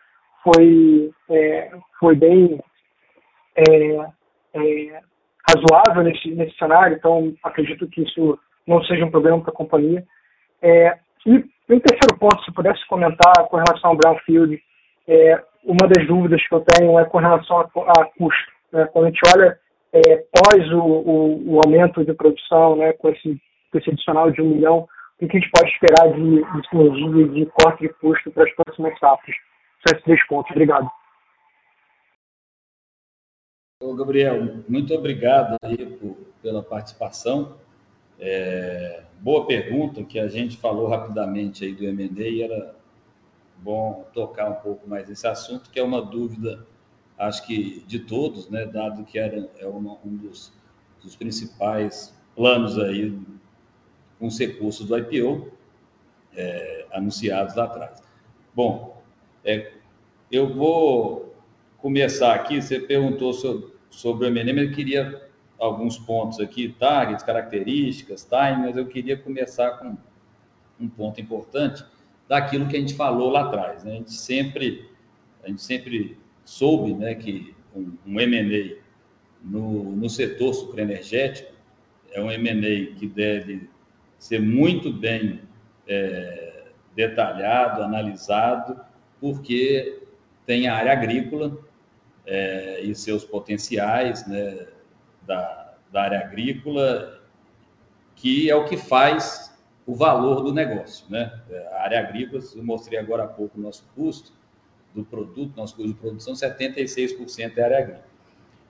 foi, 0.42 1.10
é, 1.30 1.70
foi 1.98 2.14
bem 2.14 2.60
razoável 5.48 6.02
nesse, 6.02 6.30
nesse 6.30 6.56
cenário, 6.56 6.96
então 6.96 7.34
acredito 7.42 7.88
que 7.88 8.02
isso 8.02 8.38
não 8.66 8.82
seja 8.84 9.04
um 9.04 9.10
problema 9.10 9.40
para 9.40 9.50
a 9.50 9.56
companhia. 9.56 10.04
e 11.26 11.44
e 11.70 11.74
o 11.74 11.80
terceiro 11.80 12.18
ponto, 12.18 12.44
se 12.44 12.52
pudesse 12.52 12.84
comentar 12.88 13.46
com 13.48 13.56
relação 13.56 13.90
ao 13.90 13.96
Brownfield, 13.96 14.60
é, 15.06 15.40
uma 15.62 15.88
das 15.88 16.04
dúvidas 16.04 16.44
que 16.48 16.52
eu 16.52 16.64
tenho 16.66 16.98
é 16.98 17.04
com 17.04 17.18
relação 17.18 17.60
a, 17.60 17.62
a 17.62 18.04
custo. 18.06 18.52
Né? 18.72 18.86
Quando 18.86 19.04
a 19.04 19.08
gente 19.08 19.20
olha 19.36 19.56
é, 19.92 20.16
pós 20.34 20.72
o, 20.72 20.82
o, 20.82 21.54
o, 21.54 21.60
aumento 21.64 22.04
de 22.04 22.12
produção, 22.12 22.74
né, 22.74 22.92
com, 22.94 23.08
esse, 23.10 23.40
com 23.70 23.78
esse 23.78 23.88
adicional 23.88 24.32
de 24.32 24.42
um 24.42 24.48
milhão, 24.48 24.88
o 25.20 25.28
que 25.28 25.36
a 25.36 25.40
gente 25.40 25.50
pode 25.52 25.70
esperar 25.70 26.12
de, 26.12 26.42
de 26.42 26.68
sinergia 26.70 27.28
de 27.28 27.46
corte 27.46 27.82
de 27.82 27.88
custo 28.00 28.32
para 28.32 28.42
as 28.42 28.52
próximas 28.56 28.98
safras? 28.98 29.36
São 29.86 29.92
esses 29.92 30.02
três 30.02 30.26
pontos. 30.26 30.50
Obrigado. 30.50 30.90
Ô, 33.82 33.94
Gabriel, 33.94 34.62
muito 34.68 34.92
obrigado 34.92 35.56
aí 35.62 35.86
por, 35.86 36.14
pela 36.42 36.62
participação. 36.62 37.56
É, 38.18 39.04
boa 39.20 39.46
pergunta, 39.46 40.04
que 40.04 40.18
a 40.20 40.28
gente 40.28 40.58
falou 40.58 40.86
rapidamente 40.86 41.64
aí 41.64 41.74
do 41.74 41.86
M&A 41.86 42.28
e 42.28 42.42
era 42.42 42.74
bom 43.56 44.06
tocar 44.12 44.50
um 44.50 44.56
pouco 44.56 44.86
mais 44.86 45.08
nesse 45.08 45.26
assunto, 45.26 45.70
que 45.70 45.80
é 45.80 45.82
uma 45.82 46.02
dúvida, 46.02 46.66
acho 47.16 47.46
que 47.46 47.82
de 47.86 48.00
todos, 48.00 48.50
né, 48.50 48.66
dado 48.66 49.02
que 49.02 49.18
era, 49.18 49.48
é 49.58 49.66
uma, 49.66 49.96
um 50.04 50.14
dos, 50.14 50.52
dos, 51.02 51.16
principais 51.16 52.14
planos 52.36 52.78
aí 52.78 53.18
com 54.18 54.26
os 54.26 54.38
recursos 54.38 54.86
do 54.86 54.98
IPO 54.98 55.50
é, 56.36 56.84
anunciados 56.92 57.54
lá 57.54 57.64
atrás. 57.64 58.02
Bom, 58.54 59.02
é, 59.42 59.72
eu 60.30 60.52
vou 60.52 61.34
começar 61.78 62.34
aqui, 62.34 62.60
você 62.60 62.78
perguntou 62.78 63.32
sobre, 63.32 63.69
sobre 63.90 64.28
o 64.28 64.32
mas 64.32 64.56
eu 64.56 64.72
queria 64.72 65.30
alguns 65.58 65.98
pontos 65.98 66.40
aqui, 66.40 66.74
targets, 66.78 67.22
características, 67.22 68.24
time, 68.24 68.66
mas 68.66 68.76
eu 68.76 68.86
queria 68.86 69.16
começar 69.16 69.72
com 69.72 69.96
um 70.80 70.88
ponto 70.88 71.20
importante 71.20 71.84
daquilo 72.26 72.66
que 72.66 72.76
a 72.76 72.80
gente 72.80 72.94
falou 72.94 73.30
lá 73.30 73.42
atrás. 73.42 73.84
Né? 73.84 73.92
A 73.92 73.94
gente 73.96 74.12
sempre, 74.12 74.88
a 75.44 75.48
gente 75.48 75.62
sempre 75.62 76.16
soube, 76.44 76.94
né, 76.94 77.14
que 77.14 77.54
um, 77.76 77.92
um 78.06 78.20
no, 79.42 79.96
no 79.96 80.08
setor 80.08 80.54
sucroenergético 80.54 81.52
é 82.12 82.20
um 82.20 82.30
M&A 82.30 82.94
que 82.98 83.06
deve 83.06 83.68
ser 84.18 84.40
muito 84.40 84.92
bem 84.92 85.40
é, 85.86 86.64
detalhado, 86.94 87.82
analisado, 87.82 88.80
porque 89.20 90.02
tem 90.46 90.68
a 90.68 90.74
área 90.74 90.92
agrícola 90.92 91.58
é, 92.30 92.80
e 92.80 92.94
seus 92.94 93.24
potenciais, 93.24 94.24
né, 94.28 94.68
da, 95.26 95.74
da 95.90 96.02
área 96.02 96.20
agrícola, 96.20 97.20
que 98.14 98.48
é 98.48 98.54
o 98.54 98.64
que 98.64 98.76
faz 98.76 99.58
o 99.84 99.94
valor 99.94 100.42
do 100.42 100.54
negócio. 100.54 101.04
Né? 101.10 101.32
A 101.72 101.82
área 101.82 101.98
agrícola, 101.98 102.40
eu 102.54 102.62
mostrei 102.62 103.00
agora 103.00 103.24
há 103.24 103.26
pouco 103.26 103.58
o 103.58 103.60
nosso 103.60 103.84
custo 103.96 104.32
do 104.94 105.04
produto, 105.04 105.56
nosso 105.56 105.74
custo 105.74 105.92
de 105.92 105.98
produção, 105.98 106.32
76% 106.32 107.56
é 107.56 107.62
área 107.62 107.78
agrícola. 107.78 108.04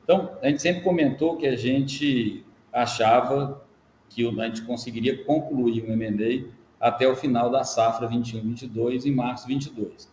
Então, 0.02 0.38
a 0.40 0.48
gente 0.48 0.62
sempre 0.62 0.82
comentou 0.82 1.36
que 1.36 1.46
a 1.46 1.54
gente 1.54 2.44
achava 2.72 3.62
que 4.08 4.26
a 4.26 4.46
gente 4.46 4.62
conseguiria 4.62 5.22
concluir 5.24 5.84
o 5.84 5.92
M&A 5.92 6.50
até 6.80 7.06
o 7.06 7.14
final 7.14 7.50
da 7.50 7.62
safra 7.62 8.08
21-22, 8.08 9.04
em 9.04 9.14
março 9.14 9.46
22. 9.46 10.10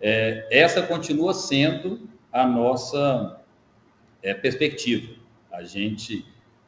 É, 0.00 0.46
essa 0.50 0.82
continua 0.82 1.32
sendo 1.32 2.12
a 2.34 2.44
nossa 2.44 3.40
é, 4.20 4.34
perspectiva. 4.34 5.14
A 5.52 5.62
gente 5.62 6.26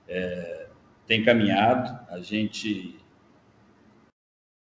é, 0.09 0.69
tem 1.09 1.25
caminhado, 1.25 1.99
a 2.09 2.21
gente 2.21 2.97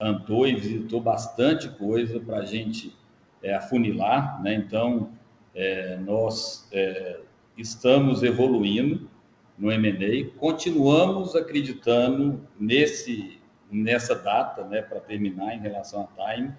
andou 0.00 0.46
e 0.46 0.54
visitou 0.54 1.00
bastante 1.00 1.68
coisa 1.70 2.20
para 2.20 2.38
a 2.38 2.44
gente 2.44 2.96
é, 3.42 3.54
afunilar, 3.54 4.40
né? 4.40 4.54
Então, 4.54 5.10
é, 5.52 5.96
nós 5.96 6.68
é, 6.70 7.20
estamos 7.58 8.22
evoluindo 8.22 9.10
no 9.58 9.72
M&A, 9.72 10.38
continuamos 10.38 11.34
acreditando 11.34 12.40
nesse 12.58 13.40
nessa 13.70 14.14
data, 14.14 14.62
né, 14.64 14.82
para 14.82 15.00
terminar 15.00 15.56
em 15.56 15.58
relação 15.58 16.08
a 16.16 16.34
time, 16.34 16.54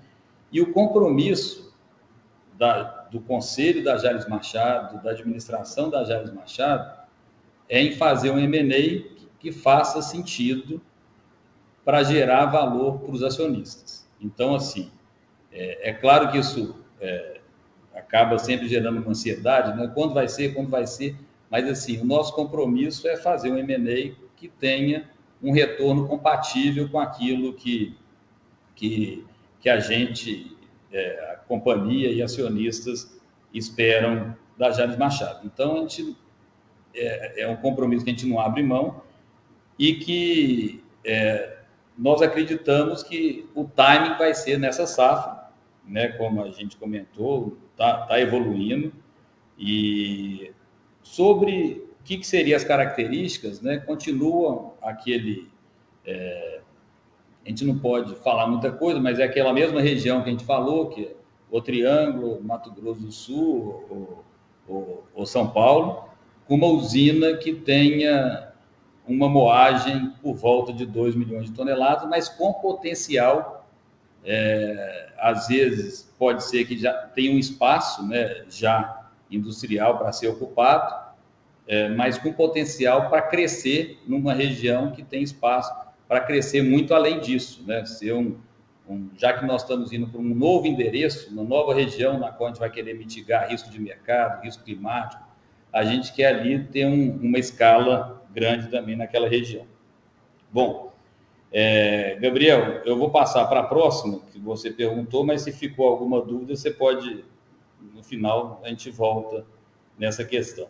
e 0.51 0.59
o 0.59 0.73
compromisso 0.73 1.73
da, 2.58 2.84
do 3.12 3.20
Conselho 3.20 3.84
da 3.84 3.97
Jales 3.97 4.28
Machado, 4.28 5.01
da 5.03 5.12
administração 5.12 5.89
da 5.89 6.03
Jales 6.03 6.32
Machado, 6.34 7.06
é 7.68 7.82
em 7.82 7.91
fazer 7.91 8.32
um 8.32 8.39
M&A 8.39 9.16
que 9.39 9.51
faça 9.51 10.01
sentido 10.01 10.82
para 11.84 12.03
gerar 12.03 12.47
valor 12.47 12.99
para 12.99 13.12
os 13.12 13.22
acionistas. 13.22 14.08
Então, 14.20 14.56
assim, 14.56 14.91
é, 15.51 15.89
é 15.89 15.93
claro 15.93 16.32
que 16.32 16.38
isso 16.38 16.76
é, 16.99 17.41
acaba 17.93 18.38
sempre 18.39 18.68
gerando 18.68 18.99
uma 18.99 19.12
ansiedade, 19.12 19.78
né? 19.78 19.91
Quando 19.93 20.14
vai 20.14 20.28
ser, 20.28 20.53
quando 20.53 20.70
vai 20.70 20.88
ser, 20.88 21.16
mas 21.49 21.68
assim, 21.70 21.99
o 22.01 22.06
nosso 22.06 22.34
compromisso 22.34 23.08
é 23.08 23.18
fazer 23.18 23.51
um 23.51 23.58
M&A 23.58 24.16
que 24.36 24.47
tenha 24.47 25.10
um 25.41 25.51
retorno 25.51 26.08
compatível 26.08 26.89
com 26.89 26.99
aquilo 26.99 27.53
que, 27.53 27.95
que, 28.76 29.26
que 29.60 29.70
a 29.70 29.80
gente, 29.80 30.58
é, 30.91 31.34
companhia 31.47 32.11
e 32.11 32.21
acionistas 32.21 33.19
esperam 33.53 34.35
da 34.57 34.71
Jales 34.71 34.97
Machado. 34.97 35.45
Então, 35.45 35.77
a 35.77 35.79
gente 35.81 36.17
é, 36.93 37.43
é 37.43 37.47
um 37.47 37.55
compromisso 37.57 38.03
que 38.03 38.11
a 38.11 38.13
gente 38.13 38.25
não 38.25 38.39
abre 38.39 38.63
mão 38.63 39.01
e 39.77 39.95
que 39.95 40.83
é, 41.03 41.57
nós 41.97 42.21
acreditamos 42.21 43.03
que 43.03 43.49
o 43.53 43.65
timing 43.65 44.17
vai 44.17 44.33
ser 44.33 44.57
nessa 44.57 44.87
safra, 44.87 45.49
né? 45.85 46.09
Como 46.09 46.41
a 46.41 46.49
gente 46.49 46.77
comentou, 46.77 47.57
está 47.71 48.05
tá 48.05 48.19
evoluindo 48.19 48.93
e 49.57 50.51
sobre 51.03 51.85
o 51.99 52.03
que, 52.03 52.17
que 52.17 52.27
seriam 52.27 52.55
as 52.57 52.63
características, 52.63 53.61
né? 53.61 53.77
Continuam 53.77 54.73
aquele 54.81 55.49
é, 56.05 56.61
a 57.45 57.49
gente 57.49 57.63
não 57.63 57.77
pode 57.77 58.15
falar 58.15 58.47
muita 58.47 58.71
coisa, 58.71 58.99
mas 58.99 59.19
é 59.19 59.23
aquela 59.23 59.53
mesma 59.53 59.79
região 59.79 60.23
que 60.23 60.29
a 60.29 60.31
gente 60.31 60.43
falou, 60.43 60.89
que 60.89 61.15
é 61.56 61.60
o 61.60 61.62
Triângulo, 61.62 62.43
Mato 62.43 62.72
Grosso 62.72 63.01
do 63.01 63.12
Sul, 63.12 64.24
ou 64.68 65.26
São 65.26 65.49
Paulo, 65.49 66.10
com 66.47 66.56
uma 66.56 66.68
usina 66.68 67.38
que 67.38 67.53
tenha 67.53 68.51
uma 69.08 69.30
moagem 69.30 70.12
por 70.22 70.36
volta 70.36 70.74
de 70.74 70.86
2 70.86 71.16
milhões 71.16 71.45
de 71.45 71.51
toneladas, 71.51 72.10
mas 72.10 72.28
com 72.28 72.53
potencial, 72.53 73.68
é, 74.24 75.14
às 75.18 75.47
vezes 75.47 76.12
pode 76.18 76.43
ser 76.43 76.66
que 76.66 76.78
já 76.78 76.91
tenha 76.91 77.32
um 77.32 77.38
espaço 77.39 78.06
né, 78.08 78.43
já 78.49 79.10
industrial 79.30 79.97
para 79.97 80.12
ser 80.12 80.28
ocupado, 80.28 81.06
é, 81.68 81.89
mas 81.89 82.18
com 82.18 82.34
potencial 82.34 83.10
para 83.10 83.22
crescer 83.22 84.01
numa 84.08 84.34
região 84.34 84.91
que 84.91 85.03
tem 85.03 85.22
espaço 85.24 85.74
para 86.08 86.20
crescer 86.22 86.62
muito 86.62 86.93
além 86.93 87.20
disso, 87.20 87.64
né? 87.66 87.84
Ser 87.86 88.14
um, 88.14 88.38
um, 88.88 89.09
já 89.17 89.33
que 89.33 89.45
nós 89.45 89.63
estamos 89.63 89.91
indo 89.91 90.07
para 90.07 90.19
um 90.19 90.36
novo 90.36 90.67
endereço, 90.67 91.31
uma 91.31 91.43
nova 91.43 91.73
região 91.73 92.19
na 92.19 92.31
qual 92.31 92.47
a 92.47 92.51
gente 92.51 92.59
vai 92.59 92.69
querer 92.69 92.93
mitigar 92.93 93.49
risco 93.49 93.69
de 93.69 93.79
mercado, 93.79 94.43
risco 94.43 94.63
climático, 94.63 95.23
a 95.73 95.83
gente 95.83 96.13
quer 96.13 96.27
ali 96.27 96.63
ter 96.65 96.86
um, 96.86 97.17
uma 97.21 97.38
escala 97.38 98.23
grande 98.33 98.69
também 98.69 98.95
naquela 98.95 99.27
região. 99.27 99.65
Bom, 100.51 100.93
é, 101.51 102.17
Gabriel, 102.21 102.81
eu 102.86 102.97
vou 102.97 103.09
passar 103.09 103.45
para 103.47 103.61
a 103.61 103.63
próxima, 103.63 104.19
que 104.31 104.39
você 104.39 104.71
perguntou, 104.71 105.25
mas 105.25 105.41
se 105.41 105.51
ficou 105.51 105.88
alguma 105.88 106.21
dúvida, 106.21 106.55
você 106.55 106.69
pode, 106.69 107.25
no 107.93 108.03
final, 108.03 108.61
a 108.63 108.69
gente 108.69 108.91
volta 108.91 109.45
nessa 109.97 110.23
questão. 110.23 110.67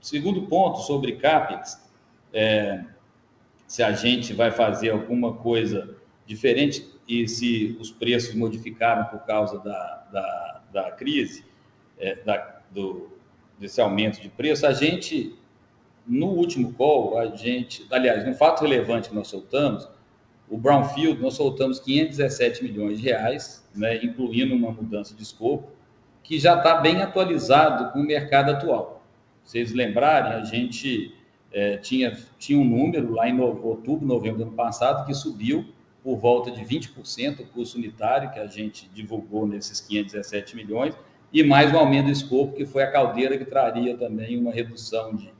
Segundo 0.00 0.42
ponto 0.42 0.80
sobre 0.80 1.16
CAPEX, 1.16 1.90
é, 2.32 2.84
se 3.66 3.82
a 3.82 3.92
gente 3.92 4.32
vai 4.32 4.50
fazer 4.50 4.90
alguma 4.90 5.34
coisa 5.34 5.96
diferente 6.30 6.88
e 7.08 7.26
se 7.26 7.76
os 7.80 7.90
preços 7.90 8.36
modificaram 8.36 9.06
por 9.06 9.18
causa 9.26 9.58
da, 9.58 10.06
da, 10.12 10.62
da 10.72 10.90
crise, 10.92 11.44
é, 11.98 12.14
da, 12.24 12.60
do, 12.70 13.10
desse 13.58 13.80
aumento 13.80 14.20
de 14.20 14.28
preço, 14.28 14.64
a 14.64 14.72
gente, 14.72 15.34
no 16.06 16.28
último 16.28 16.72
call, 16.74 17.18
a 17.18 17.34
gente, 17.34 17.84
aliás, 17.90 18.24
no 18.24 18.32
fato 18.34 18.60
relevante 18.60 19.08
que 19.08 19.14
nós 19.14 19.26
soltamos, 19.26 19.88
o 20.48 20.56
Brownfield, 20.56 21.20
nós 21.20 21.34
soltamos 21.34 21.80
517 21.80 22.62
milhões 22.62 23.00
de 23.00 23.06
reais, 23.06 23.68
né, 23.74 23.96
incluindo 23.96 24.54
uma 24.54 24.70
mudança 24.70 25.12
de 25.16 25.24
escopo, 25.24 25.72
que 26.22 26.38
já 26.38 26.56
está 26.58 26.76
bem 26.76 27.02
atualizado 27.02 27.92
com 27.92 27.98
o 28.00 28.06
mercado 28.06 28.52
atual. 28.52 29.04
Vocês 29.42 29.72
lembrarem, 29.72 30.32
a 30.32 30.44
gente 30.44 31.12
é, 31.52 31.76
tinha, 31.78 32.16
tinha 32.38 32.56
um 32.56 32.64
número 32.64 33.12
lá 33.12 33.28
em 33.28 33.32
no, 33.32 33.66
outubro, 33.66 34.06
novembro 34.06 34.38
do 34.38 34.42
ano 34.44 34.52
passado, 34.52 35.04
que 35.04 35.12
subiu 35.12 35.66
por 36.02 36.16
volta 36.16 36.50
de 36.50 36.62
20% 36.62 37.40
o 37.40 37.46
custo 37.46 37.78
unitário 37.78 38.30
que 38.32 38.38
a 38.38 38.46
gente 38.46 38.88
divulgou 38.88 39.46
nesses 39.46 39.80
517 39.80 40.56
milhões, 40.56 40.94
e 41.32 41.42
mais 41.44 41.72
um 41.72 41.78
aumento 41.78 42.06
do 42.06 42.12
escopo, 42.12 42.56
que 42.56 42.66
foi 42.66 42.82
a 42.82 42.90
caldeira 42.90 43.38
que 43.38 43.44
traria 43.44 43.96
também 43.96 44.38
uma 44.38 44.50
redução 44.50 45.14
de, 45.14 45.32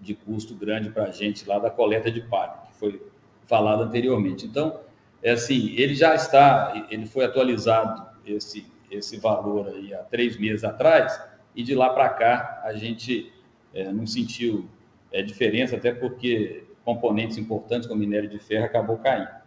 de 0.00 0.14
custo 0.14 0.54
grande 0.54 0.90
para 0.90 1.04
a 1.04 1.10
gente 1.10 1.48
lá 1.48 1.58
da 1.58 1.70
coleta 1.70 2.10
de 2.10 2.20
palha, 2.20 2.54
que 2.66 2.74
foi 2.74 3.02
falado 3.46 3.82
anteriormente. 3.82 4.46
Então, 4.46 4.80
é 5.22 5.30
assim, 5.30 5.74
ele 5.76 5.94
já 5.94 6.14
está, 6.14 6.86
ele 6.90 7.06
foi 7.06 7.24
atualizado 7.24 8.06
esse, 8.26 8.66
esse 8.90 9.16
valor 9.18 9.68
aí 9.68 9.94
há 9.94 9.98
três 9.98 10.36
meses 10.38 10.64
atrás, 10.64 11.18
e 11.54 11.62
de 11.62 11.74
lá 11.74 11.90
para 11.90 12.08
cá 12.10 12.62
a 12.64 12.74
gente 12.74 13.32
é, 13.72 13.90
não 13.90 14.06
sentiu 14.06 14.68
é, 15.12 15.22
diferença, 15.22 15.76
até 15.76 15.92
porque 15.92 16.64
componentes 16.84 17.38
importantes 17.38 17.86
como 17.86 18.00
minério 18.00 18.28
de 18.28 18.38
ferro 18.38 18.64
acabou 18.64 18.98
caindo. 18.98 19.39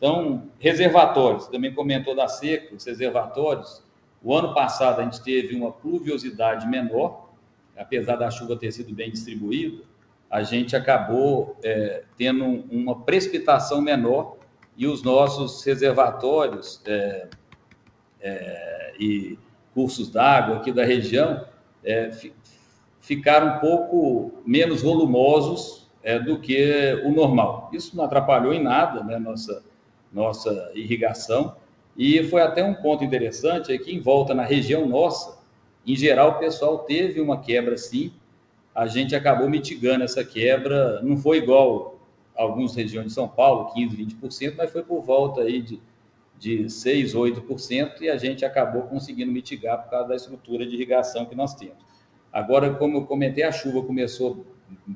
Então, 0.00 0.44
reservatórios, 0.58 1.46
também 1.48 1.74
comentou 1.74 2.16
da 2.16 2.26
seca, 2.26 2.74
os 2.74 2.86
reservatórios, 2.86 3.84
o 4.22 4.34
ano 4.34 4.54
passado 4.54 4.98
a 4.98 5.04
gente 5.04 5.22
teve 5.22 5.54
uma 5.54 5.70
pluviosidade 5.70 6.66
menor, 6.66 7.28
apesar 7.76 8.16
da 8.16 8.30
chuva 8.30 8.56
ter 8.56 8.72
sido 8.72 8.94
bem 8.94 9.10
distribuída, 9.10 9.84
a 10.30 10.42
gente 10.42 10.74
acabou 10.74 11.54
é, 11.62 12.04
tendo 12.16 12.46
uma 12.70 13.02
precipitação 13.02 13.82
menor 13.82 14.38
e 14.74 14.86
os 14.86 15.02
nossos 15.02 15.62
reservatórios 15.64 16.80
é, 16.86 17.28
é, 18.22 18.94
e 18.98 19.38
cursos 19.74 20.10
d'água 20.10 20.56
aqui 20.56 20.72
da 20.72 20.84
região 20.84 21.44
é, 21.84 22.10
ficaram 23.00 23.56
um 23.56 23.58
pouco 23.58 24.42
menos 24.46 24.80
volumosos 24.80 25.90
é, 26.02 26.18
do 26.18 26.40
que 26.40 27.02
o 27.04 27.10
normal. 27.10 27.68
Isso 27.70 27.94
não 27.94 28.04
atrapalhou 28.04 28.54
em 28.54 28.62
nada 28.62 29.04
né, 29.04 29.18
nossa, 29.18 29.62
nossa 30.12 30.70
irrigação. 30.74 31.56
E 31.96 32.22
foi 32.24 32.40
até 32.40 32.64
um 32.64 32.74
ponto 32.74 33.04
interessante 33.04 33.72
é 33.72 33.76
em 33.76 34.00
volta 34.00 34.34
na 34.34 34.44
região 34.44 34.86
nossa, 34.86 35.40
em 35.86 35.96
geral, 35.96 36.32
o 36.32 36.38
pessoal 36.38 36.80
teve 36.80 37.20
uma 37.20 37.40
quebra 37.40 37.76
sim. 37.76 38.12
A 38.74 38.86
gente 38.86 39.14
acabou 39.14 39.48
mitigando 39.48 40.04
essa 40.04 40.24
quebra. 40.24 41.00
Não 41.02 41.16
foi 41.16 41.38
igual 41.38 41.98
algumas 42.36 42.74
regiões 42.74 43.08
de 43.08 43.12
São 43.12 43.28
Paulo, 43.28 43.72
15%, 43.74 44.20
20%, 44.20 44.54
mas 44.56 44.70
foi 44.70 44.82
por 44.82 45.02
volta 45.02 45.42
aí 45.42 45.60
de, 45.60 45.80
de 46.38 46.70
6, 46.70 47.14
8%, 47.14 48.00
e 48.02 48.08
a 48.08 48.16
gente 48.16 48.44
acabou 48.44 48.82
conseguindo 48.82 49.32
mitigar 49.32 49.82
por 49.82 49.90
causa 49.90 50.08
da 50.08 50.16
estrutura 50.16 50.66
de 50.66 50.74
irrigação 50.74 51.26
que 51.26 51.34
nós 51.34 51.54
temos. 51.54 51.78
Agora, 52.32 52.72
como 52.74 52.98
eu 52.98 53.04
comentei, 53.04 53.42
a 53.42 53.52
chuva 53.52 53.82
começou 53.82 54.46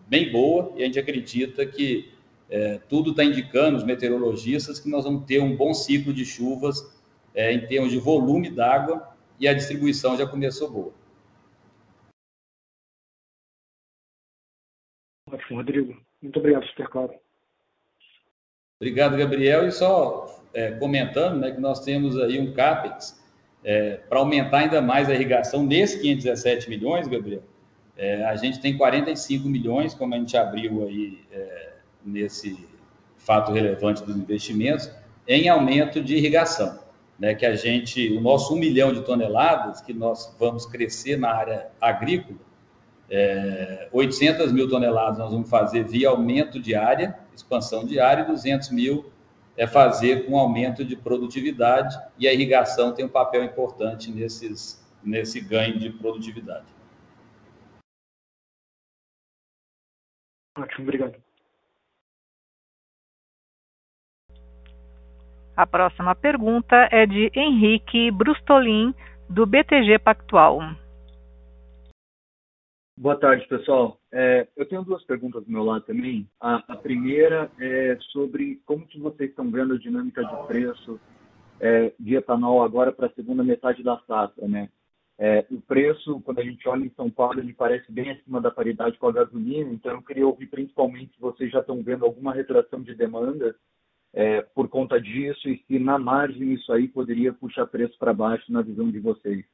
bem 0.06 0.30
boa 0.30 0.72
e 0.76 0.82
a 0.82 0.86
gente 0.86 0.98
acredita 0.98 1.66
que 1.66 2.13
é, 2.50 2.78
tudo 2.88 3.10
está 3.10 3.24
indicando, 3.24 3.76
os 3.76 3.84
meteorologistas, 3.84 4.78
que 4.78 4.88
nós 4.88 5.04
vamos 5.04 5.24
ter 5.24 5.40
um 5.40 5.56
bom 5.56 5.72
ciclo 5.72 6.12
de 6.12 6.24
chuvas 6.24 6.94
é, 7.34 7.52
em 7.52 7.66
termos 7.66 7.90
de 7.90 7.98
volume 7.98 8.50
d'água 8.50 9.14
e 9.40 9.48
a 9.48 9.54
distribuição 9.54 10.16
já 10.16 10.26
começou 10.26 10.70
boa. 10.70 10.92
Ótimo, 15.30 15.58
Rodrigo. 15.58 16.00
Muito 16.22 16.38
obrigado, 16.38 16.66
super 16.66 16.88
claro. 16.88 17.14
Obrigado, 18.80 19.16
Gabriel. 19.16 19.66
E 19.66 19.72
só 19.72 20.42
é, 20.52 20.72
comentando 20.72 21.40
né, 21.40 21.50
que 21.50 21.60
nós 21.60 21.80
temos 21.80 22.18
aí 22.18 22.38
um 22.40 22.52
CAPEX 22.52 23.22
é, 23.64 23.96
para 23.96 24.18
aumentar 24.18 24.58
ainda 24.58 24.82
mais 24.82 25.08
a 25.08 25.14
irrigação 25.14 25.64
nesses 25.64 26.00
517 26.00 26.68
milhões, 26.68 27.08
Gabriel, 27.08 27.42
é, 27.96 28.24
a 28.24 28.36
gente 28.36 28.60
tem 28.60 28.76
45 28.76 29.48
milhões, 29.48 29.94
como 29.94 30.14
a 30.14 30.18
gente 30.18 30.36
abriu 30.36 30.86
aí 30.86 31.24
é, 31.32 31.73
nesse 32.04 32.68
fato 33.16 33.52
relevante 33.52 34.04
dos 34.04 34.16
investimentos, 34.16 34.90
em 35.26 35.48
aumento 35.48 36.02
de 36.02 36.16
irrigação. 36.16 36.82
Né, 37.16 37.32
que 37.32 37.46
a 37.46 37.54
gente, 37.54 38.12
o 38.12 38.20
nosso 38.20 38.52
1 38.54 38.58
milhão 38.58 38.92
de 38.92 39.02
toneladas 39.02 39.80
que 39.80 39.94
nós 39.94 40.34
vamos 40.36 40.66
crescer 40.66 41.16
na 41.16 41.30
área 41.30 41.68
agrícola, 41.80 42.36
é, 43.08 43.88
800 43.92 44.50
mil 44.50 44.68
toneladas 44.68 45.18
nós 45.18 45.30
vamos 45.30 45.48
fazer 45.48 45.84
via 45.84 46.08
aumento 46.08 46.58
de 46.58 46.74
área, 46.74 47.16
expansão 47.32 47.84
de 47.84 48.00
área, 48.00 48.22
e 48.22 48.26
200 48.26 48.70
mil 48.70 49.12
é 49.56 49.66
fazer 49.66 50.26
com 50.26 50.36
aumento 50.36 50.84
de 50.84 50.96
produtividade 50.96 51.96
e 52.18 52.26
a 52.26 52.32
irrigação 52.32 52.92
tem 52.92 53.04
um 53.04 53.08
papel 53.08 53.44
importante 53.44 54.10
nesses, 54.10 54.84
nesse 55.02 55.40
ganho 55.40 55.78
de 55.78 55.90
produtividade. 55.90 56.66
Ótimo, 60.58 60.82
obrigado. 60.82 61.22
A 65.56 65.64
próxima 65.64 66.16
pergunta 66.16 66.88
é 66.90 67.06
de 67.06 67.30
Henrique 67.32 68.10
Brustolin, 68.10 68.92
do 69.30 69.46
BTG 69.46 70.00
Pactual. 70.00 70.58
Boa 72.98 73.16
tarde, 73.16 73.46
pessoal. 73.46 73.96
É, 74.12 74.48
eu 74.56 74.66
tenho 74.66 74.82
duas 74.82 75.04
perguntas 75.04 75.44
do 75.44 75.52
meu 75.52 75.62
lado 75.62 75.84
também. 75.84 76.28
A, 76.40 76.56
a, 76.66 76.76
primeira 76.76 77.48
é 77.60 77.96
sobre 78.10 78.60
como 78.66 78.84
que 78.84 78.98
vocês 78.98 79.30
estão 79.30 79.48
vendo 79.48 79.74
a 79.74 79.78
dinâmica 79.78 80.24
de 80.24 80.46
preço 80.48 81.00
é, 81.60 81.92
de 82.00 82.16
etanol 82.16 82.64
agora 82.64 82.90
para 82.90 83.06
a 83.06 83.12
segunda 83.12 83.44
metade 83.44 83.80
da 83.84 83.96
safra, 84.08 84.48
né? 84.48 84.68
É, 85.16 85.46
o 85.52 85.60
preço, 85.60 86.20
quando 86.22 86.40
a 86.40 86.44
gente 86.44 86.68
olha 86.68 86.84
em 86.84 86.92
São 86.96 87.08
Paulo, 87.08 87.38
ele 87.38 87.52
parece 87.52 87.90
bem 87.92 88.10
acima 88.10 88.40
da 88.40 88.50
paridade 88.50 88.98
com 88.98 89.06
a 89.06 89.12
gasolina, 89.12 89.70
então 89.70 89.92
eu 89.92 90.02
queria 90.02 90.26
ouvir 90.26 90.48
principalmente 90.48 91.14
se 91.14 91.20
vocês 91.20 91.52
já 91.52 91.60
estão 91.60 91.80
vendo 91.80 92.04
alguma 92.04 92.34
retração 92.34 92.82
de 92.82 92.92
demanda 92.96 93.54
é, 94.14 94.42
por 94.42 94.68
conta 94.68 95.00
disso 95.00 95.48
e 95.48 95.60
se 95.66 95.78
na 95.78 95.98
margem 95.98 96.54
isso 96.54 96.72
aí 96.72 96.86
poderia 96.86 97.32
puxar 97.32 97.66
preço 97.66 97.98
para 97.98 98.14
baixo 98.14 98.50
na 98.50 98.62
visão 98.62 98.88
de 98.88 99.00
vocês. 99.00 99.44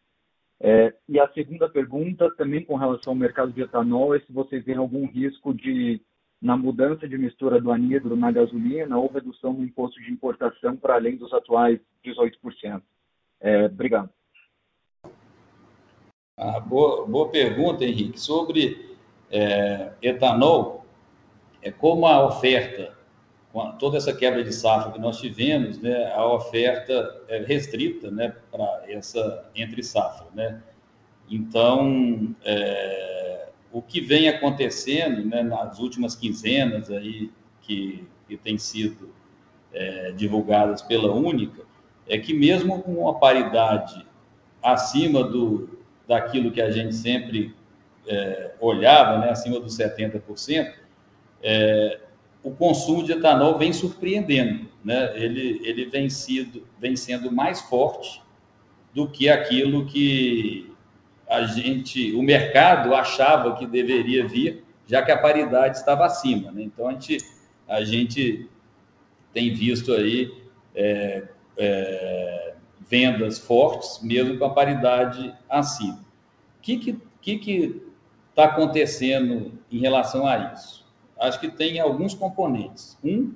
É, 0.62 0.94
e 1.08 1.18
a 1.18 1.26
segunda 1.32 1.66
pergunta, 1.66 2.30
também 2.36 2.62
com 2.62 2.76
relação 2.76 3.14
ao 3.14 3.18
mercado 3.18 3.50
de 3.50 3.62
etanol, 3.62 4.14
é 4.14 4.20
se 4.20 4.30
vocês 4.30 4.62
veem 4.62 4.76
algum 4.76 5.06
risco 5.06 5.54
de, 5.54 6.02
na 6.40 6.58
mudança 6.58 7.08
de 7.08 7.16
mistura 7.16 7.58
do 7.58 7.72
anidro 7.72 8.14
na 8.14 8.30
gasolina 8.30 8.98
ou 8.98 9.10
redução 9.10 9.54
do 9.54 9.64
imposto 9.64 9.98
de 10.02 10.12
importação 10.12 10.76
para 10.76 10.96
além 10.96 11.16
dos 11.16 11.32
atuais 11.32 11.80
18%. 12.04 12.82
É, 13.40 13.64
obrigado. 13.64 14.10
Ah, 16.36 16.60
boa, 16.60 17.06
boa 17.06 17.30
pergunta, 17.30 17.82
Henrique. 17.82 18.20
Sobre 18.20 18.94
é, 19.30 19.94
etanol, 20.02 20.84
é 21.62 21.70
como 21.70 22.06
a 22.06 22.26
oferta 22.26 22.99
com 23.52 23.72
toda 23.72 23.96
essa 23.96 24.12
quebra 24.12 24.44
de 24.44 24.52
safra 24.52 24.92
que 24.92 24.98
nós 24.98 25.18
tivemos, 25.18 25.78
né, 25.78 26.12
a 26.12 26.24
oferta 26.26 27.22
é 27.28 27.38
restrita 27.38 28.10
né, 28.10 28.34
para 28.50 28.84
essa 28.88 29.48
entre 29.54 29.82
safra. 29.82 30.26
Né? 30.34 30.62
Então, 31.28 32.34
é, 32.44 33.48
o 33.72 33.82
que 33.82 34.00
vem 34.00 34.28
acontecendo 34.28 35.24
né, 35.24 35.42
nas 35.42 35.78
últimas 35.78 36.14
quinzenas 36.14 36.90
aí, 36.90 37.30
que, 37.60 38.06
que 38.28 38.36
tem 38.36 38.56
sido 38.56 39.12
é, 39.72 40.12
divulgadas 40.12 40.82
pela 40.82 41.12
Única, 41.12 41.62
é 42.06 42.18
que 42.18 42.32
mesmo 42.32 42.82
com 42.82 42.92
uma 42.92 43.18
paridade 43.18 44.06
acima 44.62 45.24
do, 45.24 45.80
daquilo 46.06 46.50
que 46.50 46.60
a 46.60 46.70
gente 46.70 46.94
sempre 46.94 47.54
é, 48.06 48.52
olhava, 48.60 49.18
né, 49.18 49.30
acima 49.30 49.58
dos 49.58 49.76
70%, 49.76 50.72
é, 51.42 52.00
o 52.42 52.50
consumo 52.50 53.04
de 53.04 53.12
etanol 53.12 53.58
vem 53.58 53.72
surpreendendo, 53.72 54.68
né? 54.84 55.12
Ele, 55.14 55.60
ele 55.62 55.86
vem, 55.86 56.08
sido, 56.08 56.66
vem 56.78 56.96
sendo 56.96 57.30
mais 57.30 57.60
forte 57.60 58.22
do 58.94 59.08
que 59.08 59.28
aquilo 59.28 59.86
que 59.86 60.72
a 61.28 61.42
gente, 61.44 62.12
o 62.12 62.22
mercado 62.22 62.94
achava 62.94 63.54
que 63.56 63.66
deveria 63.66 64.26
vir, 64.26 64.64
já 64.86 65.02
que 65.02 65.12
a 65.12 65.18
paridade 65.18 65.76
estava 65.76 66.06
acima, 66.06 66.50
né? 66.50 66.62
Então 66.62 66.88
a 66.88 66.92
gente, 66.92 67.18
a 67.68 67.84
gente 67.84 68.48
tem 69.32 69.54
visto 69.54 69.92
aí 69.92 70.34
é, 70.74 71.28
é, 71.56 72.54
vendas 72.80 73.38
fortes, 73.38 74.00
mesmo 74.02 74.38
com 74.38 74.46
a 74.46 74.50
paridade 74.50 75.32
acima. 75.48 76.00
O 76.58 76.62
que 76.62 76.78
que 77.20 77.82
está 78.30 78.44
acontecendo 78.44 79.52
em 79.70 79.78
relação 79.78 80.26
a 80.26 80.52
isso? 80.54 80.79
Acho 81.20 81.38
que 81.38 81.50
tem 81.50 81.78
alguns 81.78 82.14
componentes. 82.14 82.98
Um 83.04 83.34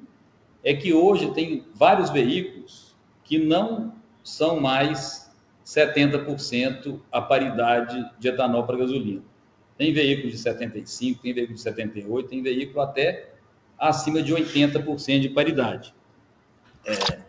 é 0.64 0.72
que 0.72 0.94
hoje 0.94 1.30
tem 1.32 1.66
vários 1.74 2.08
veículos 2.08 2.96
que 3.22 3.38
não 3.38 3.94
são 4.22 4.58
mais 4.58 5.30
70% 5.66 7.00
a 7.12 7.20
paridade 7.20 8.10
de 8.18 8.28
etanol 8.28 8.64
para 8.64 8.78
gasolina. 8.78 9.22
Tem 9.76 9.92
veículo 9.92 10.30
de 10.30 10.38
75, 10.38 11.20
tem 11.20 11.34
veículo 11.34 11.56
de 11.56 11.60
78, 11.60 12.28
tem 12.28 12.42
veículo 12.42 12.80
até 12.80 13.34
acima 13.78 14.22
de 14.22 14.32
80% 14.32 15.20
de 15.20 15.28
paridade. 15.28 15.94
É, 16.86 17.20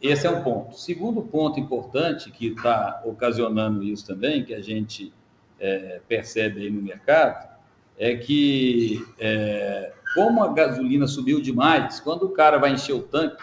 esse 0.00 0.26
é 0.26 0.30
um 0.30 0.42
ponto. 0.42 0.78
Segundo 0.78 1.22
ponto 1.22 1.58
importante 1.58 2.30
que 2.30 2.48
está 2.48 3.02
ocasionando 3.04 3.82
isso 3.82 4.06
também, 4.06 4.44
que 4.44 4.54
a 4.54 4.60
gente 4.60 5.12
é, 5.58 6.00
percebe 6.06 6.62
aí 6.62 6.70
no 6.70 6.82
mercado, 6.82 7.53
é 7.98 8.16
que 8.16 9.04
é, 9.18 9.92
como 10.14 10.42
a 10.42 10.52
gasolina 10.52 11.06
subiu 11.06 11.40
demais, 11.40 12.00
quando 12.00 12.24
o 12.24 12.30
cara 12.30 12.58
vai 12.58 12.72
encher 12.72 12.94
o 12.94 13.02
tanque 13.02 13.42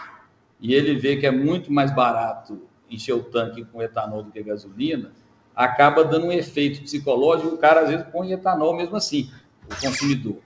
e 0.60 0.74
ele 0.74 0.94
vê 0.94 1.16
que 1.16 1.26
é 1.26 1.30
muito 1.30 1.72
mais 1.72 1.94
barato 1.94 2.62
encher 2.90 3.14
o 3.14 3.22
tanque 3.22 3.64
com 3.64 3.82
etanol 3.82 4.22
do 4.22 4.30
que 4.30 4.42
gasolina, 4.42 5.12
acaba 5.56 6.04
dando 6.04 6.26
um 6.26 6.32
efeito 6.32 6.82
psicológico, 6.82 7.54
o 7.54 7.58
cara 7.58 7.82
às 7.82 7.90
vezes 7.90 8.06
põe 8.12 8.32
etanol 8.32 8.76
mesmo 8.76 8.96
assim, 8.96 9.30
o 9.70 9.80
consumidor. 9.80 10.36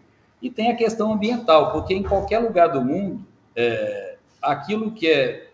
E 0.40 0.50
tem 0.50 0.70
a 0.70 0.76
questão 0.76 1.12
ambiental, 1.12 1.72
porque 1.72 1.94
em 1.94 2.02
qualquer 2.02 2.38
lugar 2.38 2.68
do 2.68 2.80
mundo, 2.80 3.26
é, 3.54 4.16
aquilo 4.40 4.92
que 4.92 5.08
é 5.08 5.50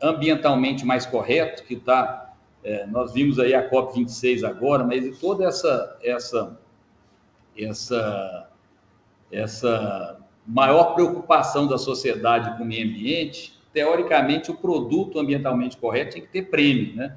ambientalmente 0.00 0.84
mais 0.84 1.04
correto, 1.04 1.64
que 1.64 1.74
está 1.74 2.28
é, 2.62 2.86
nós 2.86 3.12
vimos 3.12 3.38
aí 3.38 3.54
a 3.54 3.68
COP26 3.70 4.44
agora, 4.44 4.84
mas 4.84 5.18
toda 5.18 5.44
essa, 5.46 5.96
essa, 6.02 6.58
essa, 7.58 8.48
essa 9.30 10.18
maior 10.46 10.94
preocupação 10.94 11.66
da 11.66 11.76
sociedade 11.76 12.56
com 12.56 12.64
o 12.64 12.66
meio 12.66 12.88
ambiente, 12.88 13.58
teoricamente, 13.72 14.50
o 14.50 14.54
produto 14.54 15.18
ambientalmente 15.18 15.76
correto 15.76 16.14
tem 16.14 16.22
que 16.22 16.28
ter 16.28 16.42
prêmio, 16.42 16.96
né? 16.96 17.16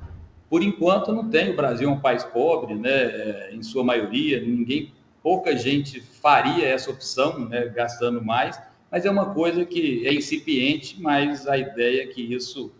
Por 0.49 0.61
enquanto, 0.61 1.13
não 1.13 1.29
tem. 1.29 1.51
O 1.51 1.55
Brasil 1.55 1.89
é 1.89 1.91
um 1.91 1.99
país 1.99 2.23
pobre, 2.25 2.75
né? 2.75 2.89
É, 2.91 3.49
em 3.53 3.63
sua 3.63 3.83
maioria, 3.83 4.41
ninguém, 4.41 4.93
pouca 5.23 5.55
gente 5.55 6.01
faria 6.01 6.67
essa 6.67 6.91
opção, 6.91 7.39
né? 7.47 7.67
Gastando 7.69 8.23
mais, 8.23 8.61
mas 8.91 9.05
é 9.05 9.09
uma 9.09 9.33
coisa 9.33 9.65
que 9.65 10.05
é 10.05 10.13
incipiente, 10.13 11.01
mas 11.01 11.47
a 11.47 11.57
ideia 11.57 12.03
é 12.03 12.07
que 12.07 12.21
isso 12.21 12.71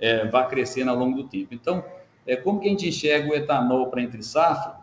é, 0.00 0.24
vá 0.26 0.44
crescendo 0.44 0.90
ao 0.90 0.96
longo 0.96 1.22
do 1.22 1.28
tempo. 1.28 1.48
Então, 1.52 1.84
é, 2.26 2.34
como 2.34 2.60
que 2.60 2.66
a 2.66 2.70
gente 2.70 2.88
enxerga 2.88 3.30
o 3.30 3.34
etanol 3.34 3.88
para 3.88 4.00
entre 4.00 4.22
safra? 4.22 4.78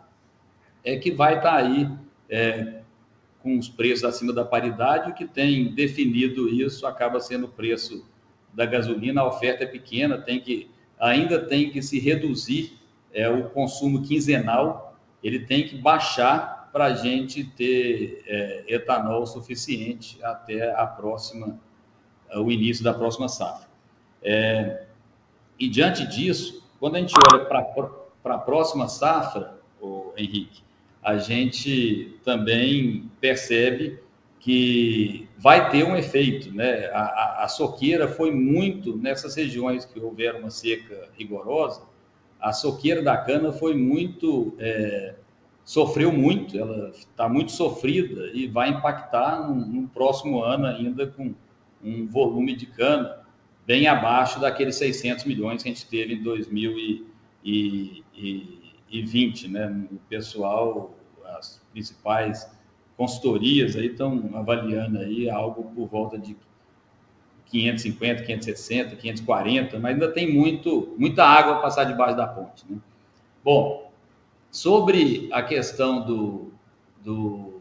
É 0.84 0.96
que 0.96 1.10
vai 1.10 1.38
estar 1.38 1.50
tá 1.50 1.56
aí 1.56 1.90
é, 2.28 2.80
com 3.42 3.58
os 3.58 3.68
preços 3.68 4.04
acima 4.04 4.32
da 4.32 4.44
paridade, 4.44 5.10
o 5.10 5.14
que 5.14 5.26
tem 5.26 5.72
definido 5.72 6.48
isso 6.48 6.86
acaba 6.86 7.20
sendo 7.20 7.46
o 7.46 7.48
preço 7.48 8.04
da 8.52 8.66
gasolina, 8.66 9.20
a 9.20 9.26
oferta 9.26 9.64
é 9.64 9.66
pequena, 9.66 10.18
tem 10.18 10.40
que, 10.40 10.70
ainda 10.98 11.38
tem 11.38 11.70
que 11.70 11.82
se 11.82 11.98
reduzir 11.98 12.78
é, 13.12 13.28
o 13.28 13.50
consumo 13.50 14.02
quinzenal, 14.02 14.98
ele 15.22 15.40
tem 15.40 15.66
que 15.66 15.76
baixar 15.76 16.70
para 16.72 16.86
a 16.86 16.94
gente 16.94 17.44
ter 17.44 18.22
é, 18.26 18.64
etanol 18.66 19.26
suficiente 19.26 20.18
até 20.22 20.74
a 20.74 20.86
próxima, 20.86 21.58
o 22.34 22.50
início 22.50 22.82
da 22.82 22.92
próxima 22.92 23.28
safra. 23.28 23.68
É, 24.22 24.86
e 25.58 25.68
diante 25.68 26.06
disso, 26.06 26.68
quando 26.78 26.96
a 26.96 26.98
gente 26.98 27.14
olha 27.32 27.44
para 27.44 28.34
a 28.34 28.38
próxima 28.38 28.88
safra, 28.88 29.56
Henrique, 30.16 30.65
a 31.06 31.18
gente 31.18 32.18
também 32.24 33.08
percebe 33.20 34.00
que 34.40 35.28
vai 35.38 35.70
ter 35.70 35.84
um 35.84 35.94
efeito, 35.94 36.52
né? 36.52 36.86
A, 36.86 37.00
a, 37.00 37.44
a, 37.44 37.48
soqueira 37.48 38.08
foi 38.08 38.32
muito 38.32 38.96
nessas 38.96 39.36
regiões 39.36 39.84
que 39.84 40.00
houveram 40.00 40.40
uma 40.40 40.50
seca 40.50 41.08
rigorosa. 41.16 41.82
A 42.40 42.52
soqueira 42.52 43.02
da 43.02 43.16
cana 43.16 43.52
foi 43.52 43.76
muito, 43.76 44.52
é, 44.58 45.14
sofreu 45.64 46.10
muito, 46.10 46.58
ela 46.58 46.88
está 46.88 47.28
muito 47.28 47.52
sofrida 47.52 48.28
e 48.34 48.48
vai 48.48 48.70
impactar 48.70 49.48
no, 49.48 49.54
no 49.54 49.88
próximo 49.88 50.42
ano 50.42 50.66
ainda 50.66 51.06
com 51.06 51.32
um 51.84 52.04
volume 52.08 52.56
de 52.56 52.66
cana 52.66 53.20
bem 53.64 53.86
abaixo 53.86 54.40
daqueles 54.40 54.74
600 54.74 55.24
milhões 55.24 55.62
que 55.62 55.68
a 55.68 55.72
gente 55.72 55.86
teve 55.86 56.14
em 58.12 58.65
2020, 58.90 59.48
né? 59.48 59.86
O 59.90 59.96
pessoal, 60.08 60.94
as 61.36 61.60
principais 61.72 62.50
consultorias 62.96 63.76
aí 63.76 63.86
estão 63.86 64.30
avaliando 64.34 64.98
aí 64.98 65.28
algo 65.28 65.64
por 65.74 65.86
volta 65.86 66.18
de 66.18 66.36
550, 67.46 68.22
560, 68.22 68.96
540, 68.96 69.78
mas 69.78 69.92
ainda 69.92 70.10
tem 70.10 70.32
muito, 70.32 70.94
muita 70.98 71.24
água 71.24 71.56
a 71.56 71.60
passar 71.60 71.84
debaixo 71.84 72.16
da 72.16 72.26
ponte, 72.26 72.64
né? 72.68 72.78
Bom, 73.44 73.92
sobre 74.50 75.28
a 75.32 75.42
questão 75.42 76.04
do, 76.04 76.52
do 77.04 77.60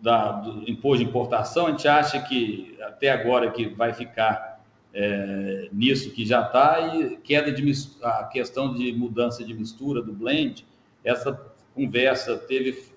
da, 0.00 0.32
do 0.32 0.70
imposto 0.70 1.02
de 1.02 1.10
importação, 1.10 1.66
a 1.66 1.70
gente 1.70 1.88
acha 1.88 2.20
que 2.20 2.76
até 2.82 3.10
agora 3.10 3.50
que 3.50 3.66
vai 3.66 3.92
ficar 3.92 4.53
é, 4.94 5.68
nisso 5.72 6.12
que 6.12 6.24
já 6.24 6.42
está, 6.42 6.96
e 6.96 7.16
queda 7.16 7.50
de 7.50 7.72
a 8.02 8.24
questão 8.24 8.72
de 8.72 8.92
mudança 8.92 9.44
de 9.44 9.52
mistura 9.52 10.00
do 10.00 10.12
blend, 10.12 10.64
essa 11.02 11.32
conversa 11.74 12.38
teve 12.38 12.94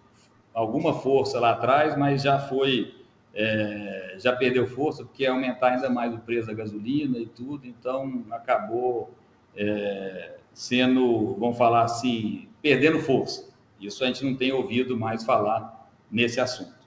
alguma 0.54 0.94
força 0.94 1.40
lá 1.40 1.52
atrás, 1.52 1.98
mas 1.98 2.22
já 2.22 2.40
foi, 2.40 2.94
é, 3.34 4.16
já 4.20 4.36
perdeu 4.36 4.68
força, 4.68 5.04
porque 5.04 5.24
ia 5.24 5.32
aumentar 5.32 5.74
ainda 5.74 5.90
mais 5.90 6.14
o 6.14 6.20
preço 6.20 6.48
da 6.48 6.54
gasolina 6.54 7.18
e 7.18 7.26
tudo, 7.26 7.66
então 7.66 8.24
acabou 8.32 9.12
é, 9.56 10.38
sendo, 10.54 11.36
vamos 11.36 11.58
falar 11.58 11.84
assim, 11.84 12.48
perdendo 12.62 13.00
força. 13.00 13.56
Isso 13.80 14.04
a 14.04 14.08
gente 14.08 14.24
não 14.24 14.36
tem 14.36 14.52
ouvido 14.52 14.98
mais 14.98 15.24
falar 15.24 15.90
nesse 16.12 16.40
assunto. 16.40 16.78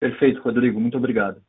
Perfeito, 0.00 0.40
Rodrigo. 0.40 0.80
Muito 0.80 0.96
obrigado. 0.96 1.42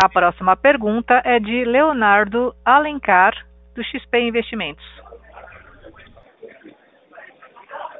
A 0.00 0.08
próxima 0.08 0.56
pergunta 0.56 1.20
é 1.24 1.40
de 1.40 1.64
Leonardo 1.64 2.54
Alencar, 2.64 3.34
do 3.74 3.82
XP 3.82 4.20
Investimentos. 4.20 4.84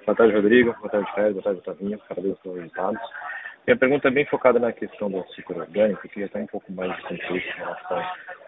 Boa 0.07 0.17
tarde, 0.17 0.33
Rodrigo. 0.33 0.73
Boa 0.75 0.89
tarde, 0.89 1.13
Fred. 1.13 1.33
Boa 1.33 1.43
tarde, 1.43 1.61
Tavinha. 1.63 1.99
Parabéns 2.09 2.39
pelos 2.39 2.57
resultados. 2.57 3.01
Minha 3.67 3.77
pergunta 3.77 4.07
é 4.07 4.11
bem 4.13 4.25
focada 4.27 4.61
na 4.61 4.73
questão 4.73 5.11
do 5.11 5.27
ciclo 5.35 5.59
orgânico. 5.59 6.07
Eu 6.07 6.11
queria 6.11 6.29
ter 6.29 6.39
um 6.39 6.47
pouco 6.47 6.73
mais 6.73 6.95
de 6.95 7.03
contexto 7.03 7.35
em 7.35 7.59
relação 7.59 8.05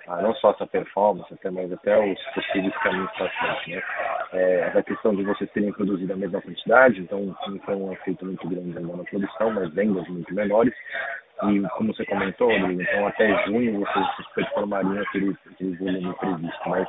a 0.07 0.23
não 0.23 0.35
só 0.37 0.53
essa 0.53 0.67
performance, 0.67 1.35
até, 1.35 1.51
mas 1.51 1.73
até 1.73 1.99
os 1.99 2.21
possíveis 2.33 2.77
caminhos 2.79 3.11
para 3.13 3.29
frente. 3.31 3.71
Né? 3.71 3.83
É, 4.33 4.73
a 4.79 4.83
questão 4.83 5.15
de 5.15 5.25
vocês 5.25 5.51
terem 5.51 5.73
produzido 5.73 6.13
a 6.13 6.17
mesma 6.17 6.41
quantidade, 6.41 7.01
então 7.01 7.37
não 7.47 7.59
foi 7.59 7.75
um 7.75 7.93
efeito 7.93 8.25
muito 8.25 8.49
grande 8.49 8.79
na 8.79 9.05
produção, 9.05 9.51
mas 9.51 9.75
vendas 9.75 10.07
muito 10.09 10.33
menores. 10.33 10.73
E 11.49 11.61
como 11.77 11.95
você 11.95 12.05
comentou, 12.05 12.51
Rodrigo, 12.51 12.83
então 12.83 13.07
até 13.07 13.47
junho 13.47 13.81
vocês 13.81 14.07
performariam 14.35 15.01
aquele, 15.03 15.37
aquele 15.51 15.77
volume 15.77 16.15
previsto. 16.15 16.69
Mas 16.69 16.89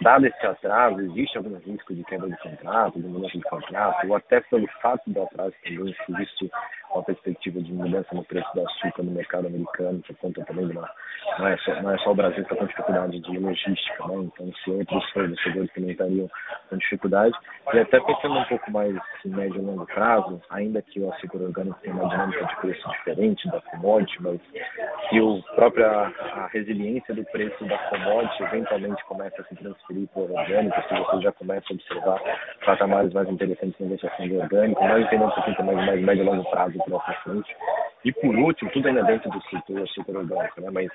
Dado 0.00 0.26
esse 0.26 0.46
atraso, 0.46 1.00
existe 1.00 1.38
algum 1.38 1.56
risco 1.58 1.94
de 1.94 2.04
quebra 2.04 2.28
de 2.28 2.36
contrato, 2.36 3.00
de 3.00 3.06
mudança 3.06 3.38
de 3.38 3.44
contrato, 3.44 4.06
ou 4.06 4.14
até 4.14 4.40
pelo 4.42 4.66
fato 4.82 5.02
do 5.10 5.22
atraso 5.22 5.54
também, 5.64 5.94
se 5.94 6.12
existe 6.12 6.50
uma 6.92 7.02
perspectiva 7.02 7.60
de 7.60 7.72
mudança 7.72 8.14
no 8.14 8.22
preço 8.24 8.48
do 8.54 8.66
açúcar 8.66 9.02
no 9.02 9.12
mercado 9.12 9.46
americano, 9.46 10.02
por 10.06 10.16
conta 10.16 10.44
também 10.44 10.66
de 10.66 10.76
uma, 10.76 10.90
não, 11.38 11.46
é 11.46 11.56
só, 11.58 11.82
não 11.82 11.94
é 11.94 11.98
só 11.98 12.12
o 12.12 12.14
Brasil 12.14 12.44
que 12.44 12.52
está 12.52 12.56
com 12.56 12.66
dificuldade 12.66 13.20
de 13.20 13.38
logística, 13.38 14.06
né? 14.06 14.14
então 14.16 14.52
se 14.62 14.70
outros 14.70 15.10
fornecedores 15.12 15.72
também 15.72 15.90
estariam 15.90 16.30
com 16.68 16.76
dificuldade, 16.76 17.34
e 17.72 17.78
até 17.78 18.00
pensando 18.00 18.38
um 18.38 18.44
pouco 18.44 18.70
mais 18.70 18.94
em 19.24 19.28
médio 19.30 19.62
e 19.62 19.64
longo 19.64 19.86
prazo, 19.86 20.42
ainda 20.50 20.82
que 20.82 21.00
o 21.00 21.10
açúcar 21.10 21.38
orgânico 21.38 21.78
tenha 21.80 21.94
uma 21.94 22.08
dinâmica 22.08 22.44
de 22.44 22.56
preço 22.56 22.90
diferente 22.90 23.48
da 23.48 23.60
commodity, 23.76 24.22
mas 24.22 24.40
se 25.08 25.20
o 25.20 25.42
própria 25.54 25.88
a 25.88 26.46
resiliência 26.52 27.14
do 27.14 27.24
preço 27.26 27.64
da 27.64 27.78
commodity 27.78 28.42
eventualmente 28.42 29.04
começa 29.04 29.42
a 29.42 29.44
se 29.44 29.54
transferir 29.56 30.08
para 30.08 30.22
o 30.22 30.34
orgânico, 30.34 30.82
se 30.88 30.94
você 30.94 31.22
já 31.22 31.32
começa 31.32 31.66
a 31.70 31.74
observar 31.74 32.20
patamares 32.64 33.12
mais 33.12 33.28
interessantes 33.28 33.76
de 33.78 33.84
negociação 33.84 34.28
do 34.28 34.38
orgânico, 34.38 34.82
mas 34.82 35.04
entender 35.04 35.24
um 35.24 35.30
pouquinho 35.30 35.64
mais, 35.64 35.86
mais 35.86 36.02
médio 36.02 36.22
e 36.22 36.26
longo 36.26 36.50
prazo 36.50 36.78
para 36.78 37.14
frente. 37.22 37.56
E 38.04 38.12
por 38.12 38.34
último, 38.36 38.70
tudo 38.70 38.88
ainda 38.88 39.02
dentro 39.04 39.30
do 39.30 39.42
setor 39.44 39.86
super 39.88 40.16
orgânico, 40.16 40.60
né? 40.60 40.68
mas 40.72 40.88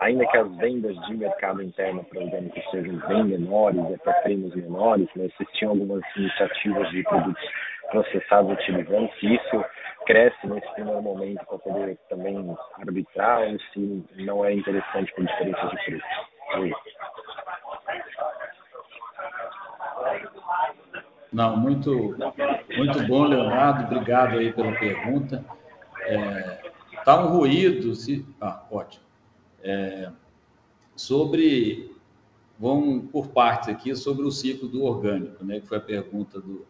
ainda 0.00 0.26
que 0.26 0.36
as 0.36 0.56
vendas 0.56 0.96
de 1.06 1.14
mercado 1.16 1.62
interno 1.62 2.04
para 2.04 2.20
orgânico 2.20 2.60
sejam 2.70 2.96
bem 3.08 3.24
menores, 3.24 3.80
até 3.94 4.12
prêmios 4.22 4.54
menores, 4.54 5.08
né? 5.16 5.26
existiam 5.26 5.70
algumas 5.70 6.02
iniciativas 6.16 6.90
de 6.90 7.02
produtos 7.02 7.42
processados 7.90 8.52
utilizando, 8.52 9.10
se 9.18 9.34
isso 9.34 9.64
cresce 10.06 10.46
nesse 10.46 10.66
primeiro 10.72 11.02
momento 11.02 11.44
para 11.46 11.58
poder 11.58 11.98
também 12.08 12.56
arbitrar 12.80 13.42
ou 13.42 13.58
se 13.72 14.04
não 14.16 14.44
é 14.44 14.54
interessante 14.54 15.12
por 15.14 15.24
diferença 15.26 15.66
de 15.66 15.84
preço. 15.84 16.04
Oi. 16.56 16.72
Não, 21.30 21.56
muito, 21.56 22.16
muito 22.76 23.06
bom, 23.06 23.24
Leonardo. 23.24 23.84
Obrigado 23.84 24.38
aí 24.38 24.52
pela 24.52 24.72
pergunta. 24.78 25.44
É, 26.00 26.70
tá 27.04 27.22
um 27.22 27.28
ruído, 27.28 27.94
se... 27.94 28.26
ah, 28.40 28.64
ótimo. 28.70 29.04
É, 29.62 30.10
sobre, 30.96 31.94
vamos 32.58 33.10
por 33.10 33.28
partes 33.28 33.68
aqui, 33.68 33.94
sobre 33.94 34.24
o 34.24 34.30
ciclo 34.30 34.68
do 34.68 34.84
orgânico, 34.84 35.44
né, 35.44 35.60
que 35.60 35.66
foi 35.66 35.76
a 35.76 35.82
pergunta 35.82 36.40
do, 36.40 36.66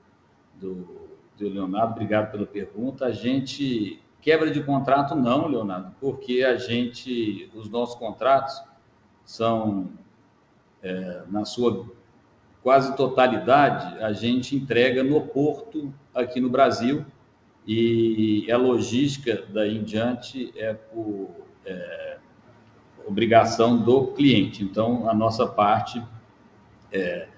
do 0.55 1.08
do 1.39 1.49
Leonardo, 1.49 1.93
obrigado 1.93 2.31
pela 2.31 2.47
pergunta. 2.47 3.07
A 3.07 3.13
gente 3.13 4.03
quebra 4.21 4.51
de 4.51 4.63
contrato 4.63 5.15
não, 5.15 5.47
Leonardo, 5.47 5.95
porque 6.01 6.43
a 6.43 6.57
gente, 6.57 7.51
os 7.55 7.69
nossos 7.69 7.95
contratos 7.95 8.61
são 9.25 9.91
é, 10.83 11.23
na 11.29 11.45
sua 11.45 11.87
quase 12.63 12.95
totalidade 12.97 14.03
a 14.03 14.13
gente 14.13 14.55
entrega 14.57 15.03
no 15.03 15.21
porto 15.21 15.93
aqui 16.15 16.41
no 16.41 16.51
Brasil 16.51 17.05
e 17.67 18.51
a 18.51 18.57
logística 18.57 19.45
daí 19.49 19.77
em 19.77 19.83
diante 19.83 20.53
é 20.57 20.73
por 20.73 21.31
é, 21.65 22.19
obrigação 23.07 23.79
do 23.79 24.09
cliente. 24.09 24.65
Então 24.65 25.09
a 25.09 25.15
nossa 25.15 25.47
parte 25.47 26.03
é, 26.93 27.29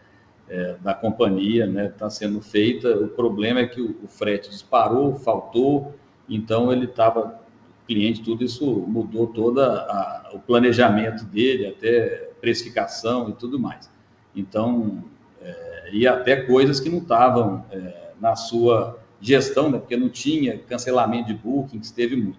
é, 0.51 0.77
da 0.81 0.93
companhia 0.93 1.65
está 1.65 1.73
né, 1.73 1.89
tá 1.89 2.11
sendo 2.11 2.43
feita. 2.43 2.99
O 2.99 3.09
problema 3.09 3.61
é 3.61 3.67
que 3.67 3.81
o, 3.81 3.97
o 4.03 4.09
frete 4.09 4.51
disparou, 4.51 5.15
faltou, 5.15 5.95
então 6.29 6.73
ele 6.73 6.87
estava, 6.87 7.41
cliente, 7.87 8.21
tudo 8.23 8.45
isso 8.45 8.67
mudou 8.67 9.29
todo 9.29 9.61
o 10.33 10.41
planejamento 10.41 11.25
dele, 11.25 11.69
até 11.69 12.31
precificação 12.41 13.29
e 13.29 13.33
tudo 13.33 13.59
mais. 13.59 13.91
Então, 14.35 15.05
é, 15.41 15.91
e 15.93 16.07
até 16.07 16.37
coisas 16.37 16.81
que 16.81 16.89
não 16.89 16.99
estavam 16.99 17.65
é, 17.71 18.11
na 18.21 18.35
sua 18.35 18.99
gestão, 19.21 19.71
né, 19.71 19.79
porque 19.79 19.97
não 19.97 20.09
tinha 20.09 20.59
cancelamento 20.59 21.29
de 21.29 21.35
bookings, 21.35 21.93
teve 21.93 22.17
muito. 22.17 22.39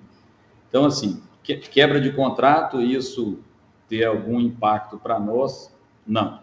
Então, 0.68 0.86
assim, 0.86 1.22
quebra 1.44 2.00
de 2.00 2.12
contrato, 2.12 2.82
isso 2.82 3.40
ter 3.88 4.06
algum 4.06 4.40
impacto 4.40 4.98
para 4.98 5.20
nós? 5.20 5.74
Não. 6.08 6.40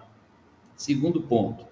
Segundo 0.79 1.21
ponto, 1.21 1.67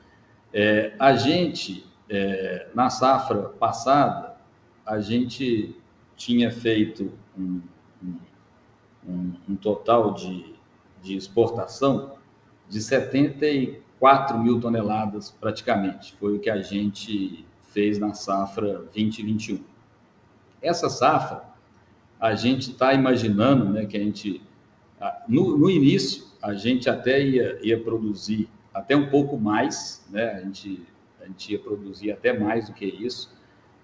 é, 0.52 0.92
a 0.98 1.14
gente, 1.14 1.86
é, 2.11 2.66
na 2.74 2.90
safra 2.90 3.50
passada, 3.50 4.36
a 4.84 4.98
gente 4.98 5.76
tinha 6.16 6.50
feito 6.50 7.12
um, 7.38 7.62
um, 9.07 9.32
um 9.48 9.54
total 9.54 10.12
de, 10.12 10.57
de 11.00 11.16
exportação 11.16 12.16
de 12.68 12.80
74 12.80 14.36
mil 14.40 14.61
toneladas, 14.61 15.30
praticamente. 15.30 16.12
Foi 16.16 16.34
o 16.34 16.40
que 16.40 16.50
a 16.50 16.61
gente 16.61 17.46
fez 17.62 18.00
na 18.00 18.12
safra 18.12 18.78
2021. 18.92 19.62
Essa 20.61 20.90
safra, 20.90 21.44
a 22.18 22.34
gente 22.34 22.72
está 22.72 22.92
imaginando 22.92 23.66
né, 23.66 23.86
que 23.86 23.96
a 23.96 24.00
gente, 24.00 24.42
no, 25.28 25.57
no 25.57 25.70
início, 25.70 26.24
a 26.42 26.54
gente 26.54 26.90
até 26.90 27.24
ia, 27.24 27.61
ia 27.62 27.80
produzir 27.80 28.48
até 28.77 28.95
um 28.95 29.09
pouco 29.09 29.39
mais, 29.39 30.07
né? 30.11 30.33
A 30.33 30.41
gente, 30.41 30.87
a 31.18 31.24
gente 31.24 31.53
ia 31.53 31.59
produzir 31.59 32.12
até 32.12 32.39
mais 32.39 32.66
do 32.66 32.74
que 32.74 32.85
isso. 32.85 33.35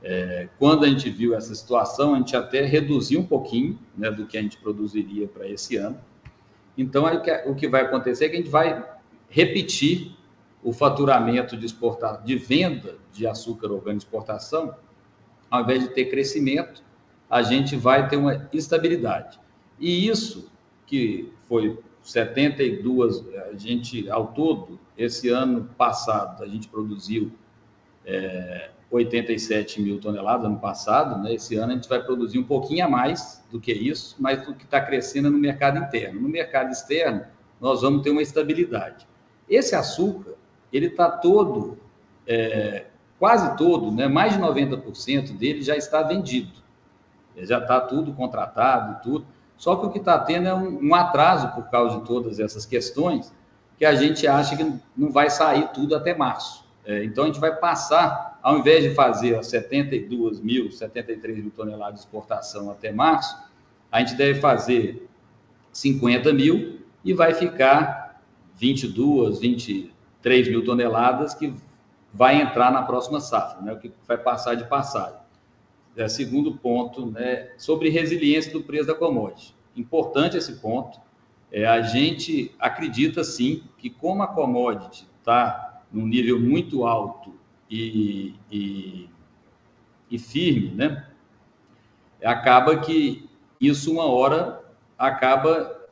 É, 0.02 0.48
quando 0.58 0.84
a 0.84 0.88
gente 0.88 1.08
viu 1.08 1.34
essa 1.34 1.54
situação, 1.54 2.14
a 2.14 2.18
gente 2.18 2.36
até 2.36 2.62
reduziu 2.66 3.20
um 3.20 3.26
pouquinho 3.26 3.78
né, 3.96 4.10
do 4.10 4.26
que 4.26 4.36
a 4.36 4.42
gente 4.42 4.58
produziria 4.58 5.26
para 5.26 5.48
esse 5.48 5.76
ano. 5.76 5.98
Então, 6.76 7.06
aí, 7.06 7.18
o 7.46 7.54
que 7.54 7.66
vai 7.68 7.82
acontecer 7.82 8.26
é 8.26 8.28
que 8.28 8.34
a 8.34 8.38
gente 8.38 8.50
vai 8.50 8.84
repetir 9.30 10.14
o 10.62 10.74
faturamento 10.74 11.56
de, 11.56 11.64
exportação, 11.64 12.22
de 12.22 12.36
venda 12.36 12.98
de 13.12 13.26
açúcar 13.26 13.68
orgânico 13.68 14.00
de 14.00 14.04
exportação, 14.04 14.74
ao 15.50 15.62
invés 15.62 15.82
de 15.82 15.88
ter 15.88 16.06
crescimento, 16.06 16.84
a 17.30 17.42
gente 17.42 17.76
vai 17.76 18.08
ter 18.08 18.18
uma 18.18 18.46
estabilidade. 18.52 19.40
E 19.80 20.06
isso 20.06 20.52
que 20.86 21.32
foi 21.48 21.78
72, 22.02 23.24
a 23.50 23.56
gente, 23.56 24.10
ao 24.10 24.28
todo, 24.28 24.78
esse 24.96 25.28
ano 25.28 25.70
passado, 25.76 26.42
a 26.42 26.48
gente 26.48 26.68
produziu 26.68 27.32
é, 28.04 28.70
87 28.90 29.80
mil 29.80 29.98
toneladas, 29.98 30.44
ano 30.44 30.58
passado, 30.58 31.22
né? 31.22 31.34
esse 31.34 31.56
ano 31.56 31.72
a 31.72 31.74
gente 31.76 31.88
vai 31.88 32.02
produzir 32.02 32.38
um 32.38 32.44
pouquinho 32.44 32.84
a 32.84 32.88
mais 32.88 33.42
do 33.50 33.58
que 33.58 33.72
isso, 33.72 34.16
mas 34.18 34.46
o 34.46 34.54
que 34.54 34.64
está 34.64 34.80
crescendo 34.80 35.30
no 35.30 35.38
mercado 35.38 35.78
interno. 35.78 36.20
No 36.20 36.28
mercado 36.28 36.70
externo, 36.70 37.24
nós 37.60 37.80
vamos 37.80 38.02
ter 38.02 38.10
uma 38.10 38.22
estabilidade. 38.22 39.06
Esse 39.48 39.74
açúcar, 39.74 40.34
ele 40.72 40.86
está 40.86 41.10
todo, 41.10 41.78
é, 42.26 42.86
quase 43.18 43.56
todo, 43.56 43.90
né? 43.90 44.08
mais 44.08 44.34
de 44.34 44.40
90% 44.40 45.36
dele 45.36 45.62
já 45.62 45.76
está 45.76 46.02
vendido. 46.02 46.62
Já 47.36 47.58
está 47.58 47.80
tudo 47.80 48.12
contratado 48.12 49.02
tudo. 49.02 49.26
Só 49.62 49.76
que 49.76 49.86
o 49.86 49.90
que 49.90 50.00
está 50.00 50.18
tendo 50.18 50.48
é 50.48 50.52
um, 50.52 50.88
um, 50.88 50.92
atraso 50.92 51.52
por 51.54 51.70
causa 51.70 52.00
de 52.00 52.04
todas 52.04 52.40
essas 52.40 52.66
questões, 52.66 53.32
que 53.78 53.84
a 53.84 53.94
gente 53.94 54.26
acha 54.26 54.56
que 54.56 54.64
não 54.96 55.08
vai 55.12 55.30
sair 55.30 55.68
tudo 55.68 55.94
até 55.94 56.12
março. 56.12 56.64
É, 56.84 57.04
então, 57.04 57.22
a 57.22 57.26
gente 57.28 57.38
vai 57.38 57.54
passar, 57.54 58.40
ao 58.42 58.58
invés 58.58 58.82
de 58.82 58.92
fazer 58.92 59.40
72 59.40 60.40
mil, 60.40 60.72
73 60.72 61.38
mil 61.38 61.52
toneladas 61.52 61.94
de 61.94 62.00
exportação 62.00 62.72
até 62.72 62.90
março, 62.90 63.38
a 63.92 64.00
gente 64.00 64.16
deve 64.16 64.40
fazer 64.40 65.08
50 65.72 66.32
mil 66.32 66.80
e 67.04 67.14
vai 67.14 67.32
ficar 67.32 68.20
22, 68.56 69.38
23 69.38 70.48
mil 70.48 70.64
toneladas 70.64 71.34
que 71.34 71.54
vai 72.12 72.42
entrar 72.42 72.72
na 72.72 72.82
próxima 72.82 73.20
safra, 73.20 73.62
né, 73.62 73.72
o 73.74 73.78
que 73.78 73.92
vai 74.08 74.18
passar 74.18 74.56
de 74.56 74.64
passagem 74.64 75.21
é, 75.96 76.08
segundo 76.08 76.56
ponto, 76.56 77.06
né, 77.06 77.50
sobre 77.56 77.88
resiliência 77.88 78.52
do 78.52 78.62
preço 78.62 78.86
da 78.86 78.94
commodity. 78.94 79.54
Importante 79.76 80.36
esse 80.36 80.54
ponto. 80.54 81.00
É, 81.50 81.66
a 81.66 81.82
gente 81.82 82.54
acredita 82.58 83.22
sim 83.22 83.64
que 83.76 83.90
como 83.90 84.22
a 84.22 84.26
commodity 84.26 85.06
está 85.18 85.82
num 85.92 86.06
nível 86.06 86.40
muito 86.40 86.86
alto 86.86 87.34
e, 87.70 88.34
e, 88.50 89.08
e 90.10 90.18
firme, 90.18 90.70
né, 90.74 91.06
acaba 92.24 92.78
que 92.78 93.28
isso 93.60 93.92
uma 93.92 94.06
hora 94.06 94.62
acaba 94.98 95.82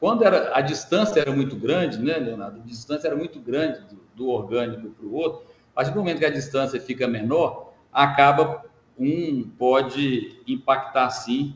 quando 0.00 0.22
era, 0.22 0.56
a 0.56 0.60
distância 0.60 1.20
era 1.20 1.32
muito 1.32 1.56
grande, 1.56 1.98
né, 1.98 2.16
Leonardo? 2.18 2.60
A 2.60 2.64
distância 2.64 3.08
era 3.08 3.16
muito 3.16 3.40
grande 3.40 3.80
do, 3.80 4.00
do 4.14 4.28
orgânico 4.28 4.90
para 4.90 5.06
o 5.06 5.12
outro. 5.12 5.46
A 5.72 5.74
partir 5.74 5.90
do 5.90 5.98
momento 5.98 6.18
que 6.18 6.24
a 6.24 6.30
distância 6.30 6.80
fica 6.80 7.08
menor, 7.08 7.72
acaba 7.92 8.64
um 8.98 9.48
pode 9.56 10.40
impactar 10.46 11.10
sim 11.10 11.54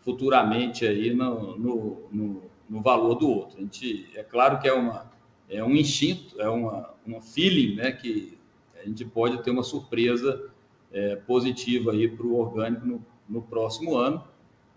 futuramente 0.00 0.86
aí 0.86 1.12
no, 1.12 1.58
no, 1.58 2.08
no, 2.10 2.42
no, 2.68 2.80
valor 2.80 3.14
do 3.16 3.28
outro. 3.28 3.58
A 3.58 3.60
gente, 3.60 4.08
é 4.14 4.22
claro 4.22 4.58
que 4.58 4.66
é, 4.66 4.72
uma, 4.72 5.12
é 5.50 5.62
um 5.62 5.76
instinto, 5.76 6.40
é 6.40 6.48
uma, 6.48 6.94
uma 7.06 7.20
feeling, 7.20 7.76
né, 7.76 7.92
que 7.92 8.38
a 8.80 8.86
gente 8.86 9.04
pode 9.04 9.42
ter 9.42 9.50
uma 9.50 9.62
surpresa 9.62 10.50
é, 10.90 11.16
positiva 11.16 11.92
aí 11.92 12.08
para 12.08 12.26
o 12.26 12.38
orgânico 12.38 12.86
no, 12.86 13.04
no 13.28 13.42
próximo 13.42 13.96
ano. 13.96 14.24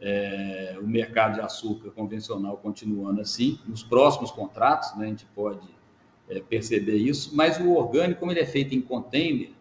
É, 0.04 0.78
o 0.82 0.88
mercado 0.88 1.36
de 1.36 1.42
açúcar 1.42 1.92
convencional 1.92 2.58
continuando 2.58 3.22
assim, 3.22 3.60
nos 3.68 3.84
próximos 3.84 4.32
contratos, 4.32 4.98
né, 4.98 5.06
a 5.06 5.10
gente 5.10 5.26
pode 5.36 5.70
é, 6.28 6.40
perceber 6.40 6.96
isso, 6.96 7.36
mas 7.36 7.60
o 7.60 7.72
orgânico, 7.74 8.20
como 8.20 8.32
ele 8.32 8.40
é 8.40 8.46
feito 8.46 8.74
em 8.74 8.82
container, 8.82 9.52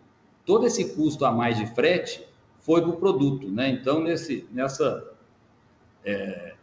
todo 0.46 0.66
esse 0.66 0.94
custo 0.94 1.24
a 1.26 1.30
mais 1.30 1.58
de 1.58 1.66
frete 1.66 2.29
foi 2.60 2.80
para 2.80 2.90
o 2.90 2.96
produto. 2.96 3.48
Né? 3.50 3.70
Então, 3.70 4.00
nesse, 4.00 4.46
nessa 4.50 5.12
é, 6.04 6.54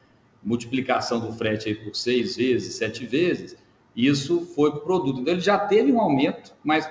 multiplicação 0.41 1.19
do 1.19 1.33
frete 1.33 1.69
aí 1.69 1.75
por 1.75 1.95
seis 1.95 2.35
vezes, 2.35 2.75
sete 2.75 3.05
vezes, 3.05 3.57
isso 3.95 4.41
foi 4.55 4.71
para 4.71 4.79
o 4.79 4.83
produto. 4.83 5.19
Então, 5.19 5.33
ele 5.33 5.41
já 5.41 5.57
teve 5.59 5.91
um 5.91 5.99
aumento, 5.99 6.55
mas 6.63 6.89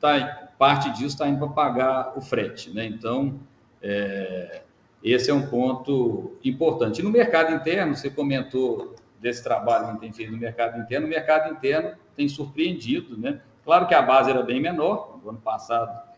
tá, 0.00 0.50
parte 0.58 0.90
disso 0.90 1.06
está 1.06 1.28
indo 1.28 1.38
para 1.38 1.48
pagar 1.48 2.12
o 2.16 2.20
frete. 2.20 2.70
Né? 2.70 2.86
Então, 2.86 3.40
é, 3.80 4.62
esse 5.02 5.30
é 5.30 5.34
um 5.34 5.46
ponto 5.46 6.36
importante. 6.44 7.00
E 7.00 7.02
no 7.02 7.10
mercado 7.10 7.52
interno, 7.54 7.96
você 7.96 8.10
comentou 8.10 8.94
desse 9.20 9.42
trabalho 9.42 9.84
que 9.84 9.90
a 9.90 9.92
gente 9.92 10.00
tem 10.00 10.12
feito 10.12 10.32
no 10.32 10.38
mercado 10.38 10.80
interno, 10.80 11.06
o 11.06 11.10
mercado 11.10 11.52
interno 11.52 11.92
tem 12.16 12.28
surpreendido, 12.28 13.16
né? 13.16 13.40
Claro 13.64 13.86
que 13.86 13.94
a 13.94 14.02
base 14.02 14.28
era 14.28 14.42
bem 14.42 14.60
menor, 14.60 15.20
no 15.22 15.30
ano 15.30 15.40
passado 15.40 16.12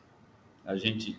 a 0.64 0.75
gente 0.77 1.18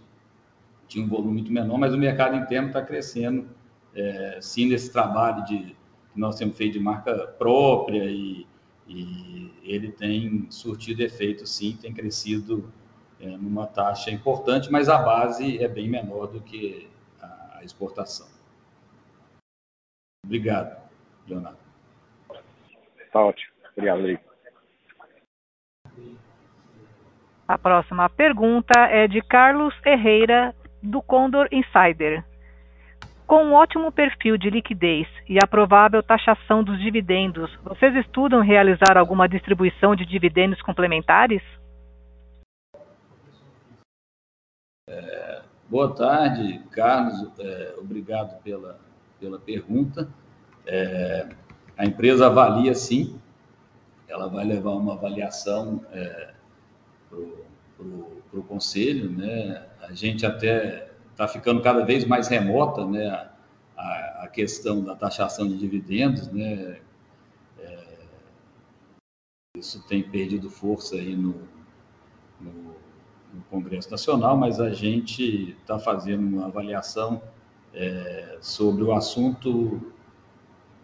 tinha 0.87 1.05
um 1.05 1.07
volume 1.07 1.33
muito 1.33 1.51
menor, 1.51 1.77
mas 1.77 1.93
o 1.93 1.97
mercado 1.97 2.35
interno 2.35 2.67
está 2.67 2.81
crescendo, 2.81 3.49
é, 3.95 4.39
sim, 4.41 4.67
nesse 4.67 4.91
trabalho 4.91 5.43
de, 5.45 5.75
que 6.13 6.19
nós 6.19 6.35
temos 6.35 6.57
feito 6.57 6.73
de 6.73 6.79
marca 6.79 7.27
própria 7.39 8.03
e, 8.03 8.45
e 8.87 9.51
ele 9.63 9.91
tem 9.91 10.45
surtido 10.49 11.01
efeito, 11.01 11.45
sim, 11.45 11.77
tem 11.81 11.93
crescido 11.93 12.71
é, 13.19 13.25
numa 13.25 13.65
taxa 13.65 14.11
importante, 14.11 14.71
mas 14.71 14.89
a 14.89 14.97
base 14.97 15.63
é 15.63 15.67
bem 15.67 15.89
menor 15.89 16.27
do 16.27 16.41
que 16.41 16.89
a, 17.21 17.59
a 17.59 17.63
exportação. 17.63 18.27
Obrigado, 20.25 20.77
Leonardo. 21.27 21.59
Tá 23.11 23.21
ótimo. 23.21 23.53
Obrigado, 23.73 23.97
Rodrigo. 23.97 24.21
A 27.47 27.57
próxima 27.59 28.09
pergunta 28.09 28.79
é 28.89 29.07
de 29.07 29.21
Carlos 29.21 29.73
Herrera, 29.85 30.55
do 30.85 31.01
Condor 31.01 31.47
Insider. 31.51 32.23
Com 33.27 33.43
um 33.43 33.53
ótimo 33.53 33.91
perfil 33.91 34.37
de 34.37 34.51
liquidez 34.51 35.07
e 35.27 35.39
a 35.43 35.47
provável 35.47 36.03
taxação 36.03 36.63
dos 36.63 36.79
dividendos, 36.79 37.51
vocês 37.63 37.95
estudam 37.95 38.41
realizar 38.41 38.97
alguma 38.97 39.27
distribuição 39.27 39.95
de 39.95 40.05
dividendos 40.05 40.61
complementares? 40.61 41.41
É, 44.87 45.41
boa 45.67 45.95
tarde, 45.95 46.61
Carlos. 46.71 47.31
É, 47.39 47.73
obrigado 47.79 48.39
pela, 48.43 48.79
pela 49.19 49.39
pergunta. 49.39 50.07
É, 50.67 51.27
a 51.75 51.83
empresa 51.83 52.27
avalia 52.27 52.75
sim, 52.75 53.19
ela 54.07 54.27
vai 54.27 54.45
levar 54.45 54.71
uma 54.71 54.93
avaliação 54.93 55.83
é, 55.91 56.33
para 57.09 58.39
o 58.39 58.43
conselho, 58.43 59.09
né? 59.09 59.65
A 59.87 59.93
gente 59.93 60.25
até 60.25 60.89
está 61.11 61.27
ficando 61.27 61.61
cada 61.61 61.85
vez 61.85 62.05
mais 62.05 62.27
remota, 62.27 62.85
né? 62.85 63.07
A, 63.77 64.23
a, 64.23 64.27
questão 64.27 64.83
da 64.83 64.95
taxação 64.95 65.47
de 65.47 65.57
dividendos, 65.57 66.27
né? 66.29 66.79
É, 67.59 67.87
isso 69.57 69.85
tem 69.87 70.03
perdido 70.03 70.49
força 70.49 70.95
aí 70.95 71.15
no, 71.15 71.35
no, 72.39 72.51
no, 73.33 73.41
Congresso 73.49 73.91
Nacional, 73.91 74.35
mas 74.35 74.59
a 74.59 74.71
gente 74.71 75.55
está 75.59 75.77
fazendo 75.77 76.25
uma 76.25 76.47
avaliação 76.47 77.21
é, 77.73 78.37
sobre 78.41 78.83
o 78.83 78.93
assunto 78.93 79.93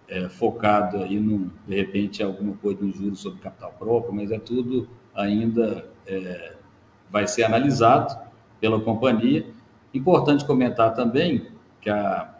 é, 0.07 0.29
focado 0.29 1.03
aí, 1.03 1.19
no, 1.19 1.51
de 1.67 1.75
repente, 1.75 2.21
alguma 2.21 2.55
coisa 2.57 2.81
no 2.81 2.91
juros 2.91 3.19
sobre 3.19 3.39
capital 3.39 3.73
próprio, 3.79 4.13
mas 4.13 4.31
é 4.31 4.39
tudo 4.39 4.87
ainda 5.13 5.89
é, 6.05 6.55
vai 7.09 7.27
ser 7.27 7.43
analisado 7.43 8.30
pela 8.61 8.79
companhia. 8.79 9.45
Importante 9.93 10.45
comentar 10.45 10.93
também 10.93 11.47
que 11.81 11.89
a, 11.89 12.33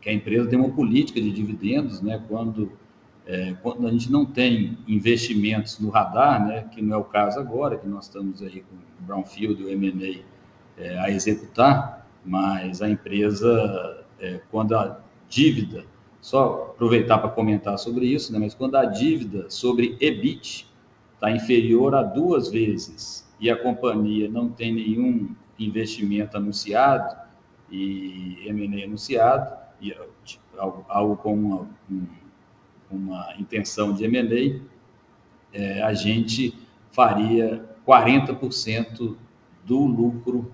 que 0.00 0.08
a 0.08 0.12
empresa 0.12 0.48
tem 0.48 0.58
uma 0.58 0.70
política 0.70 1.20
de 1.20 1.30
dividendos, 1.30 2.00
né, 2.00 2.20
quando, 2.26 2.72
é, 3.26 3.54
quando 3.62 3.86
a 3.86 3.90
gente 3.92 4.10
não 4.10 4.24
tem 4.24 4.78
investimentos 4.88 5.78
no 5.78 5.90
radar, 5.90 6.44
né, 6.44 6.64
que 6.72 6.82
não 6.82 6.96
é 6.96 6.98
o 6.98 7.04
caso 7.04 7.38
agora, 7.38 7.76
que 7.76 7.86
nós 7.86 8.06
estamos 8.06 8.42
aí 8.42 8.64
com 8.68 8.74
o 8.74 9.06
Brownfield 9.06 9.62
e 9.62 9.66
o 9.66 9.68
M&A 9.68 10.22
é, 10.82 10.98
a 10.98 11.10
executar, 11.10 12.08
mas 12.24 12.82
a 12.82 12.88
empresa, 12.88 14.04
é, 14.18 14.40
quando 14.50 14.74
a 14.74 14.98
dívida 15.28 15.84
só 16.20 16.72
aproveitar 16.74 17.18
para 17.18 17.30
comentar 17.30 17.78
sobre 17.78 18.06
isso, 18.06 18.32
né? 18.32 18.38
mas 18.38 18.54
quando 18.54 18.76
a 18.76 18.84
dívida 18.84 19.50
sobre 19.50 19.96
EBIT 20.00 20.68
está 21.14 21.30
inferior 21.30 21.94
a 21.94 22.02
duas 22.02 22.48
vezes 22.48 23.28
e 23.40 23.50
a 23.50 23.56
companhia 23.56 24.28
não 24.28 24.48
tem 24.48 24.72
nenhum 24.72 25.34
investimento 25.64 26.36
anunciado 26.36 27.16
e 27.70 28.38
M&A 28.46 28.84
anunciado, 28.84 29.56
e 29.80 29.94
algo, 30.56 30.84
algo 30.88 31.16
com 31.16 31.34
uma, 31.34 31.68
uma 32.90 33.34
intenção 33.38 33.92
de 33.92 34.04
M&A, 34.04 34.60
é, 35.52 35.82
a 35.82 35.92
gente 35.94 36.54
faria 36.92 37.64
40% 37.86 39.16
do 39.64 39.78
lucro 39.78 40.52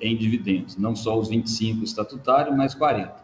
em 0.00 0.16
dividendos, 0.16 0.76
não 0.76 0.96
só 0.96 1.18
os 1.18 1.28
25 1.28 1.84
estatutários, 1.84 2.56
mas 2.56 2.74
40. 2.74 3.14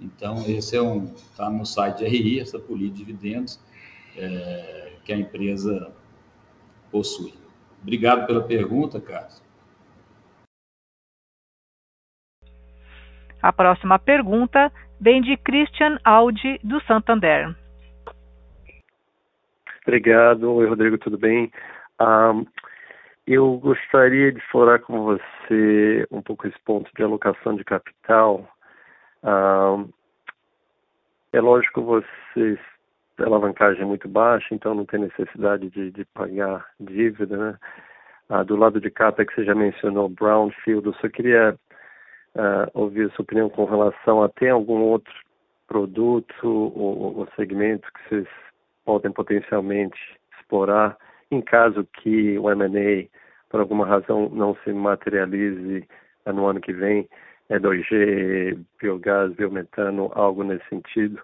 Então, 0.00 0.44
esse 0.46 0.76
é 0.76 0.82
um 0.82 1.12
está 1.14 1.48
no 1.48 1.64
site 1.64 1.98
de 1.98 2.04
RI, 2.06 2.40
essa 2.40 2.58
política 2.58 2.98
de 2.98 3.04
dividendos 3.04 3.60
é, 4.16 4.92
que 5.04 5.12
a 5.12 5.16
empresa 5.16 5.92
possui. 6.90 7.34
Obrigado 7.80 8.26
pela 8.26 8.42
pergunta, 8.42 9.00
Carlos. 9.00 9.42
A 13.42 13.52
próxima 13.52 13.98
pergunta 13.98 14.72
vem 15.00 15.20
de 15.20 15.36
Christian 15.36 15.98
Audi, 16.04 16.60
do 16.62 16.80
Santander. 16.82 17.54
Obrigado. 19.84 20.52
Oi, 20.54 20.68
Rodrigo, 20.68 20.96
tudo 20.96 21.18
bem? 21.18 21.50
Um, 22.00 22.46
eu 23.26 23.56
gostaria 23.58 24.32
de 24.32 24.38
explorar 24.38 24.78
com 24.80 25.02
você 25.02 26.06
um 26.10 26.22
pouco 26.22 26.46
esse 26.46 26.58
ponto 26.64 26.90
de 26.96 27.02
alocação 27.02 27.56
de 27.56 27.64
capital 27.64 28.48
ah, 29.22 29.84
é 31.32 31.40
lógico 31.40 31.82
vocês 31.82 32.58
a 33.18 33.24
alavancagem 33.24 33.82
é 33.82 33.84
muito 33.84 34.08
baixa, 34.08 34.52
então 34.52 34.74
não 34.74 34.84
tem 34.84 34.98
necessidade 35.00 35.70
de, 35.70 35.92
de 35.92 36.04
pagar 36.06 36.66
dívida, 36.80 37.36
né? 37.36 37.58
Ah, 38.28 38.42
do 38.42 38.56
lado 38.56 38.80
de 38.80 38.90
CAPEX, 38.90 39.34
você 39.34 39.44
já 39.44 39.54
mencionou 39.54 40.08
Brownfield, 40.08 40.86
eu 40.86 40.94
só 40.94 41.08
queria 41.08 41.56
ah, 42.36 42.68
ouvir 42.74 43.06
a 43.06 43.10
sua 43.10 43.22
opinião 43.22 43.48
com 43.50 43.64
relação 43.64 44.22
a 44.22 44.28
ter 44.28 44.50
algum 44.50 44.80
outro 44.80 45.12
produto 45.66 46.44
ou, 46.44 47.18
ou 47.18 47.28
segmento 47.36 47.88
que 47.92 48.08
vocês 48.08 48.28
podem 48.84 49.12
potencialmente 49.12 49.98
explorar 50.38 50.96
em 51.32 51.40
caso 51.40 51.86
que 51.94 52.38
o 52.38 52.50
M&A, 52.50 53.08
por 53.48 53.60
alguma 53.60 53.86
razão, 53.86 54.28
não 54.28 54.54
se 54.62 54.72
materialize 54.72 55.88
no 56.26 56.46
ano 56.46 56.60
que 56.60 56.72
vem, 56.72 57.08
é 57.48 57.58
2G, 57.58 58.58
biogás, 58.80 59.32
biometano, 59.34 60.10
algo 60.14 60.44
nesse 60.44 60.68
sentido. 60.68 61.20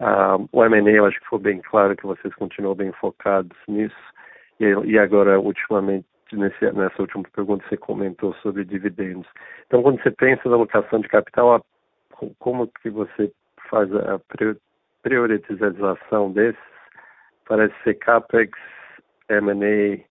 Uh, 0.00 0.48
o 0.52 0.64
M&A, 0.64 0.90
eu 0.90 1.06
acho 1.06 1.20
que 1.20 1.28
foi 1.28 1.38
bem 1.38 1.60
claro 1.62 1.96
que 1.96 2.04
vocês 2.04 2.34
continuam 2.34 2.74
bem 2.74 2.92
focados 2.92 3.56
nisso. 3.68 3.94
E, 4.58 4.64
e 4.64 4.98
agora, 4.98 5.38
ultimamente, 5.40 6.06
nesse, 6.36 6.72
nessa 6.72 7.00
última 7.00 7.24
pergunta, 7.34 7.64
você 7.68 7.76
comentou 7.76 8.34
sobre 8.36 8.64
dividendos. 8.64 9.26
Então, 9.66 9.82
quando 9.82 10.02
você 10.02 10.10
pensa 10.10 10.48
na 10.48 10.56
alocação 10.56 11.00
de 11.00 11.08
capital, 11.08 11.54
a, 11.54 11.62
como 12.38 12.70
que 12.82 12.90
você 12.90 13.32
faz 13.68 13.90
a 13.94 14.20
priorização 15.02 16.32
desses? 16.32 16.60
Parece 17.46 17.74
ser 17.82 17.94
CAPEX, 17.94 18.58
M&A, 19.28 20.02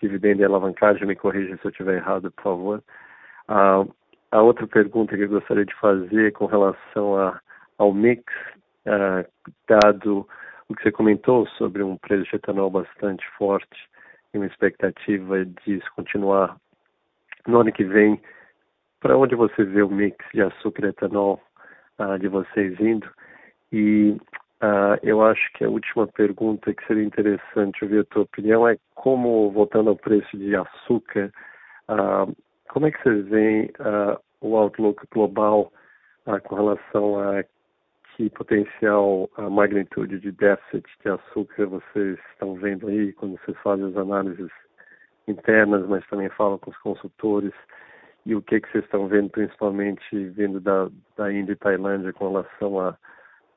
dividendo 0.00 0.42
e 0.42 0.44
alavancagem. 0.44 1.06
Me 1.06 1.16
corrija 1.16 1.56
se 1.56 1.64
eu 1.64 1.70
estiver 1.70 1.96
errado, 1.96 2.30
por 2.32 2.42
favor. 2.42 2.82
Uh, 3.48 3.92
a 4.30 4.40
outra 4.40 4.66
pergunta 4.66 5.16
que 5.16 5.22
eu 5.22 5.28
gostaria 5.28 5.66
de 5.66 5.74
fazer 5.74 6.32
com 6.32 6.46
relação 6.46 7.18
a, 7.18 7.40
ao 7.78 7.92
mix, 7.92 8.24
uh, 8.86 9.26
dado 9.68 10.26
o 10.68 10.74
que 10.74 10.82
você 10.82 10.92
comentou 10.92 11.46
sobre 11.48 11.82
um 11.82 11.96
preço 11.96 12.30
de 12.30 12.36
etanol 12.36 12.70
bastante 12.70 13.26
forte 13.36 13.91
e 14.32 14.38
uma 14.38 14.46
expectativa 14.46 15.44
de 15.44 15.74
isso 15.74 15.92
continuar 15.94 16.56
no 17.46 17.60
ano 17.60 17.72
que 17.72 17.84
vem, 17.84 18.20
para 19.00 19.16
onde 19.16 19.34
você 19.34 19.64
vê 19.64 19.82
o 19.82 19.90
mix 19.90 20.16
de 20.32 20.42
açúcar 20.42 20.86
e 20.86 20.88
etanol 20.90 21.40
uh, 21.98 22.18
de 22.18 22.28
vocês 22.28 22.78
indo? 22.80 23.08
E 23.72 24.16
uh, 24.62 24.98
eu 25.02 25.24
acho 25.24 25.52
que 25.54 25.64
a 25.64 25.68
última 25.68 26.06
pergunta 26.06 26.72
que 26.72 26.86
seria 26.86 27.04
interessante 27.04 27.84
ouvir 27.84 28.00
a 28.00 28.04
tua 28.04 28.22
opinião 28.22 28.66
é 28.66 28.76
como, 28.94 29.50
voltando 29.50 29.90
ao 29.90 29.96
preço 29.96 30.36
de 30.36 30.54
açúcar, 30.54 31.32
uh, 31.88 32.34
como 32.68 32.86
é 32.86 32.90
que 32.90 33.02
vocês 33.02 33.26
veem 33.26 33.70
o 34.40 34.56
outlook 34.56 35.04
global 35.12 35.70
com 36.44 36.54
relação 36.54 37.18
a 37.18 37.44
que 38.16 38.30
potencial 38.30 39.30
a 39.36 39.48
magnitude 39.48 40.18
de 40.18 40.32
déficit 40.32 40.84
de 41.02 41.10
açúcar 41.10 41.66
vocês 41.66 42.18
estão 42.32 42.54
vendo 42.54 42.88
aí 42.88 43.12
quando 43.12 43.38
vocês 43.38 43.56
fazem 43.62 43.86
as 43.86 43.96
análises 43.96 44.50
internas, 45.26 45.86
mas 45.86 46.06
também 46.08 46.28
falam 46.30 46.58
com 46.58 46.70
os 46.70 46.78
consultores 46.78 47.52
e 48.24 48.34
o 48.34 48.42
que 48.42 48.60
que 48.60 48.70
vocês 48.70 48.84
estão 48.84 49.08
vendo 49.08 49.30
principalmente 49.30 50.28
vindo 50.30 50.60
da, 50.60 50.88
da 51.16 51.32
Índia 51.32 51.52
e 51.52 51.56
Tailândia 51.56 52.12
com 52.12 52.28
relação 52.28 52.80
a, 52.80 52.96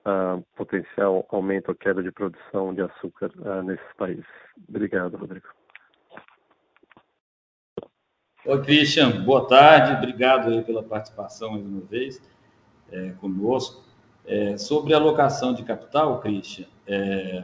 a 0.05 0.39
potencial 0.55 1.25
aumento 1.29 1.69
ou 1.69 1.75
queda 1.75 2.01
de 2.01 2.11
produção 2.11 2.73
de 2.73 2.81
açúcar 2.81 3.31
uh, 3.37 3.61
nesses 3.63 3.93
países. 3.97 4.25
Obrigado, 4.67 5.17
Rodrigo. 5.17 5.47
Oi, 8.45 8.61
Christian, 8.61 9.23
boa 9.23 9.47
tarde, 9.47 9.93
obrigado 9.93 10.63
pela 10.63 10.83
participação 10.83 11.51
mais 11.51 11.65
uma 11.65 11.81
vez. 11.81 12.21
é, 12.91 13.09
conosco. 13.19 13.84
É, 14.27 14.57
sobre 14.57 14.93
alocação 14.93 15.53
de 15.53 15.63
capital, 15.63 16.19
Christian, 16.19 16.65
é, 16.87 17.43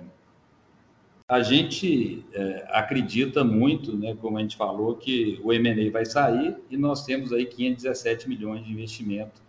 a 1.28 1.42
gente 1.42 2.26
é, 2.34 2.68
acredita 2.72 3.44
muito, 3.44 3.96
né, 3.96 4.18
como 4.20 4.38
a 4.38 4.42
gente 4.42 4.58
falou, 4.58 4.96
que 4.96 5.40
o 5.44 5.54
M&A 5.54 5.90
vai 5.90 6.06
sair 6.06 6.58
e 6.70 6.76
nós 6.76 7.06
temos 7.06 7.32
aí 7.32 7.46
517 7.46 8.28
milhões 8.28 8.66
de 8.66 8.72
investimento 8.74 9.42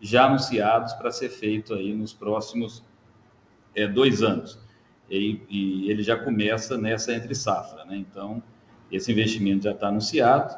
já 0.00 0.26
anunciados 0.26 0.92
para 0.94 1.10
ser 1.10 1.28
feito 1.28 1.74
aí 1.74 1.94
nos 1.94 2.12
próximos 2.12 2.82
é, 3.74 3.86
dois 3.86 4.22
anos. 4.22 4.58
E, 5.08 5.40
e, 5.48 5.90
ele 5.90 6.02
já 6.02 6.16
começa 6.16 6.76
nessa 6.76 7.14
entre 7.14 7.34
safra, 7.34 7.84
né? 7.84 7.96
Então, 7.96 8.42
esse 8.90 9.12
investimento 9.12 9.64
já 9.64 9.72
está 9.72 9.88
anunciado 9.88 10.56